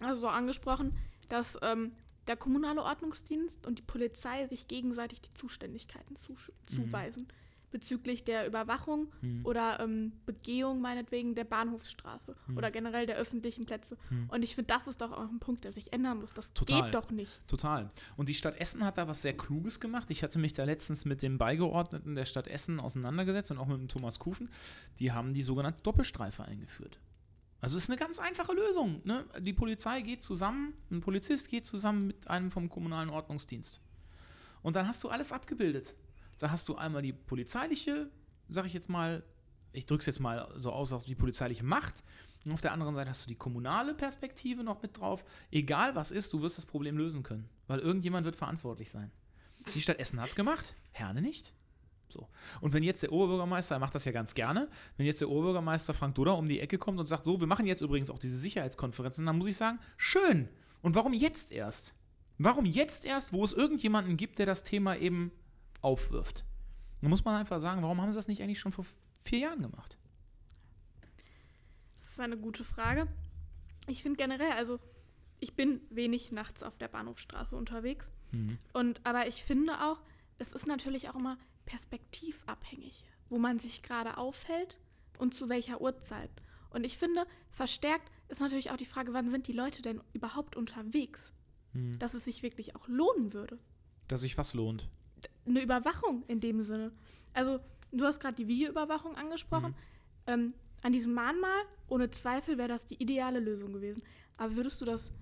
also 0.00 0.22
so 0.22 0.28
angesprochen, 0.28 0.96
dass 1.28 1.58
ähm, 1.62 1.92
der 2.26 2.36
kommunale 2.36 2.82
Ordnungsdienst 2.82 3.66
und 3.66 3.78
die 3.78 3.82
Polizei 3.82 4.46
sich 4.46 4.68
gegenseitig 4.68 5.20
die 5.20 5.34
Zuständigkeiten 5.34 6.16
zu, 6.16 6.32
mhm. 6.32 6.36
zuweisen. 6.66 7.22
Mhm 7.24 7.44
bezüglich 7.74 8.22
der 8.22 8.46
Überwachung 8.46 9.08
hm. 9.18 9.40
oder 9.44 9.80
ähm, 9.80 10.12
Begehung 10.26 10.80
meinetwegen 10.80 11.34
der 11.34 11.42
Bahnhofsstraße 11.42 12.36
hm. 12.46 12.56
oder 12.56 12.70
generell 12.70 13.04
der 13.04 13.16
öffentlichen 13.16 13.66
Plätze. 13.66 13.96
Hm. 14.10 14.30
Und 14.30 14.44
ich 14.44 14.54
finde, 14.54 14.72
das 14.72 14.86
ist 14.86 15.00
doch 15.00 15.10
auch 15.10 15.28
ein 15.28 15.40
Punkt, 15.40 15.64
der 15.64 15.72
sich 15.72 15.92
ändern 15.92 16.20
muss. 16.20 16.32
Das 16.32 16.52
Total. 16.52 16.82
geht 16.82 16.94
doch 16.94 17.10
nicht. 17.10 17.40
Total. 17.48 17.90
Und 18.16 18.28
die 18.28 18.34
Stadt 18.34 18.60
Essen 18.60 18.84
hat 18.84 18.96
da 18.96 19.08
was 19.08 19.22
sehr 19.22 19.36
Kluges 19.36 19.80
gemacht. 19.80 20.08
Ich 20.12 20.22
hatte 20.22 20.38
mich 20.38 20.52
da 20.52 20.62
letztens 20.62 21.04
mit 21.04 21.20
dem 21.20 21.36
Beigeordneten 21.36 22.14
der 22.14 22.26
Stadt 22.26 22.46
Essen 22.46 22.78
auseinandergesetzt 22.78 23.50
und 23.50 23.58
auch 23.58 23.66
mit 23.66 23.78
dem 23.78 23.88
Thomas 23.88 24.20
Kufen. 24.20 24.50
Die 25.00 25.10
haben 25.10 25.34
die 25.34 25.42
sogenannte 25.42 25.82
Doppelstreife 25.82 26.44
eingeführt. 26.44 27.00
Also 27.64 27.78
es 27.78 27.84
ist 27.84 27.90
eine 27.90 27.98
ganz 27.98 28.18
einfache 28.18 28.52
Lösung. 28.52 29.00
Ne? 29.04 29.24
Die 29.40 29.54
Polizei 29.54 30.02
geht 30.02 30.22
zusammen, 30.22 30.74
ein 30.90 31.00
Polizist 31.00 31.48
geht 31.48 31.64
zusammen 31.64 32.08
mit 32.08 32.28
einem 32.28 32.50
vom 32.50 32.68
kommunalen 32.68 33.08
Ordnungsdienst. 33.08 33.80
Und 34.62 34.76
dann 34.76 34.86
hast 34.86 35.02
du 35.02 35.08
alles 35.08 35.32
abgebildet. 35.32 35.94
Da 36.38 36.50
hast 36.50 36.68
du 36.68 36.76
einmal 36.76 37.00
die 37.00 37.14
polizeiliche, 37.14 38.10
sag 38.50 38.66
ich 38.66 38.74
jetzt 38.74 38.90
mal, 38.90 39.22
ich 39.72 39.86
drücke 39.86 40.00
es 40.00 40.06
jetzt 40.06 40.20
mal 40.20 40.52
so 40.56 40.72
aus, 40.72 41.04
die 41.06 41.14
polizeiliche 41.14 41.64
Macht. 41.64 42.04
Und 42.44 42.52
auf 42.52 42.60
der 42.60 42.72
anderen 42.72 42.94
Seite 42.94 43.08
hast 43.08 43.24
du 43.24 43.28
die 43.28 43.34
kommunale 43.34 43.94
Perspektive 43.94 44.62
noch 44.62 44.82
mit 44.82 44.98
drauf. 44.98 45.24
Egal 45.50 45.94
was 45.94 46.10
ist, 46.10 46.34
du 46.34 46.42
wirst 46.42 46.58
das 46.58 46.66
Problem 46.66 46.98
lösen 46.98 47.22
können. 47.22 47.48
Weil 47.66 47.78
irgendjemand 47.78 48.26
wird 48.26 48.36
verantwortlich 48.36 48.90
sein. 48.90 49.10
Die 49.74 49.80
Stadt 49.80 49.98
Essen 49.98 50.20
hat 50.20 50.28
es 50.28 50.36
gemacht, 50.36 50.76
Herne 50.92 51.22
nicht. 51.22 51.54
So. 52.08 52.28
Und 52.60 52.72
wenn 52.72 52.82
jetzt 52.82 53.02
der 53.02 53.12
Oberbürgermeister, 53.12 53.76
er 53.76 53.78
macht 53.78 53.94
das 53.94 54.04
ja 54.04 54.12
ganz 54.12 54.34
gerne, 54.34 54.68
wenn 54.96 55.06
jetzt 55.06 55.20
der 55.20 55.28
Oberbürgermeister 55.28 55.94
Frank 55.94 56.14
Duda 56.14 56.32
um 56.32 56.48
die 56.48 56.60
Ecke 56.60 56.78
kommt 56.78 56.98
und 57.00 57.06
sagt, 57.06 57.24
so, 57.24 57.40
wir 57.40 57.46
machen 57.46 57.66
jetzt 57.66 57.80
übrigens 57.80 58.10
auch 58.10 58.18
diese 58.18 58.38
Sicherheitskonferenzen, 58.38 59.26
dann 59.26 59.38
muss 59.38 59.46
ich 59.46 59.56
sagen, 59.56 59.78
schön. 59.96 60.48
Und 60.82 60.94
warum 60.94 61.12
jetzt 61.12 61.50
erst? 61.50 61.94
Warum 62.38 62.66
jetzt 62.66 63.04
erst, 63.04 63.32
wo 63.32 63.44
es 63.44 63.52
irgendjemanden 63.52 64.16
gibt, 64.16 64.38
der 64.38 64.46
das 64.46 64.62
Thema 64.62 64.96
eben 64.96 65.32
aufwirft. 65.80 66.44
Da 67.00 67.08
muss 67.08 67.24
man 67.24 67.38
einfach 67.38 67.60
sagen, 67.60 67.82
warum 67.82 68.00
haben 68.00 68.10
sie 68.10 68.16
das 68.16 68.28
nicht 68.28 68.42
eigentlich 68.42 68.60
schon 68.60 68.72
vor 68.72 68.86
vier 69.22 69.40
Jahren 69.40 69.62
gemacht? 69.62 69.98
Das 71.96 72.10
ist 72.10 72.20
eine 72.20 72.36
gute 72.36 72.64
Frage. 72.64 73.06
Ich 73.86 74.02
finde 74.02 74.16
generell, 74.16 74.52
also 74.52 74.80
ich 75.40 75.54
bin 75.54 75.80
wenig 75.90 76.32
nachts 76.32 76.62
auf 76.62 76.78
der 76.78 76.88
Bahnhofstraße 76.88 77.56
unterwegs. 77.56 78.12
Mhm. 78.32 78.58
Und 78.72 79.00
aber 79.04 79.26
ich 79.26 79.44
finde 79.44 79.74
auch, 79.82 80.00
es 80.38 80.52
ist 80.52 80.66
natürlich 80.66 81.10
auch 81.10 81.16
immer 81.16 81.36
perspektivabhängig, 81.66 83.04
wo 83.28 83.38
man 83.38 83.58
sich 83.58 83.82
gerade 83.82 84.16
aufhält 84.16 84.78
und 85.18 85.34
zu 85.34 85.48
welcher 85.48 85.80
Uhrzeit. 85.80 86.30
Und 86.70 86.84
ich 86.84 86.98
finde, 86.98 87.26
verstärkt 87.50 88.10
ist 88.28 88.40
natürlich 88.40 88.70
auch 88.70 88.76
die 88.76 88.84
Frage, 88.84 89.12
wann 89.12 89.30
sind 89.30 89.46
die 89.46 89.52
Leute 89.52 89.82
denn 89.82 90.00
überhaupt 90.12 90.56
unterwegs? 90.56 91.32
Mhm. 91.72 91.98
Dass 91.98 92.14
es 92.14 92.24
sich 92.24 92.42
wirklich 92.42 92.74
auch 92.74 92.88
lohnen 92.88 93.32
würde. 93.32 93.58
Dass 94.08 94.22
sich 94.22 94.36
was 94.36 94.54
lohnt? 94.54 94.88
eine 95.46 95.62
Überwachung 95.62 96.24
in 96.26 96.40
dem 96.40 96.62
Sinne. 96.62 96.92
Also, 97.32 97.60
du 97.92 98.04
hast 98.04 98.20
gerade 98.20 98.34
die 98.34 98.48
Videoüberwachung 98.48 99.16
angesprochen. 99.16 99.70
Mhm. 99.70 99.74
Ähm, 100.26 100.54
an 100.82 100.92
diesem 100.92 101.14
Mahnmal, 101.14 101.62
ohne 101.88 102.10
Zweifel, 102.10 102.58
wäre 102.58 102.68
das 102.68 102.86
die 102.86 103.00
ideale 103.02 103.40
Lösung 103.40 103.72
gewesen. 103.72 104.02
Aber 104.36 104.56
würdest 104.56 104.80
du 104.80 104.84
das 104.84 105.12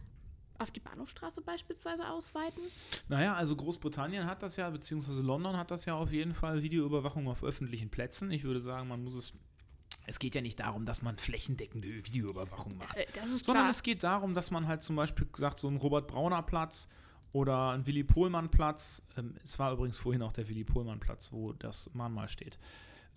auf 0.62 0.70
die 0.70 0.80
Bahnhofstraße 0.80 1.40
beispielsweise 1.40 2.08
ausweiten? 2.08 2.62
Naja, 3.08 3.34
also 3.34 3.56
Großbritannien 3.56 4.26
hat 4.26 4.42
das 4.42 4.56
ja, 4.56 4.68
beziehungsweise 4.70 5.22
London 5.22 5.56
hat 5.56 5.70
das 5.70 5.84
ja 5.84 5.94
auf 5.94 6.12
jeden 6.12 6.34
Fall 6.34 6.62
Videoüberwachung 6.62 7.28
auf 7.28 7.44
öffentlichen 7.44 7.90
Plätzen. 7.90 8.30
Ich 8.30 8.44
würde 8.44 8.60
sagen, 8.60 8.88
man 8.88 9.02
muss 9.02 9.14
es. 9.14 9.32
Es 10.04 10.18
geht 10.18 10.34
ja 10.34 10.40
nicht 10.40 10.58
darum, 10.58 10.84
dass 10.84 11.02
man 11.02 11.16
flächendeckende 11.16 11.88
Videoüberwachung 11.88 12.76
macht, 12.76 12.96
äh, 12.96 13.06
sondern 13.40 13.68
es 13.68 13.84
geht 13.84 14.02
darum, 14.02 14.34
dass 14.34 14.50
man 14.50 14.66
halt 14.66 14.82
zum 14.82 14.96
Beispiel 14.96 15.28
sagt, 15.36 15.58
so 15.60 15.68
ein 15.68 15.76
Robert 15.76 16.08
Brauner 16.08 16.42
Platz 16.42 16.88
oder 17.32 17.70
ein 17.70 17.86
Willy 17.86 18.02
Pohlmann 18.02 18.50
Platz. 18.50 19.02
Ähm, 19.16 19.36
es 19.44 19.58
war 19.58 19.72
übrigens 19.72 19.98
vorhin 19.98 20.22
auch 20.22 20.32
der 20.32 20.48
Willy 20.48 20.64
Pohlmann 20.64 20.98
Platz, 20.98 21.30
wo 21.30 21.52
das 21.52 21.90
Mahnmal 21.94 22.28
steht. 22.28 22.58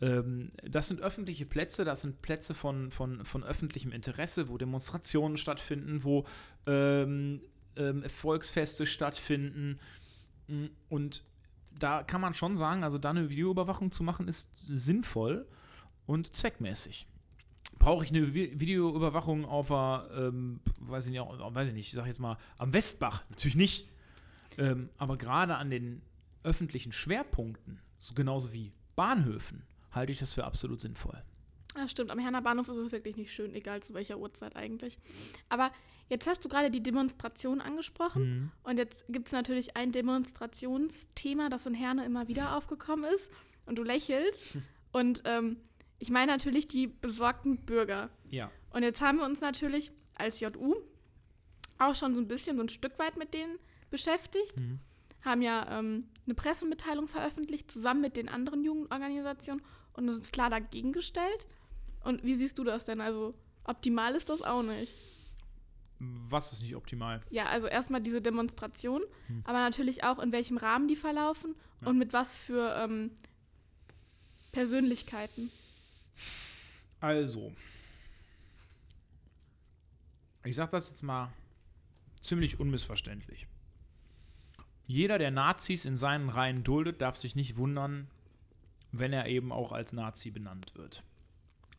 Ähm, 0.01 0.51
das 0.63 0.87
sind 0.87 1.01
öffentliche 1.01 1.45
Plätze, 1.45 1.85
das 1.85 2.01
sind 2.01 2.21
Plätze 2.21 2.53
von, 2.53 2.91
von, 2.91 3.23
von 3.25 3.43
öffentlichem 3.43 3.91
Interesse, 3.91 4.49
wo 4.49 4.57
Demonstrationen 4.57 5.37
stattfinden, 5.37 6.03
wo 6.03 6.25
ähm, 6.67 7.41
ähm, 7.75 8.03
Volksfeste 8.09 8.85
stattfinden. 8.85 9.79
Mm, 10.47 10.65
und 10.89 11.23
da 11.77 12.03
kann 12.03 12.21
man 12.21 12.33
schon 12.33 12.55
sagen, 12.55 12.83
also 12.83 12.97
da 12.97 13.09
eine 13.09 13.29
Videoüberwachung 13.29 13.91
zu 13.91 14.03
machen, 14.03 14.27
ist 14.27 14.49
sinnvoll 14.55 15.47
und 16.05 16.33
zweckmäßig 16.33 17.07
brauche 17.79 18.03
ich 18.03 18.11
eine 18.11 18.33
Videoüberwachung 18.33 19.45
auf 19.45 19.67
der, 19.67 20.09
ähm, 20.17 20.59
weiß 20.79 21.05
ich 21.05 21.11
nicht, 21.11 21.21
weiß 21.21 21.67
ich 21.67 21.73
nicht, 21.73 21.87
ich 21.87 21.93
sage 21.93 22.07
jetzt 22.07 22.19
mal 22.19 22.37
am 22.57 22.73
Westbach? 22.73 23.23
Natürlich 23.29 23.55
nicht. 23.55 23.87
Ähm, 24.57 24.89
aber 24.97 25.17
gerade 25.17 25.57
an 25.57 25.69
den 25.69 26.01
öffentlichen 26.43 26.91
Schwerpunkten, 26.91 27.79
so 27.99 28.13
genauso 28.13 28.53
wie 28.53 28.71
Bahnhöfen, 28.95 29.63
halte 29.95 30.11
ich 30.11 30.19
das 30.19 30.33
für 30.33 30.43
absolut 30.43 30.81
sinnvoll. 30.81 31.21
Ja, 31.77 31.87
stimmt. 31.87 32.11
Am 32.11 32.19
Herner 32.19 32.41
Bahnhof 32.41 32.69
ist 32.69 32.77
es 32.77 32.91
wirklich 32.91 33.17
nicht 33.17 33.33
schön, 33.33 33.53
egal 33.53 33.83
zu 33.83 33.93
welcher 33.93 34.17
Uhrzeit 34.17 34.55
eigentlich. 34.55 34.97
Aber 35.49 35.71
jetzt 36.07 36.25
hast 36.25 36.43
du 36.45 36.49
gerade 36.49 36.71
die 36.71 36.81
Demonstration 36.81 37.59
angesprochen. 37.59 38.23
Mhm. 38.23 38.51
Und 38.63 38.77
jetzt 38.77 39.03
gibt 39.09 39.27
es 39.27 39.33
natürlich 39.33 39.75
ein 39.75 39.91
Demonstrationsthema, 39.91 41.49
das 41.49 41.65
in 41.65 41.73
Herne 41.73 42.05
immer 42.05 42.27
wieder 42.27 42.55
aufgekommen 42.55 43.05
ist. 43.13 43.31
Und 43.65 43.77
du 43.77 43.83
lächelst. 43.83 44.41
Und 44.93 45.23
ähm, 45.25 45.57
ich 45.99 46.09
meine 46.09 46.31
natürlich 46.31 46.69
die 46.69 46.87
besorgten 46.87 47.57
Bürger. 47.65 48.09
Ja. 48.29 48.49
Und 48.69 48.83
jetzt 48.83 49.01
haben 49.01 49.17
wir 49.17 49.25
uns 49.25 49.41
natürlich 49.41 49.91
als 50.15 50.39
JU 50.39 50.75
auch 51.77 51.95
schon 51.95 52.13
so 52.13 52.21
ein 52.21 52.27
bisschen, 52.27 52.55
so 52.55 52.63
ein 52.63 52.69
Stück 52.69 52.97
weit 52.99 53.17
mit 53.17 53.33
denen 53.33 53.59
beschäftigt, 53.89 54.57
mhm. 54.57 54.79
haben 55.21 55.41
ja 55.41 55.79
ähm, 55.79 56.07
eine 56.25 56.35
Pressemitteilung 56.35 57.09
veröffentlicht, 57.09 57.69
zusammen 57.69 58.01
mit 58.01 58.15
den 58.15 58.29
anderen 58.29 58.63
Jugendorganisationen 58.63 59.61
und 59.95 60.09
uns 60.09 60.31
klar 60.31 60.49
dagegen 60.49 60.91
gestellt. 60.93 61.47
Und 62.03 62.23
wie 62.23 62.35
siehst 62.35 62.57
du 62.57 62.63
das 62.63 62.85
denn? 62.85 63.01
Also 63.01 63.33
optimal 63.63 64.15
ist 64.15 64.29
das 64.29 64.41
auch 64.41 64.61
nicht. 64.63 64.91
Was 65.99 66.51
ist 66.53 66.61
nicht 66.61 66.75
optimal? 66.75 67.21
Ja, 67.29 67.45
also 67.45 67.67
erstmal 67.67 68.01
diese 68.01 68.21
Demonstration, 68.21 69.01
Hm. 69.27 69.41
aber 69.45 69.59
natürlich 69.59 70.03
auch, 70.03 70.19
in 70.19 70.31
welchem 70.31 70.57
Rahmen 70.57 70.87
die 70.87 70.95
verlaufen 70.97 71.55
Ja. 71.81 71.87
und 71.87 71.97
mit 71.97 72.11
was 72.13 72.35
für 72.37 72.75
ähm, 72.77 73.11
Persönlichkeiten. 74.51 75.51
Also, 76.99 77.53
ich 80.43 80.55
sage 80.55 80.71
das 80.71 80.89
jetzt 80.89 81.01
mal 81.01 81.31
ziemlich 82.21 82.59
unmissverständlich. 82.59 83.47
Jeder, 84.87 85.17
der 85.17 85.31
Nazis 85.31 85.85
in 85.85 85.97
seinen 85.97 86.29
Reihen 86.29 86.63
duldet, 86.63 87.01
darf 87.01 87.17
sich 87.17 87.35
nicht 87.35 87.57
wundern, 87.57 88.07
wenn 88.99 89.13
er 89.13 89.27
eben 89.27 89.51
auch 89.51 89.71
als 89.71 89.93
Nazi 89.93 90.31
benannt 90.31 90.73
wird. 90.75 91.03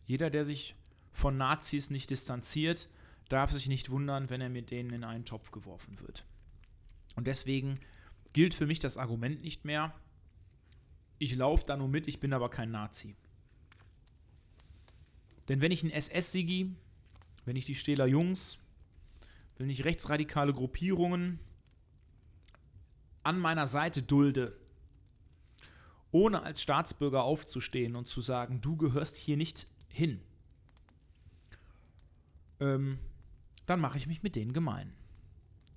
Jeder, 0.07 0.31
der 0.31 0.45
sich 0.45 0.77
von 1.13 1.37
Nazis 1.37 1.91
nicht 1.91 2.11
distanziert, 2.11 2.89
darf 3.29 3.51
sich 3.51 3.69
nicht 3.69 3.91
wundern, 3.91 4.31
wenn 4.31 4.41
er 4.41 4.49
mit 4.49 4.71
denen 4.71 4.91
in 4.91 5.05
einen 5.05 5.25
Topf 5.25 5.51
geworfen 5.51 6.01
wird. 6.01 6.25
Und 7.17 7.27
deswegen 7.27 7.81
gilt 8.33 8.55
für 8.55 8.67
mich 8.67 8.79
das 8.79 8.97
Argument 8.97 9.43
nicht 9.43 9.65
mehr, 9.65 9.95
ich 11.19 11.35
laufe 11.35 11.65
da 11.65 11.77
nur 11.77 11.89
mit, 11.89 12.09
ich 12.09 12.21
bin 12.21 12.33
aber 12.33 12.51
kein 12.51 12.71
Nazi. 12.71 13.17
Denn 15.49 15.61
wenn 15.61 15.73
ich 15.73 15.83
ein 15.83 15.91
SS-Sigi, 15.91 16.75
wenn 17.45 17.57
ich 17.57 17.65
die 17.65 17.75
Stähler 17.75 18.07
Jungs, 18.07 18.59
wenn 19.57 19.71
ich 19.71 19.85
rechtsradikale 19.85 20.53
Gruppierungen 20.53 21.39
an 23.23 23.39
meiner 23.39 23.67
Seite 23.67 24.03
dulde, 24.03 24.59
ohne 26.13 26.43
als 26.43 26.63
Staatsbürger 26.63 27.23
aufzustehen 27.25 27.97
und 27.97 28.07
zu 28.07 28.21
sagen, 28.21 28.61
du 28.61 28.77
gehörst 28.77 29.17
hier 29.17 29.37
nicht 29.37 29.67
hin, 29.89 30.21
ähm, 32.61 32.99
dann 33.67 33.81
mache 33.81 33.99
ich 33.99 34.07
mich 34.07 34.23
mit 34.23 34.37
denen 34.37 34.53
gemein. 34.53 34.93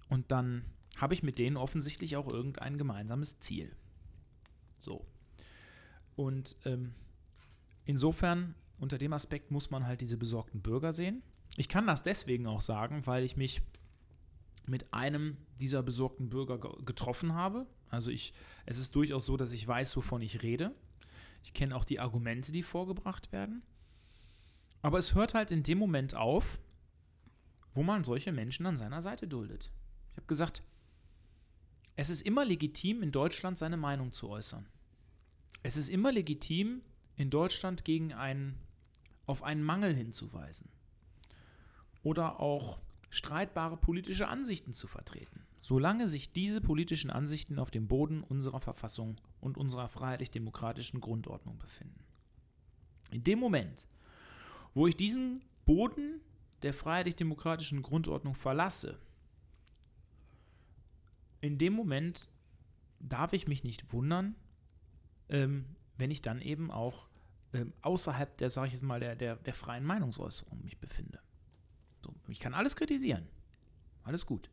Und 0.10 0.32
dann 0.32 0.66
habe 0.98 1.14
ich 1.14 1.24
mit 1.24 1.38
denen 1.38 1.58
offensichtlich 1.58 2.16
auch 2.18 2.32
irgendein 2.32 2.78
gemeinsames 2.78 3.40
Ziel. 3.40 3.76
So. 4.80 5.06
Und 6.16 6.56
ähm, 6.66 6.94
insofern, 7.86 8.56
unter 8.80 8.98
dem 8.98 9.14
Aspekt 9.14 9.52
muss 9.52 9.72
man 9.72 9.86
halt 9.86 10.02
diese 10.02 10.18
besorgten 10.18 10.62
Bürger 10.62 10.94
sehen. 10.94 11.22
Ich 11.58 11.70
kann 11.70 11.88
das 11.88 12.04
deswegen 12.04 12.48
auch 12.48 12.62
sagen, 12.62 13.06
weil 13.06 13.24
ich 13.24 13.36
mich 13.36 13.62
mit 14.70 14.94
einem 14.94 15.38
dieser 15.60 15.84
besorgten 15.84 16.30
Bürger 16.30 16.60
ge- 16.60 16.84
getroffen 16.86 17.34
habe. 17.34 17.68
Also 17.90 18.12
ich, 18.12 18.34
es 18.66 18.78
ist 18.78 18.96
durchaus 18.96 19.26
so, 19.26 19.36
dass 19.36 19.52
ich 19.52 19.68
weiß, 19.68 19.98
wovon 19.98 20.22
ich 20.22 20.44
rede. 20.44 20.74
Ich 21.44 21.54
kenne 21.54 21.76
auch 21.76 21.86
die 21.86 22.00
Argumente, 22.00 22.52
die 22.52 22.64
vorgebracht 22.64 23.32
werden. 23.32 23.64
Aber 24.82 24.98
es 24.98 25.16
hört 25.16 25.34
halt 25.34 25.52
in 25.52 25.64
dem 25.64 25.78
Moment 25.78 26.16
auf, 26.16 26.60
wo 27.74 27.84
man 27.84 28.04
solche 28.04 28.32
Menschen 28.32 28.66
an 28.66 28.78
seiner 28.78 29.02
Seite 29.02 29.28
duldet. 29.28 29.72
Ich 30.12 30.18
habe 30.18 30.28
gesagt, 30.28 30.64
es 31.96 32.10
ist 32.10 32.22
immer 32.22 32.46
legitim, 32.46 33.04
in 33.04 33.12
Deutschland 33.12 33.58
seine 33.58 33.78
Meinung 33.78 34.12
zu 34.12 34.30
äußern. 34.30 34.66
Es 35.64 35.76
ist 35.76 35.90
immer 35.90 36.12
legitim, 36.12 36.82
in 37.16 37.30
Deutschland 37.30 37.84
gegen 37.84 38.14
einen, 38.14 38.58
auf 39.26 39.44
einen 39.44 39.64
Mangel 39.64 39.94
hinzuweisen. 39.94 40.70
Oder 42.02 42.40
auch 42.40 42.80
streitbare 43.10 43.78
politische 43.78 44.28
Ansichten 44.28 44.74
zu 44.74 44.88
vertreten. 44.88 45.46
Solange 45.62 46.08
sich 46.08 46.32
diese 46.32 46.62
politischen 46.62 47.10
Ansichten 47.10 47.60
auf 47.60 47.72
dem 47.72 47.88
Boden 47.88 48.22
unserer 48.22 48.62
Verfassung 48.62 49.20
und 49.42 49.58
unserer 49.58 49.90
freiheitlich-demokratischen 49.90 51.02
Grundordnung 51.02 51.58
befinden. 51.58 52.04
In 53.12 53.24
dem 53.24 53.40
Moment, 53.40 53.88
wo 54.74 54.88
ich 54.88 54.96
diesen 54.96 55.44
Boden 55.66 56.22
der 56.62 56.74
freiheitlich-demokratischen 56.74 57.82
Grundordnung 57.82 58.36
verlasse, 58.36 59.00
in 61.42 61.58
dem 61.58 61.74
Moment 61.74 62.30
darf 63.00 63.34
ich 63.34 63.48
mich 63.48 63.64
nicht 63.64 63.92
wundern, 63.94 64.36
ähm, 65.30 65.66
wenn 65.98 66.12
ich 66.12 66.22
dann 66.22 66.42
eben 66.42 66.72
auch 66.72 67.08
ähm, 67.54 67.74
außerhalb 67.82 68.38
der, 68.38 68.50
sage 68.50 68.68
ich 68.68 68.74
jetzt 68.74 68.84
mal, 68.84 69.00
der, 69.00 69.16
der, 69.16 69.36
der 69.38 69.54
freien 69.54 69.86
Meinungsäußerung 69.86 70.64
mich 70.64 70.78
befinde. 70.78 71.20
Ich 72.32 72.40
kann 72.40 72.54
alles 72.54 72.76
kritisieren. 72.76 73.28
Alles 74.04 74.26
gut. 74.26 74.50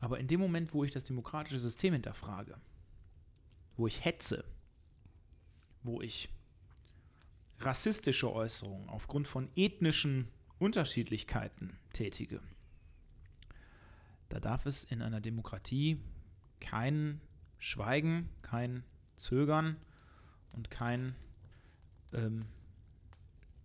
Aber 0.00 0.18
in 0.18 0.26
dem 0.26 0.40
Moment, 0.40 0.74
wo 0.74 0.84
ich 0.84 0.90
das 0.90 1.04
demokratische 1.04 1.58
System 1.58 1.92
hinterfrage, 1.92 2.58
wo 3.76 3.86
ich 3.86 4.04
hetze, 4.04 4.44
wo 5.82 6.00
ich 6.00 6.28
rassistische 7.60 8.32
Äußerungen 8.32 8.88
aufgrund 8.88 9.28
von 9.28 9.48
ethnischen 9.56 10.28
Unterschiedlichkeiten 10.58 11.78
tätige, 11.92 12.40
da 14.28 14.40
darf 14.40 14.66
es 14.66 14.84
in 14.84 15.02
einer 15.02 15.20
Demokratie 15.20 16.00
kein 16.60 17.20
Schweigen, 17.58 18.28
kein 18.42 18.82
Zögern 19.16 19.76
und 20.52 20.70
kein, 20.70 21.14
ähm, 22.12 22.40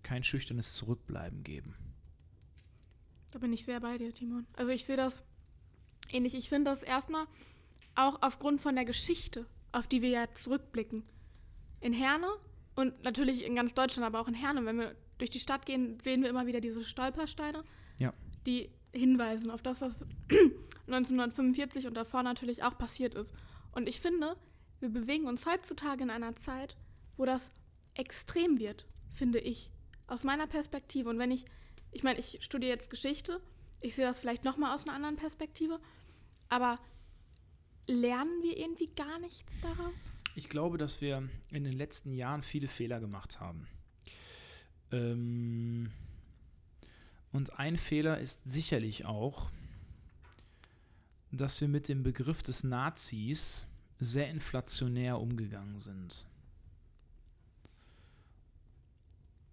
kein 0.04 0.24
schüchternes 0.24 0.74
Zurückbleiben 0.74 1.44
geben. 1.44 1.76
Da 3.32 3.40
bin 3.40 3.54
ich 3.54 3.66
sehr 3.66 3.80
bei 3.80 3.98
dir, 3.98 4.14
Timon. 4.14 4.48
Also 4.54 4.72
ich 4.72 4.86
sehe 4.86 4.98
das 4.98 5.24
ähnlich. 6.10 6.34
Ich 6.36 6.50
finde 6.50 6.72
das 6.72 6.84
erstmal 6.84 7.26
auch 7.96 8.22
aufgrund 8.22 8.62
von 8.62 8.76
der 8.76 8.86
Geschichte, 8.86 9.46
auf 9.72 9.88
die 9.88 10.02
wir 10.02 10.10
ja 10.10 10.32
zurückblicken. 10.34 11.04
In 11.82 11.94
Herne 11.94 12.28
und 12.76 13.04
natürlich 13.04 13.46
in 13.46 13.56
ganz 13.56 13.74
Deutschland, 13.74 14.06
aber 14.06 14.20
auch 14.20 14.28
in 14.28 14.34
Herne, 14.34 14.66
wenn 14.66 14.78
wir 14.80 14.96
durch 15.18 15.30
die 15.30 15.40
Stadt 15.40 15.66
gehen, 15.66 16.00
sehen 16.00 16.22
wir 16.24 16.30
immer 16.30 16.46
wieder 16.48 16.62
diese 16.62 16.84
Stolpersteine, 16.84 17.64
Ja. 18.00 18.14
die 18.46 18.70
hinweisen 18.94 19.52
auf 19.52 19.62
das, 19.62 19.82
was 19.82 20.06
1945 20.88 21.88
und 21.88 21.94
davor 21.96 22.24
natürlich 22.24 22.64
auch 22.64 22.78
passiert 22.78 23.14
ist. 23.16 23.34
Und 23.74 23.88
ich 23.88 24.00
finde, 24.00 24.36
wir 24.80 24.90
bewegen 24.90 25.26
uns 25.28 25.46
heutzutage 25.46 26.04
in 26.04 26.10
einer 26.10 26.36
Zeit, 26.36 26.76
wo 27.18 27.26
das 27.26 27.54
extrem 27.94 28.60
wird, 28.60 28.86
finde 29.14 29.40
ich, 29.40 29.72
aus 30.08 30.24
meiner 30.24 30.48
Perspektive. 30.48 31.10
Und 31.10 31.20
wenn 31.20 31.32
ich, 31.32 31.46
ich 31.92 32.04
meine, 32.04 32.20
ich 32.20 32.40
studiere 32.42 32.72
jetzt 32.72 32.90
Geschichte, 32.90 33.42
ich 33.82 33.96
sehe 33.96 34.06
das 34.06 34.20
vielleicht 34.20 34.44
nochmal 34.44 34.74
aus 34.76 34.84
einer 34.84 34.94
anderen 34.94 35.16
Perspektive, 35.16 35.80
aber 36.50 36.80
lernen 37.88 38.44
wir 38.44 38.58
irgendwie 38.58 38.90
gar 38.96 39.20
nichts 39.20 39.58
daraus? 39.62 40.12
Ich 40.36 40.50
glaube, 40.50 40.78
dass 40.78 41.02
wir 41.02 41.28
in 41.50 41.64
den 41.64 41.74
letzten 41.74 42.14
Jahren 42.14 42.44
viele 42.44 42.68
Fehler 42.68 43.00
gemacht 43.00 43.40
haben. 43.40 43.68
Ähm, 44.92 45.92
und 47.32 47.60
ein 47.60 47.78
Fehler 47.78 48.20
ist 48.20 48.42
sicherlich 48.46 49.06
auch, 49.06 49.52
dass 51.32 51.62
wir 51.62 51.68
mit 51.68 51.88
dem 51.88 52.04
Begriff 52.04 52.42
des 52.42 52.64
Nazis 52.64 53.66
sehr 54.00 54.30
inflationär 54.30 55.20
umgegangen 55.20 55.80
sind. 55.80 56.26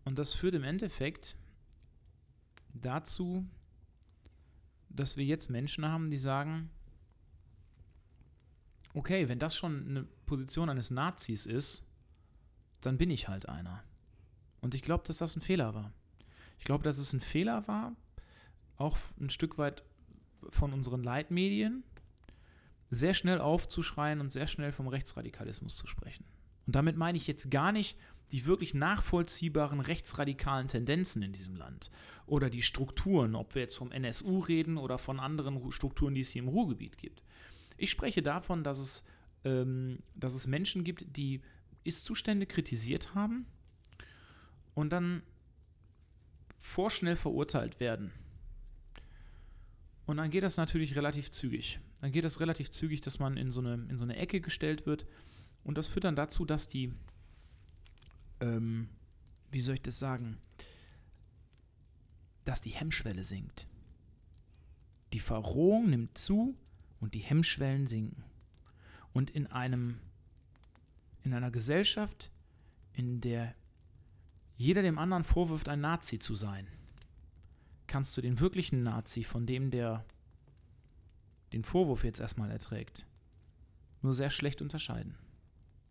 Und 0.04 0.18
das 0.18 0.34
führt 0.34 0.54
im 0.54 0.64
Endeffekt 0.64 1.36
dazu, 2.80 3.46
dass 4.88 5.16
wir 5.16 5.24
jetzt 5.24 5.50
Menschen 5.50 5.86
haben, 5.86 6.10
die 6.10 6.16
sagen, 6.16 6.70
okay, 8.94 9.28
wenn 9.28 9.38
das 9.38 9.56
schon 9.56 9.88
eine 9.88 10.04
Position 10.24 10.70
eines 10.70 10.90
Nazis 10.90 11.46
ist, 11.46 11.84
dann 12.80 12.98
bin 12.98 13.10
ich 13.10 13.28
halt 13.28 13.48
einer. 13.48 13.84
Und 14.60 14.74
ich 14.74 14.82
glaube, 14.82 15.04
dass 15.04 15.18
das 15.18 15.36
ein 15.36 15.42
Fehler 15.42 15.74
war. 15.74 15.92
Ich 16.58 16.64
glaube, 16.64 16.84
dass 16.84 16.98
es 16.98 17.12
ein 17.12 17.20
Fehler 17.20 17.68
war, 17.68 17.94
auch 18.76 18.96
ein 19.20 19.30
Stück 19.30 19.58
weit 19.58 19.84
von 20.50 20.72
unseren 20.72 21.02
Leitmedien, 21.02 21.84
sehr 22.90 23.14
schnell 23.14 23.40
aufzuschreien 23.40 24.20
und 24.20 24.30
sehr 24.30 24.46
schnell 24.46 24.72
vom 24.72 24.88
Rechtsradikalismus 24.88 25.76
zu 25.76 25.86
sprechen. 25.86 26.24
Und 26.66 26.74
damit 26.74 26.96
meine 26.96 27.18
ich 27.18 27.26
jetzt 27.26 27.50
gar 27.50 27.72
nicht 27.72 27.98
die 28.32 28.46
wirklich 28.46 28.74
nachvollziehbaren 28.74 29.80
rechtsradikalen 29.80 30.68
Tendenzen 30.68 31.22
in 31.22 31.32
diesem 31.32 31.56
Land 31.56 31.90
oder 32.26 32.50
die 32.50 32.62
Strukturen, 32.62 33.34
ob 33.36 33.54
wir 33.54 33.62
jetzt 33.62 33.76
vom 33.76 33.92
NSU 33.92 34.40
reden 34.40 34.78
oder 34.78 34.98
von 34.98 35.20
anderen 35.20 35.56
Ru- 35.56 35.70
Strukturen, 35.72 36.14
die 36.14 36.22
es 36.22 36.30
hier 36.30 36.42
im 36.42 36.48
Ruhrgebiet 36.48 36.98
gibt. 36.98 37.22
Ich 37.76 37.90
spreche 37.90 38.22
davon, 38.22 38.64
dass 38.64 38.78
es, 38.78 39.04
ähm, 39.44 40.00
dass 40.16 40.34
es 40.34 40.46
Menschen 40.46 40.82
gibt, 40.82 41.16
die 41.16 41.40
Ist-Zustände 41.84 42.46
kritisiert 42.46 43.14
haben 43.14 43.46
und 44.74 44.90
dann 44.92 45.22
vorschnell 46.58 47.16
verurteilt 47.16 47.78
werden. 47.78 48.10
Und 50.06 50.16
dann 50.18 50.30
geht 50.30 50.42
das 50.42 50.56
natürlich 50.56 50.96
relativ 50.96 51.30
zügig. 51.30 51.80
Dann 52.00 52.12
geht 52.12 52.24
das 52.24 52.40
relativ 52.40 52.70
zügig, 52.70 53.00
dass 53.00 53.18
man 53.18 53.36
in 53.36 53.50
so 53.50 53.60
eine, 53.60 53.74
in 53.88 53.98
so 53.98 54.04
eine 54.04 54.16
Ecke 54.16 54.40
gestellt 54.40 54.86
wird. 54.86 55.06
Und 55.64 55.78
das 55.78 55.88
führt 55.88 56.04
dann 56.04 56.16
dazu, 56.16 56.44
dass 56.44 56.68
die, 56.68 56.92
ähm, 58.40 58.88
wie 59.50 59.60
soll 59.60 59.74
ich 59.74 59.82
das 59.82 59.98
sagen, 59.98 60.38
dass 62.44 62.60
die 62.60 62.70
Hemmschwelle 62.70 63.24
sinkt. 63.24 63.66
Die 65.12 65.20
Verrohung 65.20 65.90
nimmt 65.90 66.16
zu 66.16 66.56
und 67.00 67.14
die 67.14 67.20
Hemmschwellen 67.20 67.86
sinken. 67.86 68.24
Und 69.12 69.30
in 69.30 69.46
einem, 69.46 69.98
in 71.22 71.34
einer 71.34 71.50
Gesellschaft, 71.50 72.30
in 72.92 73.20
der 73.20 73.54
jeder 74.56 74.82
dem 74.82 74.98
anderen 74.98 75.24
vorwirft, 75.24 75.68
ein 75.68 75.80
Nazi 75.80 76.18
zu 76.18 76.34
sein, 76.34 76.66
kannst 77.86 78.16
du 78.16 78.20
den 78.20 78.40
wirklichen 78.40 78.82
Nazi 78.82 79.22
von 79.22 79.46
dem, 79.46 79.70
der 79.70 80.04
den 81.52 81.64
Vorwurf 81.64 82.04
jetzt 82.04 82.20
erstmal 82.20 82.50
erträgt, 82.50 83.06
nur 84.02 84.14
sehr 84.14 84.30
schlecht 84.30 84.62
unterscheiden. 84.62 85.16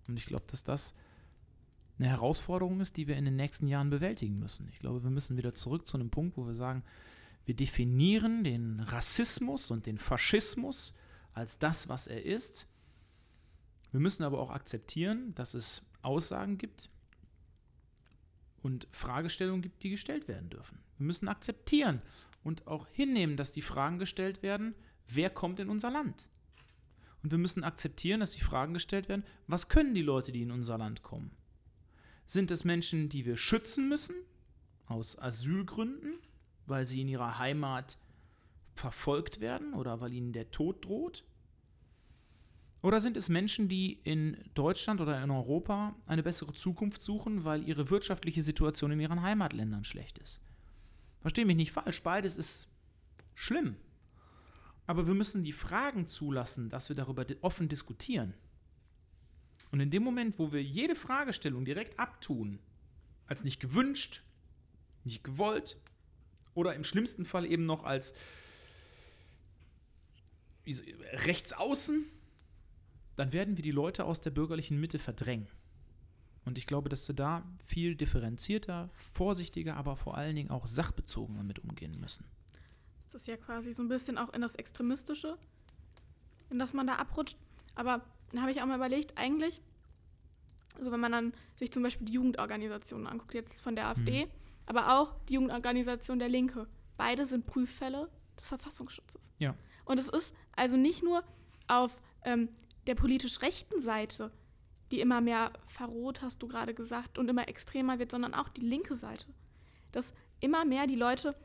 Und 0.07 0.17
ich 0.17 0.25
glaube, 0.25 0.45
dass 0.47 0.63
das 0.63 0.93
eine 1.97 2.09
Herausforderung 2.09 2.81
ist, 2.81 2.97
die 2.97 3.07
wir 3.07 3.15
in 3.15 3.25
den 3.25 3.35
nächsten 3.35 3.67
Jahren 3.67 3.89
bewältigen 3.89 4.39
müssen. 4.39 4.67
Ich 4.69 4.79
glaube, 4.79 5.03
wir 5.03 5.09
müssen 5.09 5.37
wieder 5.37 5.53
zurück 5.53 5.87
zu 5.87 5.97
einem 5.97 6.09
Punkt, 6.09 6.37
wo 6.37 6.45
wir 6.45 6.55
sagen, 6.55 6.83
wir 7.45 7.55
definieren 7.55 8.43
den 8.43 8.79
Rassismus 8.79 9.71
und 9.71 9.85
den 9.85 9.97
Faschismus 9.97 10.93
als 11.33 11.57
das, 11.57 11.87
was 11.87 12.07
er 12.07 12.25
ist. 12.25 12.67
Wir 13.91 13.99
müssen 13.99 14.23
aber 14.23 14.39
auch 14.39 14.49
akzeptieren, 14.49 15.33
dass 15.35 15.53
es 15.53 15.83
Aussagen 16.01 16.57
gibt 16.57 16.89
und 18.61 18.87
Fragestellungen 18.91 19.61
gibt, 19.61 19.83
die 19.83 19.91
gestellt 19.91 20.27
werden 20.27 20.49
dürfen. 20.49 20.79
Wir 20.97 21.05
müssen 21.05 21.27
akzeptieren 21.27 22.01
und 22.43 22.67
auch 22.67 22.87
hinnehmen, 22.87 23.37
dass 23.37 23.51
die 23.51 23.61
Fragen 23.61 23.99
gestellt 23.99 24.43
werden, 24.43 24.75
wer 25.07 25.29
kommt 25.29 25.59
in 25.59 25.69
unser 25.69 25.91
Land? 25.91 26.27
Und 27.23 27.31
wir 27.31 27.37
müssen 27.37 27.63
akzeptieren, 27.63 28.19
dass 28.19 28.33
die 28.33 28.41
Fragen 28.41 28.73
gestellt 28.73 29.07
werden, 29.09 29.23
was 29.47 29.67
können 29.67 29.95
die 29.95 30.01
Leute, 30.01 30.31
die 30.31 30.41
in 30.41 30.51
unser 30.51 30.77
Land 30.77 31.03
kommen? 31.03 31.31
Sind 32.25 32.51
es 32.51 32.63
Menschen, 32.63 33.09
die 33.09 33.25
wir 33.25 33.37
schützen 33.37 33.87
müssen, 33.87 34.15
aus 34.87 35.17
Asylgründen, 35.17 36.13
weil 36.65 36.85
sie 36.85 37.01
in 37.01 37.07
ihrer 37.07 37.37
Heimat 37.37 37.97
verfolgt 38.75 39.39
werden 39.39 39.73
oder 39.73 40.01
weil 40.01 40.13
ihnen 40.13 40.33
der 40.33 40.51
Tod 40.51 40.85
droht? 40.85 41.23
Oder 42.81 43.01
sind 43.01 43.17
es 43.17 43.29
Menschen, 43.29 43.67
die 43.67 43.93
in 44.03 44.37
Deutschland 44.53 45.01
oder 45.01 45.23
in 45.23 45.31
Europa 45.31 45.95
eine 46.05 46.21
bessere 46.21 46.53
Zukunft 46.53 47.01
suchen, 47.01 47.43
weil 47.43 47.67
ihre 47.67 47.89
wirtschaftliche 47.89 48.43
Situation 48.43 48.91
in 48.91 48.99
ihren 48.99 49.23
Heimatländern 49.23 49.83
schlecht 49.83 50.19
ist? 50.19 50.39
Verstehe 51.21 51.45
mich 51.45 51.55
nicht 51.55 51.71
falsch, 51.71 52.03
beides 52.03 52.37
ist 52.37 52.67
schlimm. 53.33 53.75
Aber 54.85 55.07
wir 55.07 55.15
müssen 55.15 55.43
die 55.43 55.51
Fragen 55.51 56.05
zulassen, 56.05 56.69
dass 56.69 56.89
wir 56.89 56.95
darüber 56.95 57.25
offen 57.41 57.69
diskutieren. 57.69 58.35
Und 59.75 59.81
in 59.81 59.89
dem 59.89 60.03
Moment, 60.03 60.39
wo 60.39 60.53
wir 60.53 60.63
jede 60.63 60.95
Fragestellung 60.95 61.65
direkt 61.65 61.99
abtun, 61.99 62.59
als 63.27 63.43
nicht 63.43 63.59
gewünscht, 63.59 64.23
nicht 65.03 65.21
gewollt 65.21 65.75
oder 66.53 66.73
im 66.75 66.85
schlimmsten 66.85 67.25
Fall 67.25 67.45
eben 67.45 67.63
noch 67.63 67.83
als 67.83 68.13
rechtsaußen, 70.65 72.05
dann 73.17 73.33
werden 73.33 73.57
wir 73.57 73.63
die 73.63 73.71
Leute 73.71 74.05
aus 74.05 74.21
der 74.21 74.31
bürgerlichen 74.31 74.79
Mitte 74.79 74.97
verdrängen. 74.97 75.49
Und 76.45 76.57
ich 76.57 76.67
glaube, 76.67 76.87
dass 76.87 77.05
wir 77.09 77.15
da 77.15 77.43
viel 77.65 77.97
differenzierter, 77.97 78.89
vorsichtiger, 79.11 79.75
aber 79.75 79.97
vor 79.97 80.15
allen 80.15 80.37
Dingen 80.37 80.51
auch 80.51 80.67
sachbezogen 80.67 81.35
damit 81.35 81.59
umgehen 81.59 81.99
müssen. 81.99 82.23
Das 83.11 83.23
ist 83.23 83.27
ja 83.27 83.35
quasi 83.35 83.73
so 83.73 83.81
ein 83.81 83.89
bisschen 83.89 84.17
auch 84.17 84.31
in 84.31 84.39
das 84.39 84.55
Extremistische, 84.55 85.37
in 86.49 86.59
das 86.59 86.71
man 86.71 86.87
da 86.87 86.95
abrutscht. 86.95 87.35
Aber 87.75 88.05
da 88.31 88.41
habe 88.41 88.51
ich 88.51 88.61
auch 88.61 88.65
mal 88.65 88.75
überlegt, 88.75 89.17
eigentlich, 89.17 89.61
also 90.77 90.91
wenn 90.91 90.99
man 90.99 91.11
dann 91.11 91.33
sich 91.55 91.71
zum 91.71 91.83
Beispiel 91.83 92.05
die 92.05 92.13
Jugendorganisationen 92.13 93.07
anguckt, 93.07 93.33
jetzt 93.33 93.61
von 93.61 93.75
der 93.75 93.87
AfD, 93.87 94.25
mhm. 94.25 94.31
aber 94.65 94.99
auch 94.99 95.15
die 95.29 95.35
Jugendorganisation 95.35 96.19
der 96.19 96.29
Linke, 96.29 96.67
beide 96.97 97.25
sind 97.25 97.45
Prüffälle 97.45 98.09
des 98.37 98.47
Verfassungsschutzes. 98.47 99.21
Ja. 99.39 99.55
Und 99.85 99.99
es 99.99 100.09
ist 100.09 100.33
also 100.55 100.77
nicht 100.77 101.03
nur 101.03 101.23
auf 101.67 102.01
ähm, 102.23 102.49
der 102.87 102.95
politisch 102.95 103.41
rechten 103.41 103.79
Seite, 103.79 104.31
die 104.91 105.01
immer 105.01 105.21
mehr 105.21 105.51
verroht, 105.67 106.21
hast 106.21 106.41
du 106.41 106.47
gerade 106.47 106.73
gesagt, 106.73 107.17
und 107.17 107.29
immer 107.29 107.47
extremer 107.47 107.99
wird, 107.99 108.11
sondern 108.11 108.33
auch 108.33 108.49
die 108.49 108.61
linke 108.61 108.95
Seite. 108.95 109.27
Dass 109.91 110.13
immer 110.39 110.65
mehr 110.65 110.87
die 110.87 110.95
Leute, 110.95 111.35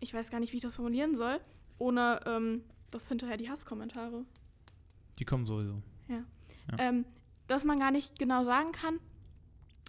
ich 0.00 0.12
weiß 0.12 0.30
gar 0.30 0.40
nicht, 0.40 0.52
wie 0.52 0.56
ich 0.56 0.62
das 0.62 0.76
formulieren 0.76 1.16
soll, 1.16 1.40
ohne 1.78 2.20
ähm, 2.26 2.64
das 2.90 3.08
hinterher 3.08 3.36
die 3.36 3.50
Hasskommentare. 3.50 4.24
Die 5.18 5.24
kommen 5.24 5.46
sowieso. 5.46 5.82
Ja. 6.08 6.24
ja. 6.70 6.78
Ähm, 6.78 7.04
dass 7.46 7.64
man 7.64 7.78
gar 7.78 7.90
nicht 7.90 8.18
genau 8.18 8.44
sagen 8.44 8.72
kann, 8.72 8.98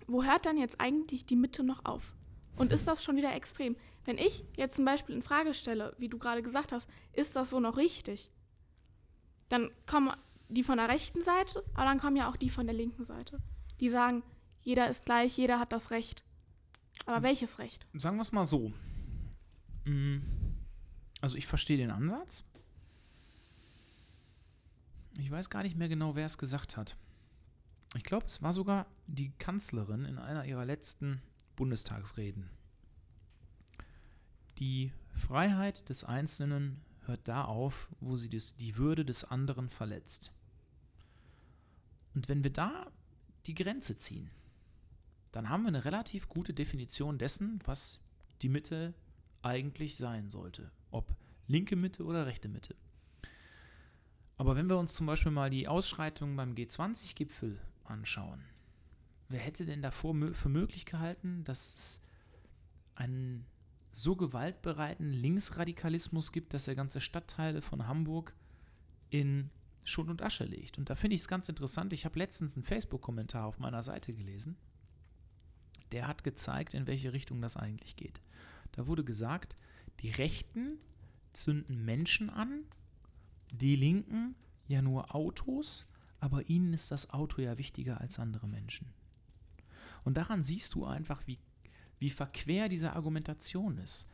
wo 0.08 0.24
hört 0.24 0.46
dann 0.46 0.58
jetzt 0.58 0.82
eigentlich 0.82 1.26
die 1.26 1.36
Mitte 1.36 1.64
noch 1.64 1.86
auf? 1.86 2.14
Und 2.56 2.72
ist 2.72 2.88
das 2.88 3.04
schon 3.04 3.16
wieder 3.16 3.34
extrem? 3.34 3.76
Wenn 4.06 4.18
ich 4.18 4.44
jetzt 4.56 4.76
zum 4.76 4.86
Beispiel 4.86 5.16
in 5.16 5.22
Frage 5.22 5.54
stelle, 5.54 5.96
wie 5.98 6.10
du 6.10 6.20
gerade 6.20 6.44
gesagt 6.44 6.72
hast, 6.72 6.88
ist 7.14 7.36
das 7.36 7.50
so 7.50 7.60
noch 7.60 7.78
richtig? 7.78 8.30
Dann 9.50 9.72
kommen 9.86 10.12
die 10.50 10.64
von 10.64 10.78
der 10.78 10.90
rechten 10.90 11.24
Seite, 11.24 11.64
aber 11.74 11.86
dann 11.86 12.00
kommen 12.00 12.16
ja 12.16 12.30
auch 12.30 12.36
die 12.36 12.50
von 12.50 12.68
der 12.68 12.76
linken 12.76 13.04
Seite. 13.04 13.40
Die 13.80 13.90
sagen, 13.90 14.24
jeder 14.62 14.90
ist 14.90 15.06
gleich, 15.06 15.38
jeder 15.38 15.60
hat 15.60 15.72
das 15.72 15.92
Recht. 15.92 16.24
Aber 17.06 17.18
S 17.18 17.24
welches 17.24 17.60
Recht? 17.60 17.88
Sagen 17.94 18.18
wir 18.18 18.22
es 18.22 18.32
mal 18.32 18.46
so. 18.46 18.72
Mm, 19.86 20.20
also 21.22 21.38
ich 21.38 21.48
verstehe 21.48 21.78
den 21.78 21.92
Ansatz. 21.92 22.46
Ich 25.18 25.30
weiß 25.30 25.50
gar 25.50 25.64
nicht 25.64 25.78
mehr 25.78 25.90
genau, 25.90 26.16
wer 26.16 26.26
es 26.26 26.38
gesagt 26.38 26.78
hat. 26.78 26.98
Ich 27.96 28.04
glaube, 28.04 28.26
es 28.26 28.42
war 28.42 28.54
sogar 28.54 28.88
die 29.08 29.32
Kanzlerin 29.38 30.06
in 30.06 30.18
einer 30.18 30.46
ihrer 30.46 30.66
letzten 30.66 31.22
Bundestagsreden. 31.56 32.50
Die 34.58 34.92
Freiheit 35.16 35.90
des 35.90 36.04
Einzelnen 36.04 36.82
hört 37.06 37.28
da 37.28 37.46
auf, 37.46 37.90
wo 38.00 38.16
sie 38.16 38.30
die 38.30 38.78
Würde 38.78 39.06
des 39.06 39.24
anderen 39.24 39.70
verletzt. 39.70 40.32
Und 42.16 42.30
wenn 42.30 42.44
wir 42.44 42.52
da 42.52 42.92
die 43.46 43.56
Grenze 43.56 43.98
ziehen, 43.98 44.32
dann 45.32 45.50
haben 45.50 45.64
wir 45.64 45.70
eine 45.70 45.86
relativ 45.86 46.30
gute 46.30 46.54
Definition 46.54 47.18
dessen, 47.18 47.60
was 47.66 48.00
die 48.42 48.50
Mitte 48.50 48.94
eigentlich 49.42 49.98
sein 49.98 50.30
sollte. 50.30 50.72
Ob 50.92 51.16
linke 51.48 51.76
Mitte 51.76 52.06
oder 52.06 52.26
rechte 52.26 52.48
Mitte. 52.48 52.76
Aber 54.38 54.56
wenn 54.56 54.70
wir 54.70 54.78
uns 54.78 54.94
zum 54.94 55.08
Beispiel 55.08 55.32
mal 55.32 55.50
die 55.50 55.68
Ausschreitungen 55.68 56.36
beim 56.36 56.56
G20-Gipfel 56.56 57.60
anschauen, 57.84 58.44
wer 59.30 59.40
hätte 59.40 59.66
denn 59.66 59.82
davor 59.82 60.16
für 60.34 60.50
möglich 60.50 60.86
gehalten, 60.86 61.44
dass 61.44 61.76
es 61.76 62.02
einen 62.96 63.46
so 63.92 64.16
gewaltbereiten 64.16 65.12
Linksradikalismus 65.12 66.32
gibt, 66.32 66.54
dass 66.54 66.68
er 66.68 66.76
ganze 66.76 67.00
Stadtteile 67.00 67.62
von 67.62 67.88
Hamburg 67.88 68.34
in 69.10 69.52
Schutt 69.84 70.10
und 70.10 70.22
Asche 70.22 70.46
legt. 70.46 70.78
Und 70.78 70.90
da 70.90 70.96
finde 70.96 71.16
ich 71.16 71.22
es 71.22 71.28
ganz 71.28 71.48
interessant. 71.50 71.94
Ich 71.94 72.06
habe 72.06 72.18
letztens 72.18 72.56
einen 72.56 72.64
Facebook-Kommentar 72.64 73.46
auf 73.46 73.60
meiner 73.60 73.84
Seite 73.84 74.14
gelesen. 74.14 74.58
Der 75.92 76.08
hat 76.08 76.24
gezeigt, 76.24 76.74
in 76.74 76.88
welche 76.88 77.14
Richtung 77.14 77.42
das 77.42 77.56
eigentlich 77.56 77.96
geht. 77.96 78.22
Da 78.72 78.88
wurde 78.88 79.04
gesagt, 79.04 79.56
die 80.00 80.10
Rechten 80.10 80.80
zünden 81.34 81.86
Menschen 81.86 82.30
an, 82.32 82.64
die 83.62 83.76
Linken 83.76 84.36
ja 84.68 84.82
nur 84.82 85.16
Autos, 85.16 85.88
aber 86.20 86.50
ihnen 86.50 86.74
ist 86.74 86.92
das 86.92 87.10
Auto 87.10 87.42
ja 87.42 87.58
wichtiger 87.58 88.02
als 88.02 88.20
andere 88.20 88.48
Menschen. 88.48 88.88
Und 90.04 90.18
daran 90.18 90.44
siehst 90.44 90.74
du 90.76 90.86
einfach, 90.86 91.26
wie 91.28 91.40
wie 92.04 92.10
verquer 92.10 92.68
diese 92.68 92.92
Argumentation 92.92 93.78
ist. 93.78 94.10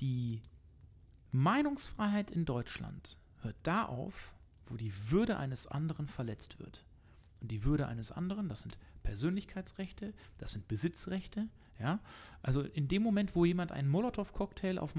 Die 0.00 0.42
Meinungsfreiheit 1.32 2.30
in 2.30 2.44
Deutschland 2.44 3.16
hört 3.40 3.56
da 3.62 3.86
auf, 3.86 4.34
wo 4.66 4.76
die 4.76 4.92
Würde 5.10 5.38
eines 5.38 5.66
anderen 5.66 6.08
verletzt 6.08 6.58
wird. 6.58 6.84
Und 7.40 7.50
die 7.50 7.64
Würde 7.64 7.86
eines 7.86 8.12
anderen, 8.12 8.50
das 8.50 8.60
sind 8.60 8.76
Persönlichkeitsrechte, 9.02 10.12
das 10.36 10.52
sind 10.52 10.68
Besitzrechte. 10.68 11.48
Ja? 11.80 12.00
Also 12.42 12.60
in 12.60 12.86
dem 12.86 13.02
Moment, 13.02 13.34
wo 13.34 13.46
jemand 13.46 13.72
einen 13.72 13.88
Molotow-Cocktail 13.88 14.78
auf, 14.78 14.94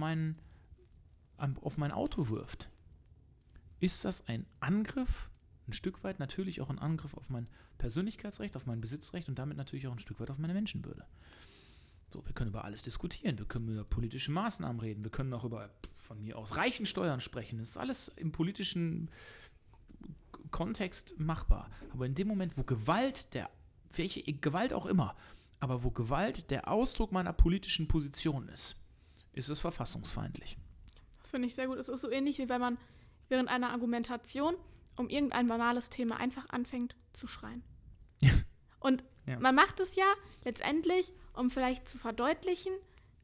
auf 1.38 1.78
mein 1.78 1.92
Auto 1.92 2.30
wirft, 2.30 2.72
ist 3.80 4.06
das 4.06 4.28
ein 4.28 4.46
Angriff, 4.60 5.30
ein 5.68 5.74
Stück 5.74 6.04
weit 6.04 6.20
natürlich 6.20 6.62
auch 6.62 6.70
ein 6.70 6.80
Angriff 6.80 7.14
auf 7.14 7.30
mein 7.30 7.48
Persönlichkeitsrecht, 7.78 8.56
auf 8.56 8.66
mein 8.66 8.82
Besitzrecht 8.82 9.30
und 9.30 9.38
damit 9.38 9.58
natürlich 9.58 9.88
auch 9.88 9.92
ein 9.92 10.00
Stück 10.00 10.20
weit 10.20 10.32
auf 10.32 10.38
meine 10.38 10.54
Menschenwürde. 10.54 11.06
So, 12.10 12.26
wir 12.26 12.34
können 12.34 12.52
über 12.52 12.64
alles 12.64 12.84
diskutieren. 12.84 13.38
Wir 13.38 13.46
können 13.46 13.68
über 13.68 13.84
politische 13.84 14.32
Maßnahmen 14.32 14.80
reden. 14.80 15.04
Wir 15.04 15.12
können 15.12 15.34
auch 15.34 15.44
über 15.44 15.70
von 15.96 16.22
mir 16.22 16.38
aus 16.38 16.56
reichen 16.56 16.86
Steuern 16.86 17.20
sprechen. 17.20 17.60
Das 17.60 17.70
ist 17.70 17.78
alles 17.78 18.08
im 18.16 18.32
politischen 18.32 19.12
Kontext 20.52 21.20
machbar. 21.20 21.70
Aber 21.92 22.06
in 22.06 22.16
dem 22.16 22.30
Moment, 22.30 22.58
wo 22.58 22.64
Gewalt, 22.64 23.34
der, 23.34 23.50
welche 23.94 24.24
Gewalt 24.24 24.72
auch 24.72 24.86
immer, 24.86 25.18
aber 25.60 25.84
wo 25.84 25.92
Gewalt 25.92 26.50
der 26.50 26.70
Ausdruck 26.70 27.12
meiner 27.12 27.34
politischen 27.34 27.90
Position 27.90 28.48
ist, 28.48 28.78
ist 29.34 29.50
es 29.50 29.60
verfassungsfeindlich. 29.60 30.58
Das 31.20 31.32
finde 31.32 31.48
ich 31.48 31.56
sehr 31.56 31.68
gut. 31.68 31.78
Es 31.78 31.90
ist 31.90 32.02
so 32.02 32.10
ähnlich, 32.10 32.38
wie 32.38 32.48
wenn 32.48 32.62
man 32.62 32.78
während 33.30 33.50
einer 33.50 33.72
Argumentation 33.72 34.56
um 34.98 35.10
irgendein 35.10 35.48
banales 35.48 35.90
Thema 35.90 36.20
einfach 36.20 36.50
anfängt 36.50 36.96
zu 37.14 37.28
schreien. 37.28 37.64
Und 38.80 39.04
ja. 39.26 39.40
man 39.40 39.56
macht 39.56 39.80
es 39.80 39.96
ja 39.96 40.06
letztendlich, 40.44 41.14
um 41.34 41.50
vielleicht 41.50 41.88
zu 41.88 41.98
verdeutlichen, 41.98 42.74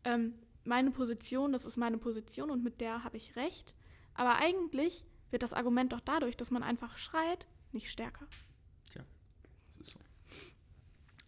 ähm, 0.03 0.33
meine 0.63 0.91
Position, 0.91 1.51
das 1.51 1.65
ist 1.65 1.77
meine 1.77 1.97
Position 1.97 2.49
und 2.49 2.63
mit 2.63 2.79
der 2.79 3.03
habe 3.03 3.17
ich 3.17 3.35
recht. 3.35 3.75
Aber 4.13 4.35
eigentlich 4.35 5.05
wird 5.31 5.43
das 5.43 5.53
Argument 5.53 5.91
doch 5.91 5.99
dadurch, 5.99 6.37
dass 6.37 6.51
man 6.51 6.63
einfach 6.63 6.97
schreit, 6.97 7.47
nicht 7.71 7.91
stärker. 7.91 8.27
Tja, 8.89 9.03
das 9.65 9.87
ist 9.87 9.91
so. 9.93 9.99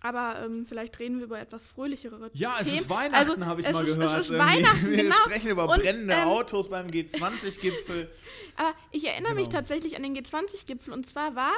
Aber 0.06 0.40
ähm, 0.46 0.66
vielleicht 0.66 1.00
reden 1.00 1.18
wir 1.18 1.24
über 1.26 1.40
etwas 1.40 1.66
fröhlichere 1.66 2.30
Ja, 2.34 2.58
Themen. 2.58 2.76
es 2.76 2.82
ist 2.82 2.90
Weihnachten, 2.90 3.16
Also, 3.32 3.46
habe 3.48 3.62
ich 3.62 3.66
es 3.68 3.74
mal 3.74 3.88
ist- 3.88 3.96
gehört. 3.96 4.20
Es 4.22 4.30
ist. 4.30 4.38
Weihnachten, 4.38 4.90
Wir 4.92 4.98
genau. 4.98 5.16
sprechen 5.16 5.50
über 5.50 5.68
Und, 5.68 5.80
brennende 5.82 6.14
ähm, 6.14 6.28
Autos 6.28 6.70
beim 6.70 6.88
G20-Gipfel. 6.88 8.12
Aber 8.58 8.74
ich 8.92 9.08
erinnere 9.08 9.34
mich 9.34 9.48
Genau. 9.50 9.58
tatsächlich 9.62 9.96
an 9.96 10.04
den 10.04 10.16
G20-Gipfel 10.16 10.94
und 10.94 11.08
zwar 11.08 11.36
war 11.36 11.54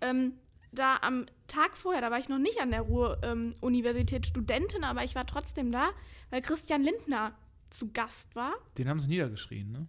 ähm, 0.00 0.32
da 0.72 0.96
am 1.02 1.26
Tag 1.46 1.76
vorher, 1.76 2.00
da 2.02 2.10
war 2.10 2.18
ich 2.18 2.28
noch 2.28 2.38
nicht 2.38 2.60
an 2.60 2.72
der 2.72 2.80
Ruhr-Universität 2.80 4.26
Studentin, 4.26 4.82
aber 4.82 5.04
ich 5.04 5.14
war 5.14 5.24
trotzdem 5.26 5.70
da, 5.70 5.90
weil 6.30 6.42
Christian 6.42 6.82
Lindner 6.82 7.32
zu 7.70 7.92
Gast 7.92 8.34
war. 8.34 8.54
Den 8.76 8.88
haben 8.88 8.98
sie 8.98 9.08
niedergeschrien, 9.08 9.70
ne? 9.70 9.86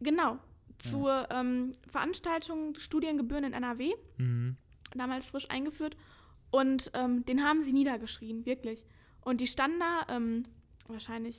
Genau. 0.00 0.38
Zur 0.78 1.28
ähm, 1.30 1.72
Veranstaltung 1.88 2.74
Studiengebühren 2.78 3.44
in 3.44 3.52
NRW, 3.52 3.92
Mhm. 4.18 4.56
damals 4.94 5.26
frisch 5.26 5.50
eingeführt. 5.50 5.96
Und 6.50 6.90
ähm, 6.94 7.24
den 7.26 7.42
haben 7.44 7.62
sie 7.62 7.72
niedergeschrien, 7.72 8.46
wirklich. 8.46 8.84
Und 9.22 9.40
die 9.40 9.46
standen 9.46 9.80
da 9.80 10.14
ähm, 10.14 10.44
wahrscheinlich 10.88 11.36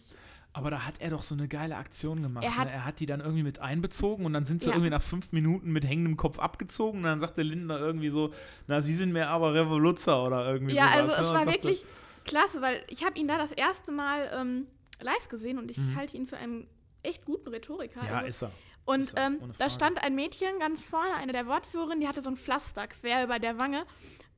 Aber 0.53 0.71
da 0.71 0.85
hat 0.85 0.95
er 0.99 1.11
doch 1.11 1.21
so 1.23 1.35
eine 1.35 1.47
geile 1.47 1.77
Aktion 1.77 2.21
gemacht. 2.23 2.43
Er 2.43 2.57
hat- 2.57 2.67
ne? 2.67 2.73
er 2.73 2.85
hat 2.85 2.99
die 2.99 3.05
dann 3.05 3.19
irgendwie 3.21 3.43
mit 3.43 3.59
einbezogen 3.59 4.25
und 4.25 4.33
dann 4.33 4.43
sind 4.45 4.61
sie 4.61 4.69
Ja. 4.69 4.75
irgendwie 4.75 4.89
nach 4.89 5.01
fünf 5.01 5.31
Minuten 5.31 5.71
mit 5.71 5.85
hängendem 5.85 6.17
Kopf 6.17 6.39
abgezogen 6.39 6.99
und 6.99 7.03
dann 7.05 7.19
sagte 7.19 7.41
Lindner 7.43 7.79
irgendwie 7.79 8.09
so, 8.09 8.31
na, 8.67 8.81
sie 8.81 8.93
sind 8.93 9.13
mir 9.13 9.29
aber 9.29 9.53
Revoluzer 9.53 10.23
oder 10.25 10.51
irgendwie 10.51 10.73
Ja, 10.75 10.87
sowas. 10.97 11.13
also 11.13 11.33
ne? 11.33 11.39
es 11.39 11.45
war 11.45 11.53
wirklich 11.53 11.85
klasse, 12.25 12.61
weil 12.61 12.83
ich 12.89 13.05
habe 13.05 13.17
ihn 13.19 13.27
da 13.27 13.37
das 13.37 13.51
erste 13.53 13.91
Mal 13.91 14.29
ähm, 14.33 14.67
live 14.99 15.29
gesehen 15.29 15.57
und 15.59 15.69
ich 15.71 15.77
Mhm. 15.77 15.95
halte 15.95 16.17
ihn 16.17 16.27
für 16.27 16.37
einen 16.37 16.67
echt 17.03 17.23
guten 17.23 17.47
Rhetoriker. 17.49 18.03
Ja, 18.05 18.17
also. 18.17 18.27
ist 18.27 18.41
er. 18.43 18.51
und 18.85 19.01
ist 19.01 19.13
er, 19.13 19.27
ähm, 19.27 19.39
da 19.59 19.69
stand 19.69 20.01
ein 20.03 20.15
Mädchen 20.15 20.59
ganz 20.59 20.83
vorne, 20.85 21.13
eine 21.17 21.31
der 21.33 21.45
Wortführerinnen, 21.45 21.99
die 22.01 22.07
hatte 22.07 22.21
so 22.21 22.29
ein 22.29 22.35
Pflaster 22.37 22.87
quer 22.87 23.23
über 23.23 23.37
der 23.39 23.59
Wange. 23.59 23.85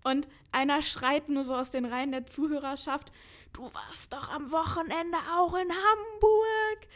Und 0.04 0.28
einer 0.52 0.82
schreit 0.82 1.30
nur 1.30 1.44
so 1.44 1.54
aus 1.56 1.72
den 1.72 1.86
Reihen 1.86 2.12
der 2.12 2.26
Zuhörerschaft, 2.26 3.12
du 3.54 3.64
warst 3.74 4.14
doch 4.14 4.30
am 4.30 4.52
Wochenende 4.52 5.18
auch 5.38 5.54
in 5.56 5.70
Hamburg. 5.70 6.88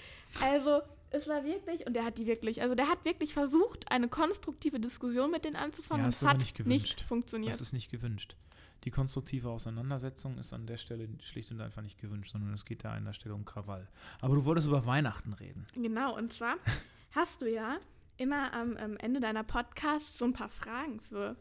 Also 0.41 0.81
es 1.11 1.27
war 1.27 1.43
wirklich, 1.43 1.85
und 1.85 1.93
der 1.93 2.05
hat 2.05 2.17
die 2.17 2.25
wirklich, 2.25 2.61
also 2.61 2.75
der 2.75 2.87
hat 2.89 3.05
wirklich 3.05 3.33
versucht, 3.33 3.91
eine 3.91 4.07
konstruktive 4.07 4.79
Diskussion 4.79 5.29
mit 5.31 5.45
denen 5.45 5.55
anzufangen 5.55 6.01
Ja, 6.03 6.05
und 6.07 6.13
es 6.13 6.23
hat 6.23 6.37
nicht 6.37 6.45
nicht, 6.47 6.57
gewünscht. 6.57 7.01
funktioniert. 7.01 7.53
Das 7.53 7.61
ist 7.61 7.73
nicht 7.73 7.91
gewünscht. 7.91 8.35
Die 8.83 8.91
konstruktive 8.91 9.49
Auseinandersetzung 9.49 10.37
ist 10.39 10.51
an 10.53 10.65
der 10.65 10.77
Stelle 10.77 11.07
schlicht 11.21 11.51
und 11.51 11.61
einfach 11.61 11.81
nicht 11.81 11.99
gewünscht, 11.99 12.31
sondern 12.31 12.53
es 12.53 12.65
geht 12.65 12.83
da 12.83 12.91
an 12.93 13.05
der 13.05 13.13
Stelle 13.13 13.35
um 13.35 13.45
Krawall. 13.45 13.87
Aber 14.19 14.35
du 14.35 14.43
wolltest 14.43 14.67
über 14.67 14.85
Weihnachten 14.85 15.33
reden. 15.33 15.65
Genau, 15.75 16.17
und 16.17 16.33
zwar 16.33 16.55
hast 17.11 17.41
du 17.41 17.49
ja 17.49 17.77
immer 18.17 18.51
am, 18.53 18.75
am 18.77 18.97
Ende 18.97 19.19
deiner 19.19 19.43
Podcasts 19.43 20.17
so 20.17 20.25
ein 20.25 20.33
paar 20.33 20.49
Fragen 20.49 20.99
für. 20.99 21.35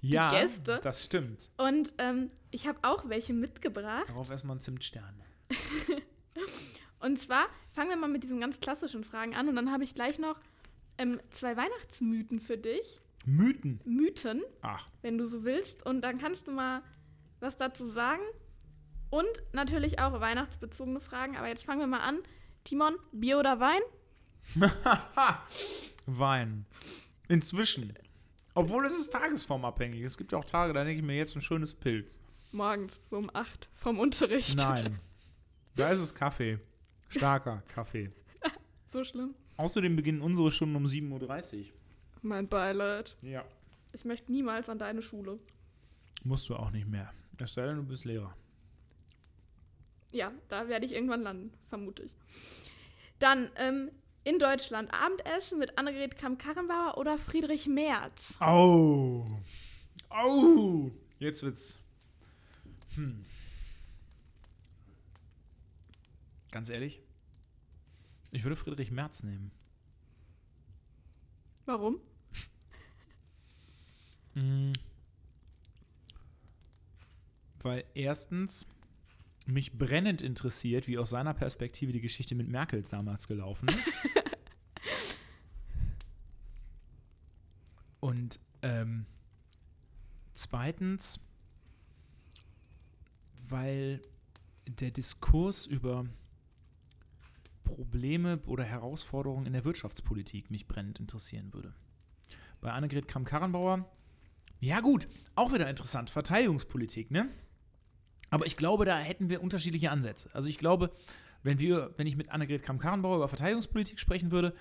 Ja, 0.00 0.28
Gäste? 0.28 0.80
das 0.82 1.04
stimmt. 1.04 1.50
Und 1.56 1.94
ähm, 1.98 2.28
ich 2.50 2.66
habe 2.66 2.78
auch 2.82 3.08
welche 3.08 3.32
mitgebracht. 3.32 4.08
Darauf 4.08 4.30
erstmal 4.30 4.56
ein 4.56 4.60
Zimtstern. 4.60 5.22
Und 7.00 7.18
zwar 7.18 7.46
fangen 7.72 7.90
wir 7.90 7.96
mal 7.96 8.08
mit 8.08 8.22
diesen 8.22 8.40
ganz 8.40 8.60
klassischen 8.60 9.04
Fragen 9.04 9.34
an 9.34 9.48
und 9.48 9.56
dann 9.56 9.72
habe 9.72 9.84
ich 9.84 9.94
gleich 9.94 10.18
noch 10.18 10.38
ähm, 10.98 11.18
zwei 11.30 11.56
Weihnachtsmythen 11.56 12.40
für 12.40 12.58
dich. 12.58 13.00
Mythen. 13.24 13.80
Mythen, 13.84 14.42
Ach, 14.62 14.86
wenn 15.02 15.18
du 15.18 15.26
so 15.26 15.44
willst. 15.44 15.84
Und 15.84 16.02
dann 16.02 16.18
kannst 16.18 16.46
du 16.46 16.52
mal 16.52 16.82
was 17.40 17.56
dazu 17.56 17.88
sagen. 17.88 18.22
Und 19.08 19.42
natürlich 19.52 19.98
auch 19.98 20.20
weihnachtsbezogene 20.20 21.00
Fragen. 21.00 21.36
Aber 21.36 21.48
jetzt 21.48 21.64
fangen 21.64 21.80
wir 21.80 21.86
mal 21.86 22.00
an. 22.00 22.18
Timon, 22.64 22.96
Bier 23.12 23.38
oder 23.38 23.58
Wein? 23.60 23.80
Wein. 26.06 26.66
Inzwischen. 27.28 27.94
Obwohl 28.54 28.84
es 28.86 28.98
ist 28.98 29.12
tagesformabhängig. 29.12 30.02
Es 30.02 30.18
gibt 30.18 30.32
ja 30.32 30.38
auch 30.38 30.44
Tage, 30.44 30.72
da 30.72 30.84
denke 30.84 31.00
ich 31.00 31.06
mir 31.06 31.16
jetzt 31.16 31.36
ein 31.36 31.42
schönes 31.42 31.74
Pilz. 31.74 32.20
Morgens 32.52 32.98
so 33.08 33.16
um 33.16 33.30
8 33.32 33.68
vom 33.74 33.98
Unterricht. 33.98 34.56
Nein. 34.56 34.98
Da 35.76 35.88
ist 35.88 36.00
es 36.00 36.14
Kaffee. 36.14 36.58
Starker 37.08 37.62
Kaffee. 37.68 38.10
So 38.86 39.04
schlimm. 39.04 39.36
Außerdem 39.56 39.94
beginnen 39.94 40.20
unsere 40.20 40.50
Stunden 40.50 40.74
um 40.74 40.84
7.30 40.84 41.58
Uhr. 41.58 41.64
Mein 42.22 42.48
Beileid. 42.48 43.16
Ja. 43.22 43.44
Ich 43.92 44.04
möchte 44.04 44.32
niemals 44.32 44.68
an 44.68 44.80
deine 44.80 45.00
Schule. 45.00 45.38
Musst 46.24 46.48
du 46.48 46.56
auch 46.56 46.72
nicht 46.72 46.88
mehr. 46.88 47.12
Es 47.38 47.54
sei 47.54 47.66
denn, 47.66 47.76
du 47.76 47.82
bist 47.84 48.04
Lehrer. 48.04 48.36
Ja, 50.12 50.32
da 50.48 50.68
werde 50.68 50.84
ich 50.84 50.92
irgendwann 50.92 51.22
landen, 51.22 51.52
vermute 51.68 52.02
ich. 52.02 52.12
Dann 53.20 53.50
ähm, 53.56 53.90
in 54.24 54.38
Deutschland 54.38 54.92
Abendessen 54.92 55.58
mit 55.58 55.78
Annegret 55.78 56.16
Kramp-Karrenbauer 56.16 56.98
oder 56.98 57.18
Friedrich 57.18 57.66
Merz. 57.66 58.34
Au. 58.40 59.26
Au. 60.08 60.90
Jetzt 61.18 61.42
wird's. 61.42 61.78
Hm. 62.94 63.24
Ganz 66.50 66.70
ehrlich? 66.70 67.00
Ich 68.32 68.44
würde 68.44 68.56
Friedrich 68.56 68.90
Merz 68.90 69.22
nehmen. 69.22 69.50
Warum? 71.66 72.00
Mm. 74.34 74.72
Weil 77.62 77.84
erstens 77.94 78.66
mich 79.46 79.76
brennend 79.76 80.22
interessiert, 80.22 80.86
wie 80.86 80.98
aus 80.98 81.10
seiner 81.10 81.34
Perspektive 81.34 81.92
die 81.92 82.00
Geschichte 82.00 82.34
mit 82.34 82.48
Merkel 82.48 82.82
damals 82.82 83.28
gelaufen 83.28 83.68
ist. 83.68 83.80
Und 88.00 88.40
ähm, 88.62 89.06
zweitens, 90.34 91.20
weil 93.48 94.00
der 94.66 94.90
Diskurs 94.90 95.66
über 95.66 96.06
Probleme 97.64 98.40
oder 98.46 98.64
Herausforderungen 98.64 99.46
in 99.46 99.52
der 99.52 99.64
Wirtschaftspolitik 99.64 100.50
mich 100.50 100.66
brennend 100.66 100.98
interessieren 100.98 101.52
würde. 101.52 101.74
Bei 102.60 102.72
Annegret 102.72 103.08
Kramp-Karrenbauer 103.08 103.90
ja, 104.60 104.80
gut, 104.80 105.08
auch 105.36 105.52
wieder 105.54 105.68
interessant. 105.70 106.10
Verteidigungspolitik, 106.10 107.10
ne? 107.10 107.30
Aber 108.30 108.46
ich 108.46 108.56
glaube, 108.56 108.84
da 108.84 108.98
hätten 108.98 109.28
wir 109.28 109.42
unterschiedliche 109.42 109.90
Ansätze. 109.90 110.30
Also 110.32 110.48
ich 110.48 110.58
glaube, 110.58 110.92
wenn 111.42 111.58
wir, 111.58 111.92
wenn 111.96 112.06
ich 112.06 112.16
mit 112.16 112.30
Annegret 112.30 112.62
Kramp-Karrenbauer 112.62 113.16
über 113.16 113.28
Verteidigungspolitik 113.28 113.98
sprechen 113.98 114.30
würde, 114.30 114.54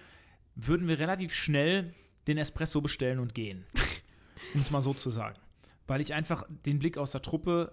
würden 0.56 0.88
wir 0.88 1.00
relativ 1.00 1.34
schnell 1.34 1.94
den 2.28 2.38
Espresso 2.38 2.82
bestellen 2.82 3.20
und 3.20 3.34
gehen. 3.34 3.66
um 4.54 4.62
es 4.62 4.72
mal 4.72 4.82
so 4.82 4.94
zu 4.94 5.10
sagen. 5.10 5.38
Weil 5.88 6.02
ich 6.02 6.14
einfach 6.14 6.44
den 6.66 6.80
Blick 6.80 6.98
aus 6.98 7.12
der 7.12 7.22
Truppe 7.22 7.72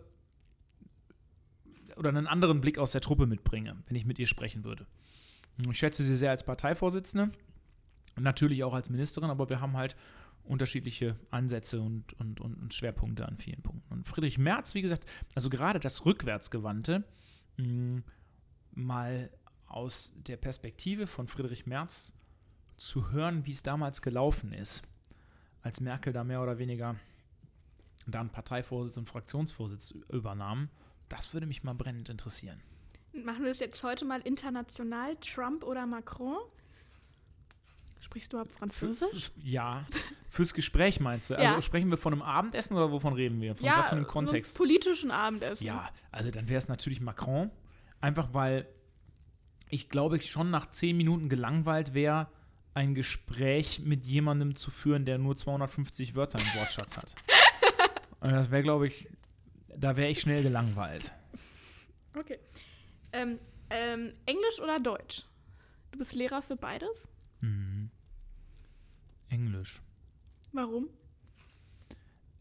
oder 1.97 2.11
einen 2.11 2.26
anderen 2.26 2.61
Blick 2.61 2.78
aus 2.78 2.92
der 2.92 3.01
Truppe 3.01 3.26
mitbringe, 3.26 3.76
wenn 3.86 3.97
ich 3.97 4.05
mit 4.05 4.18
ihr 4.18 4.26
sprechen 4.26 4.64
würde. 4.64 4.86
Ich 5.59 5.78
schätze 5.78 6.03
sie 6.03 6.16
sehr 6.16 6.30
als 6.30 6.44
Parteivorsitzende, 6.44 7.32
natürlich 8.16 8.64
auch 8.64 8.74
als 8.74 8.90
Ministerin, 8.90 9.30
aber 9.30 9.49
wir 9.49 9.61
haben 9.61 9.76
halt 9.76 9.97
unterschiedliche 10.47 11.18
Ansätze 11.30 11.80
und, 11.80 12.12
und, 12.14 12.40
und, 12.40 12.55
und 12.55 12.74
Schwerpunkte 12.74 13.26
an 13.26 13.36
vielen 13.36 13.62
Punkten. 13.62 13.92
Und 13.92 14.07
Friedrich 14.07 14.38
Merz, 14.38 14.74
wie 14.74 14.82
gesagt, 14.82 15.05
also 15.34 15.51
gerade 15.51 15.80
das 15.80 16.05
Rückwärtsgewandte, 16.07 17.05
mh, 17.57 18.03
mal 18.72 19.30
aus 19.66 20.12
der 20.16 20.36
Perspektive 20.36 21.07
von 21.07 21.28
Friedrich 21.28 21.66
Merz 21.66 22.14
zu 22.76 23.11
hören, 23.11 23.47
wie 23.47 23.53
es 23.53 23.62
damals 23.62 24.03
gelaufen 24.03 24.53
ist, 24.53 24.82
als 25.62 25.80
Merkel 25.80 26.12
da 26.12 26.24
mehr 26.24 26.42
oder 26.42 26.59
weniger 26.59 26.97
dann 28.07 28.30
Parteivorsitz 28.30 28.97
und 28.97 29.09
Fraktionsvorsitz 29.09 29.92
übernahm, 30.11 30.68
das 31.09 31.32
würde 31.32 31.47
mich 31.47 31.64
mal 31.64 31.74
brennend 31.74 32.09
interessieren. 32.09 32.61
Machen 33.12 33.44
wir 33.44 33.51
es 33.51 33.61
jetzt 33.61 33.82
heute 33.82 34.05
mal 34.05 34.20
international, 34.20 35.16
Trump 35.16 35.64
oder 35.64 35.86
Macron? 35.86 36.38
Sprichst 38.01 38.32
du 38.32 38.36
überhaupt 38.36 38.53
Französisch? 38.53 39.30
Ja, 39.42 39.86
fürs 40.28 40.55
Gespräch 40.55 41.01
meinst 41.01 41.30
du? 41.30 41.34
Ja. 41.34 41.51
Also 41.51 41.62
sprechen 41.62 41.90
wir 41.90 41.99
von 41.99 42.12
einem 42.12 42.22
Abendessen 42.22 42.74
oder 42.74 42.92
wovon 42.92 43.14
reden 43.14 43.40
wir? 43.40 43.55
Von 43.55 43.66
was 43.66 43.88
für 43.88 43.97
einem 43.97 44.07
Kontext? 44.07 44.55
So 44.55 44.62
einem 44.62 44.68
politischen 44.68 45.11
Abendessen. 45.11 45.64
Ja, 45.64 45.90
also 46.12 46.30
dann 46.30 46.49
wäre 46.49 46.59
es 46.59 46.68
natürlich 46.68 47.01
Macron. 47.01 47.51
Einfach 48.01 48.32
weil 48.32 48.68
ich 49.68 49.88
glaube, 49.88 50.16
ich 50.16 50.30
schon 50.30 50.51
nach 50.51 50.70
zehn 50.70 50.97
Minuten 50.97 51.28
gelangweilt 51.28 51.94
wäre, 51.94 52.28
ein 52.74 52.94
Gespräch 52.94 53.80
mit 53.80 54.05
jemandem 54.05 54.55
zu 54.55 54.70
führen, 54.70 55.05
der 55.05 55.18
nur 55.18 55.36
250 55.36 56.14
Wörter 56.14 56.38
im 56.38 56.61
Wortschatz 56.61 56.99
hat. 56.99 57.14
Und 58.20 58.30
das 58.30 58.51
wäre, 58.51 58.62
glaube 58.62 58.86
ich, 58.86 59.09
da 59.76 59.97
wäre 59.97 60.11
ich 60.11 60.20
schnell 60.20 60.42
gelangweilt. 60.42 61.12
Okay. 62.16 62.38
Ähm, 63.12 63.38
ähm, 63.70 64.12
Englisch 64.26 64.61
oder 64.62 64.78
Deutsch? 64.78 65.24
Du 65.90 65.99
bist 65.99 66.14
Lehrer 66.14 66.42
für 66.42 66.57
beides? 66.57 67.09
Mhm. 67.40 67.76
Englisch. 69.29 69.83
Warum? 70.53 70.89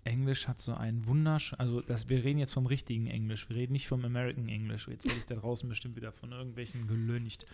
Englisch 0.04 0.48
hat 0.48 0.62
so 0.62 0.76
einen 0.76 1.08
wundersch, 1.08 1.54
also 1.58 1.82
das, 1.82 2.10
wir 2.10 2.24
reden 2.24 2.38
jetzt 2.38 2.54
vom 2.54 2.68
richtigen 2.68 3.08
Englisch, 3.08 3.50
wir 3.50 3.56
reden 3.56 3.74
nicht 3.74 3.88
vom 3.88 4.06
American 4.06 4.48
English. 4.48 4.88
Jetzt 4.88 5.06
werde 5.06 5.18
ich 5.18 5.26
da 5.26 5.36
draußen 5.36 5.68
bestimmt 5.68 5.96
wieder 5.96 6.12
von 6.12 6.32
irgendwelchen 6.32 6.88
gelüncht. 6.88 7.46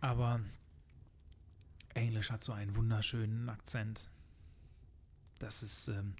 Aber 0.00 0.40
Englisch 1.94 2.30
hat 2.30 2.42
so 2.42 2.52
einen 2.52 2.74
wunderschönen 2.74 3.48
Akzent. 3.48 4.10
Das 5.38 5.62
ist, 5.62 5.88
ähm, 5.88 6.14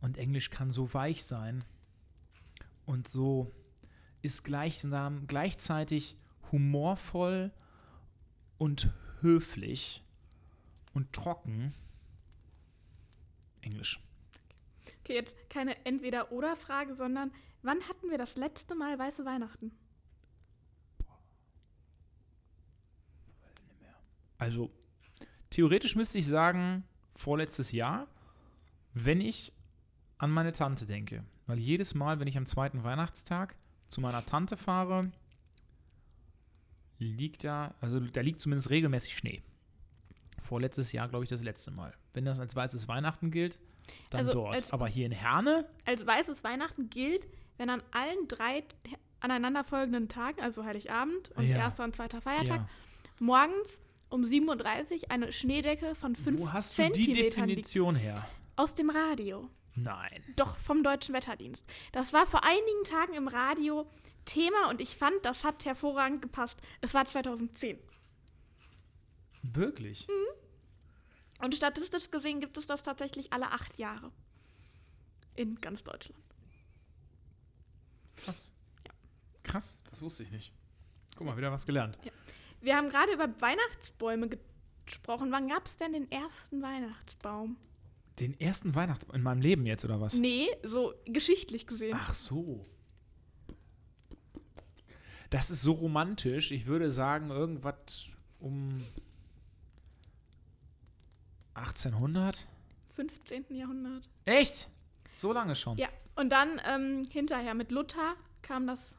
und 0.00 0.18
Englisch 0.18 0.50
kann 0.50 0.70
so 0.70 0.92
weich 0.92 1.24
sein 1.24 1.64
und 2.84 3.08
so 3.08 3.50
ist 4.20 4.44
gleichsam, 4.44 5.26
gleichzeitig 5.26 6.16
humorvoll 6.50 7.50
und 8.58 8.90
höflich 9.20 10.04
und 10.94 11.12
trocken. 11.12 11.74
Englisch. 13.60 14.00
Okay, 15.00 15.14
jetzt 15.14 15.34
keine 15.48 15.84
Entweder-Oder-Frage, 15.84 16.94
sondern 16.94 17.32
wann 17.62 17.80
hatten 17.88 18.10
wir 18.10 18.18
das 18.18 18.36
letzte 18.36 18.74
Mal 18.74 18.98
weiße 18.98 19.24
Weihnachten? 19.24 19.72
Also, 24.38 24.70
theoretisch 25.50 25.94
müsste 25.94 26.18
ich 26.18 26.26
sagen, 26.26 26.82
vorletztes 27.14 27.70
Jahr, 27.70 28.08
wenn 28.92 29.20
ich 29.20 29.52
an 30.18 30.30
meine 30.30 30.52
Tante 30.52 30.86
denke. 30.86 31.24
Weil 31.46 31.58
jedes 31.58 31.94
Mal, 31.94 32.20
wenn 32.20 32.28
ich 32.28 32.38
am 32.38 32.46
zweiten 32.46 32.84
Weihnachtstag 32.84 33.56
zu 33.88 34.00
meiner 34.00 34.24
Tante 34.24 34.56
fahre, 34.56 35.12
liegt 36.98 37.44
da, 37.44 37.74
also 37.80 38.00
da 38.00 38.20
liegt 38.20 38.40
zumindest 38.40 38.70
regelmäßig 38.70 39.16
Schnee. 39.16 39.42
Vorletztes 40.42 40.92
Jahr, 40.92 41.08
glaube 41.08 41.24
ich, 41.24 41.30
das 41.30 41.42
letzte 41.42 41.70
Mal. 41.70 41.92
Wenn 42.12 42.24
das 42.24 42.38
als 42.40 42.54
weißes 42.54 42.88
Weihnachten 42.88 43.30
gilt, 43.30 43.58
dann 44.10 44.20
Also 44.20 44.32
dort. 44.32 44.54
als- 44.54 44.72
Aber 44.72 44.86
hier 44.88 45.06
in 45.06 45.12
Herne, 45.12 45.68
Als 45.86 46.06
weißes 46.06 46.44
Weihnachten 46.44 46.90
gilt, 46.90 47.26
wenn 47.56 47.70
an 47.70 47.82
allen 47.92 48.28
drei 48.28 48.64
aneinanderfolgenden 49.20 50.08
Tagen, 50.08 50.40
also 50.40 50.64
Heiligabend 50.64 51.30
und 51.36 51.46
Ja. 51.46 51.56
erster 51.58 51.84
und 51.84 51.94
zweiter 51.94 52.20
Feiertag, 52.20 52.56
ja. 52.56 52.68
morgens 53.18 53.80
um 54.08 54.24
7.30 54.24 55.04
Uhr 55.04 55.10
eine 55.10 55.32
Schneedecke 55.32 55.94
von 55.94 56.16
5 56.16 56.40
wo 56.40 56.52
hast 56.52 56.76
du 56.78 56.82
die 56.90 56.92
Zentimetern. 57.02 57.46
Definition 57.48 57.94
her? 57.96 58.26
Aus 58.56 58.74
dem 58.74 58.90
Radio. 58.90 59.48
Nein. 59.74 60.22
Doch, 60.36 60.56
vom 60.58 60.82
Deutschen 60.82 61.14
Wetterdienst. 61.14 61.64
Das 61.92 62.12
war 62.12 62.26
vor 62.26 62.44
einigen 62.44 62.84
Tagen 62.84 63.14
im 63.14 63.26
Radio 63.28 63.86
Thema 64.26 64.68
und 64.68 64.80
ich 64.82 64.96
fand, 64.96 65.14
das 65.24 65.44
hat 65.44 65.64
hervorragend 65.64 66.20
gepasst. 66.20 66.58
Es 66.82 66.92
war 66.94 67.06
2010. 67.06 67.78
Wirklich? 69.42 70.06
Mhm. 70.08 71.44
Und 71.44 71.54
statistisch 71.54 72.10
gesehen 72.10 72.40
gibt 72.40 72.56
es 72.56 72.66
das 72.66 72.82
tatsächlich 72.82 73.32
alle 73.32 73.50
acht 73.50 73.78
Jahre. 73.78 74.12
In 75.34 75.60
ganz 75.60 75.82
Deutschland. 75.82 76.22
Krass. 78.16 78.52
Krass, 79.42 79.80
das 79.90 80.00
wusste 80.02 80.22
ich 80.22 80.30
nicht. 80.30 80.52
Guck 81.16 81.26
mal, 81.26 81.36
wieder 81.36 81.50
was 81.50 81.66
gelernt. 81.66 81.98
Wir 82.60 82.76
haben 82.76 82.88
gerade 82.88 83.12
über 83.12 83.28
Weihnachtsbäume 83.40 84.30
gesprochen. 84.86 85.32
Wann 85.32 85.48
gab 85.48 85.66
es 85.66 85.76
denn 85.76 85.92
den 85.92 86.10
ersten 86.10 86.62
Weihnachtsbaum? 86.62 87.56
Den 88.20 88.38
ersten 88.38 88.74
Weihnachtsbaum 88.74 89.16
in 89.16 89.22
meinem 89.22 89.40
Leben 89.40 89.66
jetzt, 89.66 89.84
oder 89.84 90.00
was? 90.00 90.14
Nee, 90.14 90.46
so 90.62 90.94
geschichtlich 91.06 91.66
gesehen. 91.66 91.98
Ach 92.00 92.14
so. 92.14 92.62
Das 95.30 95.50
ist 95.50 95.62
so 95.62 95.72
romantisch. 95.72 96.52
Ich 96.52 96.66
würde 96.66 96.90
sagen, 96.90 97.30
irgendwas 97.30 98.08
um 98.38 98.84
1800? 101.54 102.46
15. 102.94 103.44
Jahrhundert. 103.50 104.08
Echt? 104.24 104.68
So 105.16 105.32
lange 105.32 105.56
schon? 105.56 105.78
Ja, 105.78 105.88
und 106.16 106.30
dann 106.30 106.60
ähm, 106.66 107.02
hinterher 107.10 107.54
mit 107.54 107.70
Luther 107.70 108.14
kam 108.42 108.66
das 108.66 108.94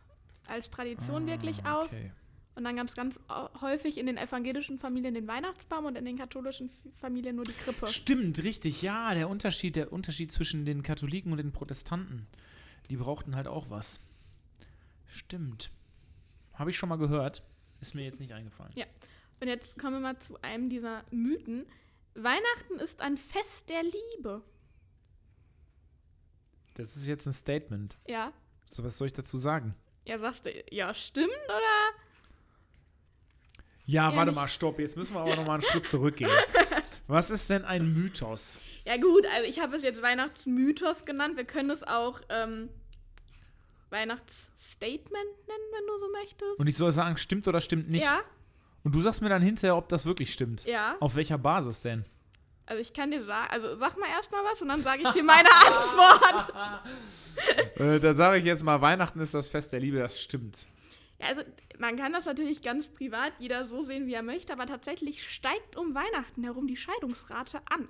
als 0.48 0.70
Tradition 0.70 1.28
wirklich 1.28 1.64
Ah, 1.66 1.80
auf. 1.82 1.86
Okay. 1.88 2.12
Und 2.56 2.66
dann 2.66 2.76
gab 2.76 2.88
es 2.88 2.94
ganz 2.94 3.20
häufig 3.62 3.98
in 3.98 4.06
den 4.06 4.18
evangelischen 4.18 4.78
Familien 4.78 5.16
den 5.16 5.28
Weihnachtsbaum 5.28 5.86
und 5.86 5.98
in 5.98 6.06
den 6.06 6.18
katholischen 6.20 6.70
Familien 6.98 7.36
nur 7.36 7.46
die 7.46 7.52
Krippe. 7.54 7.88
Stimmt, 7.88 8.44
richtig. 8.44 8.84
Ja, 8.84 9.16
der 9.16 9.28
Unterschied, 9.28 9.76
der 9.76 9.92
Unterschied 9.92 10.32
zwischen 10.32 10.64
den 10.64 10.84
Katholiken 10.84 11.32
und 11.32 11.40
den 11.40 11.52
Protestanten. 11.52 12.28
Die 12.92 12.98
brauchten 12.98 13.36
halt 13.36 13.48
auch 13.48 13.72
was. 13.72 14.02
Stimmt. 15.08 15.72
Habe 16.54 16.70
ich 16.70 16.78
schon 16.78 16.90
mal 16.90 16.98
gehört. 16.98 17.42
Ist 17.82 17.96
mir 17.96 18.04
jetzt 18.04 18.20
nicht 18.20 18.34
eingefallen. 18.34 18.72
Ja. 18.76 18.86
Und 19.40 19.48
jetzt 19.48 19.78
kommen 19.80 19.94
wir 19.96 20.00
mal 20.02 20.20
zu 20.20 20.40
einem 20.44 20.70
dieser 20.70 21.04
Mythen. 21.12 21.66
Weihnachten 22.16 22.80
ist 22.80 23.02
ein 23.02 23.18
Fest 23.18 23.70
der 23.70 23.84
Liebe. 23.84 24.42
Das 26.76 26.96
ist 26.96 27.08
jetzt 27.08 27.26
ein 27.28 27.34
Statement. 27.34 27.98
Ja. 28.08 28.34
So, 28.68 28.84
was 28.84 28.98
soll 28.98 29.08
ich 29.08 29.14
dazu 29.14 29.38
sagen? 29.38 29.76
Ja, 30.06 30.18
sagst 30.20 30.46
du, 30.46 30.52
ja, 30.72 30.94
stimmt, 30.94 31.30
oder? 31.46 31.60
Ja, 33.86 34.10
Ja, 34.10 34.16
warte 34.16 34.32
nicht- 34.32 34.36
mal, 34.40 34.48
stopp. 34.48 34.80
Jetzt 34.80 34.98
müssen 34.98 35.14
wir 35.14 35.22
aber 35.22 35.36
noch 35.36 35.46
mal 35.46 35.54
einen 35.56 35.64
Schritt 35.64 35.86
zurückgehen. 35.86 36.30
Was 37.08 37.30
ist 37.30 37.50
denn 37.50 37.66
ein 37.66 37.94
Mythos? 37.94 38.62
Ja, 38.86 38.96
gut, 38.96 39.26
also 39.26 39.48
ich 39.48 39.60
habe 39.60 39.76
es 39.76 39.84
jetzt 39.84 40.02
Weihnachtsmythos 40.02 41.04
genannt. 41.04 41.36
Wir 41.36 41.44
können 41.44 41.70
es 41.70 41.84
auch 41.84 42.22
ähm, 42.30 42.70
Weihnachtsstatement 43.90 45.12
nennen, 45.12 45.68
wenn 45.74 45.88
du 45.88 45.98
so 46.00 46.10
möchtest. 46.14 46.60
Und 46.60 46.68
ich 46.68 46.78
soll 46.78 46.92
sagen, 46.92 47.18
stimmt 47.18 47.46
oder 47.48 47.60
stimmt 47.60 47.90
nicht? 47.90 48.04
Ja, 48.04 48.22
Und 48.84 48.94
du 48.94 49.00
sagst 49.00 49.22
mir 49.22 49.30
dann 49.30 49.42
hinterher, 49.42 49.78
ob 49.78 49.88
das 49.90 50.06
wirklich 50.06 50.34
stimmt. 50.34 50.66
ja. 50.66 50.96
Auf 51.00 51.16
welcher 51.16 51.38
Basis 51.38 51.82
denn? 51.82 52.06
Also 52.66 52.82
ich 52.82 52.94
kann 52.94 53.12
dir 53.12 53.24
sagen, 53.24 53.48
also 53.52 53.76
sag 53.76 53.98
mal 53.98 54.08
erstmal 54.08 54.42
was 54.46 54.62
und 54.62 54.70
dann 54.70 54.82
sage 54.82 55.04
ich 55.04 55.10
dir 55.12 55.24
meine 55.24 55.50
Antwort. 55.66 56.54
Äh, 57.76 58.00
da 58.00 58.14
sage 58.14 58.38
ich 58.38 58.46
jetzt 58.46 58.64
mal, 58.64 58.80
Weihnachten 58.82 59.20
ist 59.20 59.34
das 59.34 59.48
Fest 59.48 59.74
der 59.74 59.80
Liebe, 59.80 59.98
das 59.98 60.22
stimmt. 60.22 60.68
Ja, 61.20 61.28
also 61.28 61.42
man 61.80 61.98
kann 61.98 62.14
das 62.14 62.26
natürlich 62.26 62.62
ganz 62.62 62.88
privat 62.88 63.34
jeder 63.40 63.68
so 63.68 63.84
sehen, 63.84 64.06
wie 64.06 64.14
er 64.14 64.22
möchte, 64.22 64.54
aber 64.54 64.68
tatsächlich 64.68 65.28
steigt 65.28 65.76
um 65.76 65.96
Weihnachten 65.96 66.44
herum 66.44 66.68
die 66.68 66.76
Scheidungsrate 66.76 67.60
an. 67.70 67.90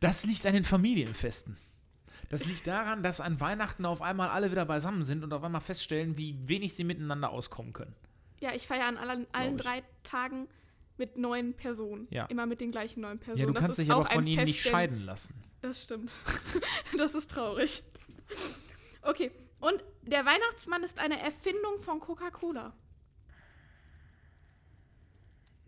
Das 0.00 0.24
liegt 0.26 0.44
an 0.44 0.54
den 0.54 0.64
Familienfesten. 0.64 1.56
Das 2.28 2.44
liegt 2.44 2.66
daran, 2.66 3.02
dass 3.04 3.20
an 3.20 3.40
Weihnachten 3.40 3.84
auf 3.86 4.02
einmal 4.02 4.30
alle 4.30 4.50
wieder 4.50 4.64
beisammen 4.64 5.04
sind 5.04 5.22
und 5.22 5.32
auf 5.32 5.44
einmal 5.44 5.60
feststellen, 5.60 6.18
wie 6.18 6.36
wenig 6.48 6.74
sie 6.74 6.84
miteinander 6.84 7.30
auskommen 7.30 7.72
können. 7.72 7.94
Ja, 8.40 8.54
ich 8.54 8.66
feiere 8.66 8.86
an 8.86 8.96
allen, 8.96 9.26
allen 9.32 9.56
drei 9.56 9.82
Tagen 10.02 10.48
mit 10.98 11.16
neuen 11.16 11.54
Personen. 11.54 12.06
Ja. 12.10 12.26
Immer 12.26 12.46
mit 12.46 12.60
den 12.60 12.70
gleichen 12.70 13.00
neuen 13.00 13.18
Personen. 13.18 13.40
Ja, 13.40 13.46
du 13.46 13.52
Das 13.52 13.64
kannst 13.64 13.78
dich 13.78 13.90
aber 13.90 14.02
auch 14.02 14.12
von 14.12 14.26
ihnen 14.26 14.36
Fest 14.36 14.46
nicht 14.46 14.62
scheiden 14.62 15.00
lassen. 15.00 15.34
Das 15.62 15.82
stimmt. 15.82 16.10
das 16.98 17.14
ist 17.14 17.30
traurig. 17.30 17.82
Okay, 19.02 19.30
und 19.60 19.84
der 20.02 20.24
Weihnachtsmann 20.24 20.82
ist 20.82 20.98
eine 20.98 21.20
Erfindung 21.20 21.78
von 21.78 22.00
Coca-Cola. 22.00 22.72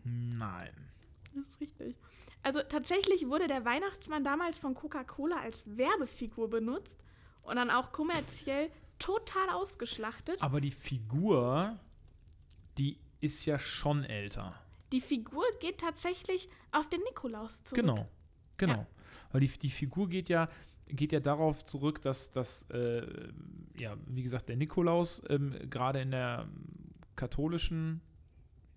Nein. 0.04 0.72
Das 1.34 1.44
ist 1.44 1.60
richtig. 1.60 1.96
Also 2.42 2.60
tatsächlich 2.62 3.28
wurde 3.28 3.48
der 3.48 3.64
Weihnachtsmann 3.64 4.24
damals 4.24 4.58
von 4.58 4.74
Coca-Cola 4.74 5.40
als 5.40 5.76
Werbefigur 5.76 6.48
benutzt 6.48 7.02
und 7.42 7.56
dann 7.56 7.70
auch 7.70 7.92
kommerziell 7.92 8.70
total 8.98 9.50
ausgeschlachtet. 9.50 10.42
Aber 10.42 10.60
die 10.60 10.70
Figur, 10.70 11.78
die 12.78 12.98
ist 13.20 13.44
ja 13.46 13.58
schon 13.58 14.04
älter. 14.04 14.54
Die 14.92 15.00
Figur 15.00 15.44
geht 15.60 15.78
tatsächlich 15.78 16.48
auf 16.72 16.88
den 16.88 17.00
Nikolaus 17.02 17.64
zurück. 17.64 17.80
Genau, 17.82 18.08
genau. 18.56 18.74
Ja. 18.74 18.86
Weil 19.32 19.40
die, 19.42 19.48
die 19.48 19.70
Figur 19.70 20.08
geht 20.08 20.28
ja, 20.28 20.48
geht 20.86 21.12
ja 21.12 21.20
darauf 21.20 21.64
zurück, 21.64 22.00
dass, 22.00 22.30
dass 22.30 22.62
äh, 22.70 23.06
ja, 23.78 23.96
wie 24.06 24.22
gesagt, 24.22 24.48
der 24.48 24.56
Nikolaus 24.56 25.22
ähm, 25.28 25.54
gerade 25.68 26.00
in 26.00 26.10
der 26.10 26.48
katholischen, 27.16 28.00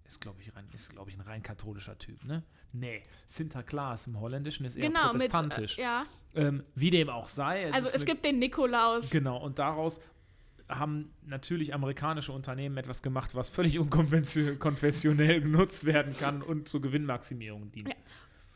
ist 0.08 0.20
glaube 0.20 0.42
ich, 0.42 0.54
rein, 0.56 0.68
ist, 0.74 0.90
glaub 0.90 1.08
ich, 1.08 1.16
ein 1.16 1.22
rein 1.22 1.44
katholischer 1.44 1.98
Typ, 1.98 2.26
ne? 2.26 2.44
Nee, 2.74 3.04
Sinterklaas 3.28 4.08
im 4.08 4.20
Holländischen 4.20 4.66
ist 4.66 4.76
eher 4.76 4.88
Genau, 4.88 5.14
mit. 5.14 5.32
protestantisch. 5.32 5.78
Äh, 5.78 5.82
ja. 5.82 6.04
ähm, 6.36 6.64
wie 6.76 6.90
dem 6.90 7.10
auch 7.10 7.28
sei. 7.28 7.72
Also 7.72 7.88
ist 7.88 7.96
es 7.98 8.06
gibt 8.06 8.26
den 8.26 8.40
Nikolaus. 8.40 9.10
Genau, 9.10 9.38
und 9.38 9.60
daraus 9.60 10.00
haben 10.72 11.14
natürlich 11.26 11.74
amerikanische 11.74 12.32
Unternehmen 12.32 12.78
etwas 12.78 13.02
gemacht, 13.02 13.36
was 13.36 13.50
völlig 13.50 13.80
unkonfessionell 13.80 15.42
genutzt 15.42 15.86
werden 15.86 16.16
kann 16.18 16.42
und 16.42 16.68
zur 16.68 16.82
Gewinnmaximierung 16.82 17.72
dient. 17.72 17.90
Ja. 17.90 17.96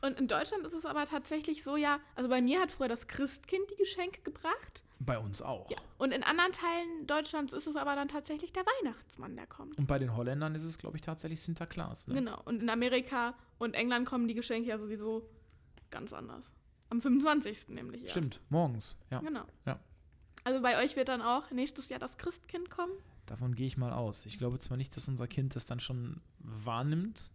Und 0.01 0.19
in 0.19 0.27
Deutschland 0.27 0.65
ist 0.65 0.73
es 0.73 0.85
aber 0.85 1.05
tatsächlich 1.05 1.63
so, 1.63 1.77
ja, 1.77 1.99
also 2.15 2.29
bei 2.29 2.39
mir 2.39 2.59
hat 2.59 2.69
früher 2.69 2.87
das 2.87 3.07
Christkind 3.07 3.63
die 3.71 3.75
Geschenke 3.75 4.21
gebracht. 4.21 4.83
Bei 4.99 5.17
uns 5.17 5.41
auch. 5.41 5.69
Ja. 5.71 5.77
Und 5.97 6.11
in 6.11 6.23
anderen 6.23 6.51
Teilen 6.51 7.07
Deutschlands 7.07 7.53
ist 7.53 7.65
es 7.65 7.75
aber 7.75 7.95
dann 7.95 8.07
tatsächlich 8.07 8.53
der 8.53 8.63
Weihnachtsmann, 8.65 9.35
der 9.35 9.47
kommt. 9.47 9.77
Und 9.77 9.87
bei 9.87 9.97
den 9.97 10.15
Holländern 10.15 10.53
ist 10.53 10.63
es, 10.63 10.77
glaube 10.77 10.97
ich, 10.97 11.01
tatsächlich 11.01 11.41
Sinterklaas. 11.41 12.07
Ne? 12.07 12.15
Genau. 12.15 12.39
Und 12.45 12.61
in 12.61 12.69
Amerika 12.69 13.33
und 13.57 13.73
England 13.73 14.07
kommen 14.07 14.27
die 14.27 14.35
Geschenke 14.35 14.69
ja 14.69 14.77
sowieso 14.77 15.27
ganz 15.89 16.13
anders. 16.13 16.53
Am 16.89 17.01
25. 17.01 17.69
nämlich 17.69 18.03
erst. 18.03 18.11
Stimmt, 18.11 18.41
morgens. 18.49 18.97
Ja, 19.11 19.19
Genau. 19.19 19.45
Ja. 19.65 19.79
Also 20.45 20.61
bei 20.61 20.81
euch 20.81 20.95
wird 20.95 21.09
dann 21.09 21.21
auch 21.21 21.51
nächstes 21.51 21.89
Jahr 21.89 21.99
das 21.99 22.17
Christkind 22.17 22.69
kommen. 22.69 22.93
davon 23.25 23.55
gehe 23.55 23.67
ich 23.67 23.75
mal 23.77 23.91
aus. 23.91 24.25
Ich 24.25 24.37
glaube 24.37 24.57
zwar 24.59 24.77
nicht, 24.77 24.95
dass 24.95 25.07
unser 25.09 25.27
Kind 25.27 25.55
das 25.55 25.65
dann 25.65 25.79
schon 25.81 26.21
wahrnimmt, 26.39 27.31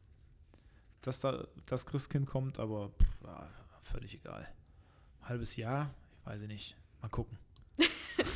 dass 1.02 1.20
da 1.20 1.46
das 1.66 1.86
Christkind 1.86 2.26
kommt, 2.26 2.58
aber 2.58 2.88
pff, 2.90 3.24
ja, 3.24 3.48
völlig 3.82 4.14
egal. 4.14 4.48
Halbes 5.22 5.56
Jahr, 5.56 5.90
ich 6.20 6.26
weiß 6.26 6.42
nicht. 6.42 6.76
Mal 7.02 7.08
gucken. 7.08 7.38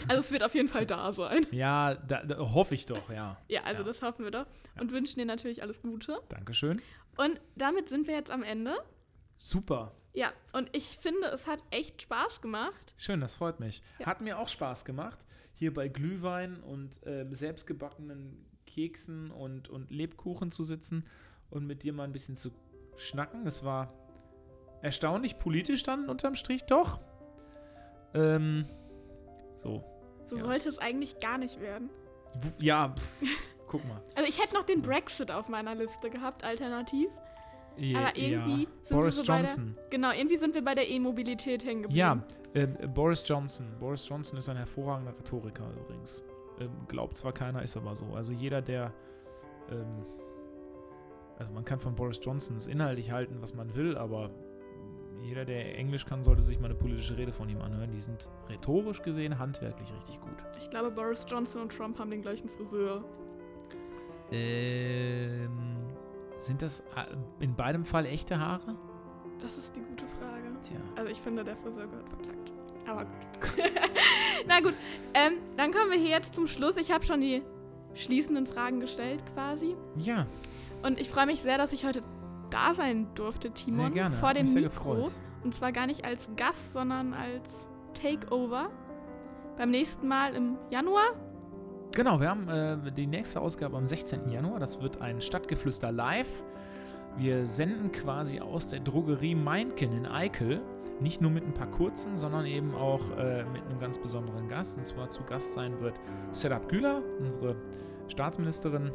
Also 0.09 0.21
es 0.21 0.31
wird 0.33 0.43
auf 0.43 0.55
jeden 0.55 0.69
Fall 0.69 0.87
da 0.87 1.13
sein. 1.13 1.47
Ja, 1.51 1.95
da, 1.95 2.23
da 2.25 2.39
hoffe 2.39 2.75
ich 2.75 2.87
doch, 2.87 3.11
ja. 3.11 3.37
Ja, 3.49 3.63
also 3.65 3.83
Ja. 3.83 3.87
das 3.87 4.01
hoffen 4.03 4.25
wir 4.25 4.31
doch. 4.31 4.47
Und 4.81 4.93
wünschen 4.93 5.19
dir 5.19 5.27
natürlich 5.27 5.63
alles 5.63 5.81
Gute. 5.83 6.21
Dankeschön. 6.31 6.81
Und 7.17 7.39
damit 7.57 7.89
sind 7.91 8.07
wir 8.07 8.15
jetzt 8.15 8.31
am 8.31 8.43
Ende. 8.43 8.77
Super. 9.39 9.93
Ja, 10.13 10.33
und 10.53 10.71
ich 10.77 10.97
finde, 10.97 11.27
es 11.29 11.47
hat 11.47 11.63
echt 11.71 12.03
Spaß 12.03 12.41
gemacht. 12.41 12.95
Schön, 12.97 13.21
das 13.21 13.35
freut 13.35 13.59
mich. 13.61 13.83
Ja. 13.99 14.07
Hat 14.07 14.21
mir 14.21 14.39
auch 14.39 14.49
Spaß 14.49 14.85
gemacht, 14.85 15.27
hier 15.55 15.75
bei 15.75 15.89
Glühwein 15.89 16.61
und 16.63 17.05
äh, 17.07 17.27
selbstgebackenen 17.33 18.47
Keksen 18.67 19.31
und, 19.31 19.69
und 19.69 19.91
Lebkuchen 19.91 20.51
zu 20.51 20.63
sitzen 20.63 21.05
und 21.51 21.67
mit 21.67 21.83
dir 21.83 21.93
mal 21.93 22.05
ein 22.05 22.13
bisschen 22.13 22.37
zu 22.37 22.51
schnacken. 22.97 23.47
Es 23.47 23.65
war 23.65 23.93
erstaunlich 24.83 25.39
politisch 25.39 25.83
dann 25.83 26.09
unterm 26.09 26.35
Strich 26.37 26.65
doch. 26.65 27.01
Ähm, 28.15 28.67
so. 29.57 29.85
So 30.25 30.37
Ja. 30.37 30.43
sollte 30.43 30.69
es 30.69 30.79
eigentlich 30.79 31.19
gar 31.19 31.39
nicht 31.39 31.61
werden. 31.61 31.91
Ja, 32.59 32.95
pff, 32.97 33.23
guck 33.67 33.85
mal. 33.87 34.01
Also 34.17 34.29
ich 34.29 34.41
hätte 34.41 34.55
noch 34.55 34.65
den 34.65 34.81
Brexit 34.83 35.31
auf 35.31 35.49
meiner 35.49 35.75
Liste 35.75 36.09
gehabt, 36.11 36.45
alternativ. 36.45 37.09
Ja, 37.77 37.99
Aber 38.01 38.17
irgendwie 38.17 38.69
sind 38.83 38.97
Boris 38.97 39.19
wir 39.19 39.25
so 39.25 39.33
Johnson. 39.33 39.75
bei 39.75 39.81
der, 39.81 39.91
Genau, 39.91 40.11
irgendwie 40.13 40.37
sind 40.39 40.55
wir 40.55 40.65
bei 40.65 40.75
der 40.75 40.89
E-Mobilität 40.89 41.65
hängen 41.65 41.83
geblieben. 41.83 41.99
Ja, 41.99 42.23
ähm, 42.55 42.77
Boris 42.95 43.23
Johnson. 43.27 43.67
Boris 43.81 44.09
Johnson 44.09 44.39
ist 44.39 44.49
ein 44.49 44.57
hervorragender 44.57 45.13
Rhetoriker 45.19 45.69
übrigens. 45.81 46.23
Ähm, 46.61 46.71
glaubt 46.89 47.17
zwar 47.17 47.33
keiner, 47.33 47.63
ist 47.63 47.77
aber 47.77 47.97
so. 47.97 48.07
Also 48.15 48.33
jeder, 48.33 48.63
der. 48.63 48.93
Ähm, 49.71 50.05
also 51.39 51.53
man 51.53 51.65
kann 51.65 51.81
von 51.81 51.97
Boris 51.97 52.21
Johnsons 52.23 52.69
inhaltlich 52.69 53.11
halten, 53.11 53.39
was 53.41 53.55
man 53.55 53.75
will, 53.75 53.97
aber 53.97 54.31
jeder, 55.21 55.45
der 55.45 55.77
Englisch 55.77 56.07
kann, 56.07 56.23
sollte 56.23 56.43
sich 56.43 56.61
mal 56.61 56.67
eine 56.67 56.75
politische 56.77 57.17
Rede 57.17 57.33
von 57.33 57.49
ihm 57.49 57.61
anhören. 57.61 57.91
Die 57.91 58.01
sind 58.01 58.31
rhetorisch 58.49 59.03
gesehen 59.03 59.37
handwerklich 59.39 59.93
richtig 59.97 60.21
gut. 60.21 60.37
Ich 60.61 60.71
glaube, 60.71 60.91
Boris 60.93 61.27
Johnson 61.29 61.63
und 61.63 61.73
Trump 61.73 61.99
haben 61.99 62.11
den 62.11 62.23
gleichen 62.23 62.49
Friseur. 62.49 63.03
Ähm, 64.31 65.74
sind 66.47 66.63
das 66.63 66.81
äh, 66.81 66.85
in 67.41 67.55
beidem 67.55 67.85
Fall 67.85 68.07
echte 68.07 68.39
Haare? 68.39 68.77
Das 69.41 69.57
ist 69.59 69.75
die 69.77 69.81
gute 69.81 70.07
Frage. 70.07 70.43
Tja. 70.63 70.77
Also 70.97 71.11
ich 71.11 71.21
finde, 71.21 71.45
der 71.45 71.57
Friseur 71.57 71.87
gehört 71.87 72.09
verklagt. 72.09 72.53
Aber 72.87 73.05
gut. 73.05 73.15
Na 74.47 74.61
gut, 74.61 74.75
ähm, 75.15 75.35
dann 75.57 75.73
kommen 75.73 75.91
wir 75.91 75.99
hier 75.99 76.11
jetzt 76.11 76.35
zum 76.35 76.47
Schluss. 76.47 76.77
Ich 76.77 76.91
habe 76.93 77.05
schon 77.05 77.21
die 77.21 77.43
schließenden 77.95 78.47
Fragen 78.47 78.81
gestellt 78.81 79.23
quasi. 79.35 79.77
Ja, 79.97 80.27
Und 80.83 81.01
ich 81.01 81.09
freue 81.09 81.27
mich 81.27 81.41
sehr, 81.43 81.59
dass 81.59 81.73
ich 81.73 81.85
heute 81.87 82.01
da 82.51 82.75
sein 82.75 83.07
durfte, 83.15 83.51
Timon. 83.51 83.81
sehr 83.81 83.91
gerne. 83.91 84.17
Vor 84.17 84.35
dem 84.35 84.47
Mikro. 84.47 84.63
gefreut. 84.63 85.13
Und 85.43 85.55
zwar 85.55 85.73
gar 85.73 85.87
nicht 85.87 86.05
als 86.05 86.29
Gast, 86.37 86.73
sondern 86.73 87.13
als 87.15 87.49
Takeover. 87.95 88.71
Beim 89.57 89.71
nächsten 89.71 90.09
Mal 90.09 90.35
im 90.35 90.57
Januar. 90.71 91.05
Genau, 91.95 92.21
wir 92.21 92.29
haben 92.29 92.49
äh, 92.49 92.91
die 92.91 93.07
nächste 93.07 93.41
Ausgabe 93.41 93.77
am 93.77 93.87
16. 93.87 94.29
Januar. 94.29 94.59
Das 94.59 94.81
wird 94.81 95.01
ein 95.01 95.21
Stadtgeflüster 95.21 95.93
live. 95.93 96.43
Wir 97.17 97.47
senden 97.47 97.93
quasi 97.93 98.41
aus 98.41 98.67
der 98.67 98.81
Drogerie 98.81 99.37
Meinken 99.37 99.93
in 99.93 100.07
Eickel. 100.07 100.61
Nicht 101.01 101.21
nur 101.21 101.31
mit 101.31 101.45
ein 101.45 101.55
paar 101.55 101.71
kurzen, 101.71 102.17
sondern 102.17 102.47
eben 102.47 102.75
auch 102.75 103.01
äh, 103.17 103.45
mit 103.45 103.63
einem 103.63 103.79
ganz 103.79 103.99
besonderen 103.99 104.49
Gast. 104.49 104.77
Und 104.77 104.87
zwar 104.87 105.11
zu 105.11 105.23
Gast 105.23 105.55
sein 105.55 105.81
wird 105.81 106.01
Serap 106.33 106.69
Güler, 106.69 107.01
unsere 107.21 107.55
Staatsministerin 108.09 108.91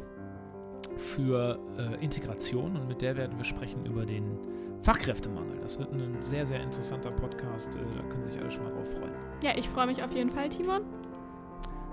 für 0.96 1.58
äh, 1.78 2.04
Integration. 2.04 2.76
Und 2.76 2.86
mit 2.86 3.00
der 3.00 3.16
werden 3.16 3.38
wir 3.38 3.44
sprechen 3.44 3.86
über 3.86 4.04
den 4.04 4.38
Fachkräftemangel. 4.82 5.58
Das 5.62 5.78
wird 5.78 5.90
ein 5.92 6.16
sehr, 6.20 6.44
sehr 6.44 6.62
interessanter 6.62 7.12
Podcast. 7.12 7.74
Äh, 7.74 7.78
da 7.96 8.02
können 8.10 8.24
sich 8.24 8.38
alle 8.38 8.50
schon 8.50 8.64
mal 8.64 8.72
drauf 8.72 8.90
freuen. 8.92 9.12
Ja, 9.42 9.52
ich 9.56 9.70
freue 9.70 9.86
mich 9.86 10.04
auf 10.04 10.14
jeden 10.14 10.30
Fall, 10.30 10.50
Timon. 10.50 10.82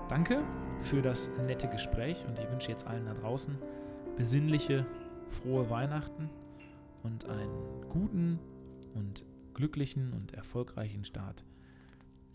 Danke 0.08 0.42
für 0.80 1.02
das 1.02 1.28
nette 1.44 1.68
Gespräch 1.68 2.24
und 2.26 2.38
ich 2.38 2.50
wünsche 2.50 2.70
jetzt 2.70 2.86
allen 2.86 3.04
da 3.04 3.12
draußen 3.12 3.58
besinnliche, 4.16 4.86
frohe 5.28 5.68
Weihnachten 5.68 6.30
und 7.02 7.26
einen 7.26 7.82
guten 7.90 8.38
und 8.94 9.22
glücklichen 9.52 10.14
und 10.14 10.32
erfolgreichen 10.32 11.04
Start 11.04 11.44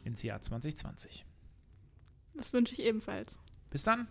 ins 0.03 0.21
Jahr 0.21 0.39
2020. 0.39 1.25
Das 2.35 2.53
wünsche 2.53 2.73
ich 2.73 2.81
ebenfalls. 2.81 3.35
Bis 3.71 3.81
dann! 3.81 4.07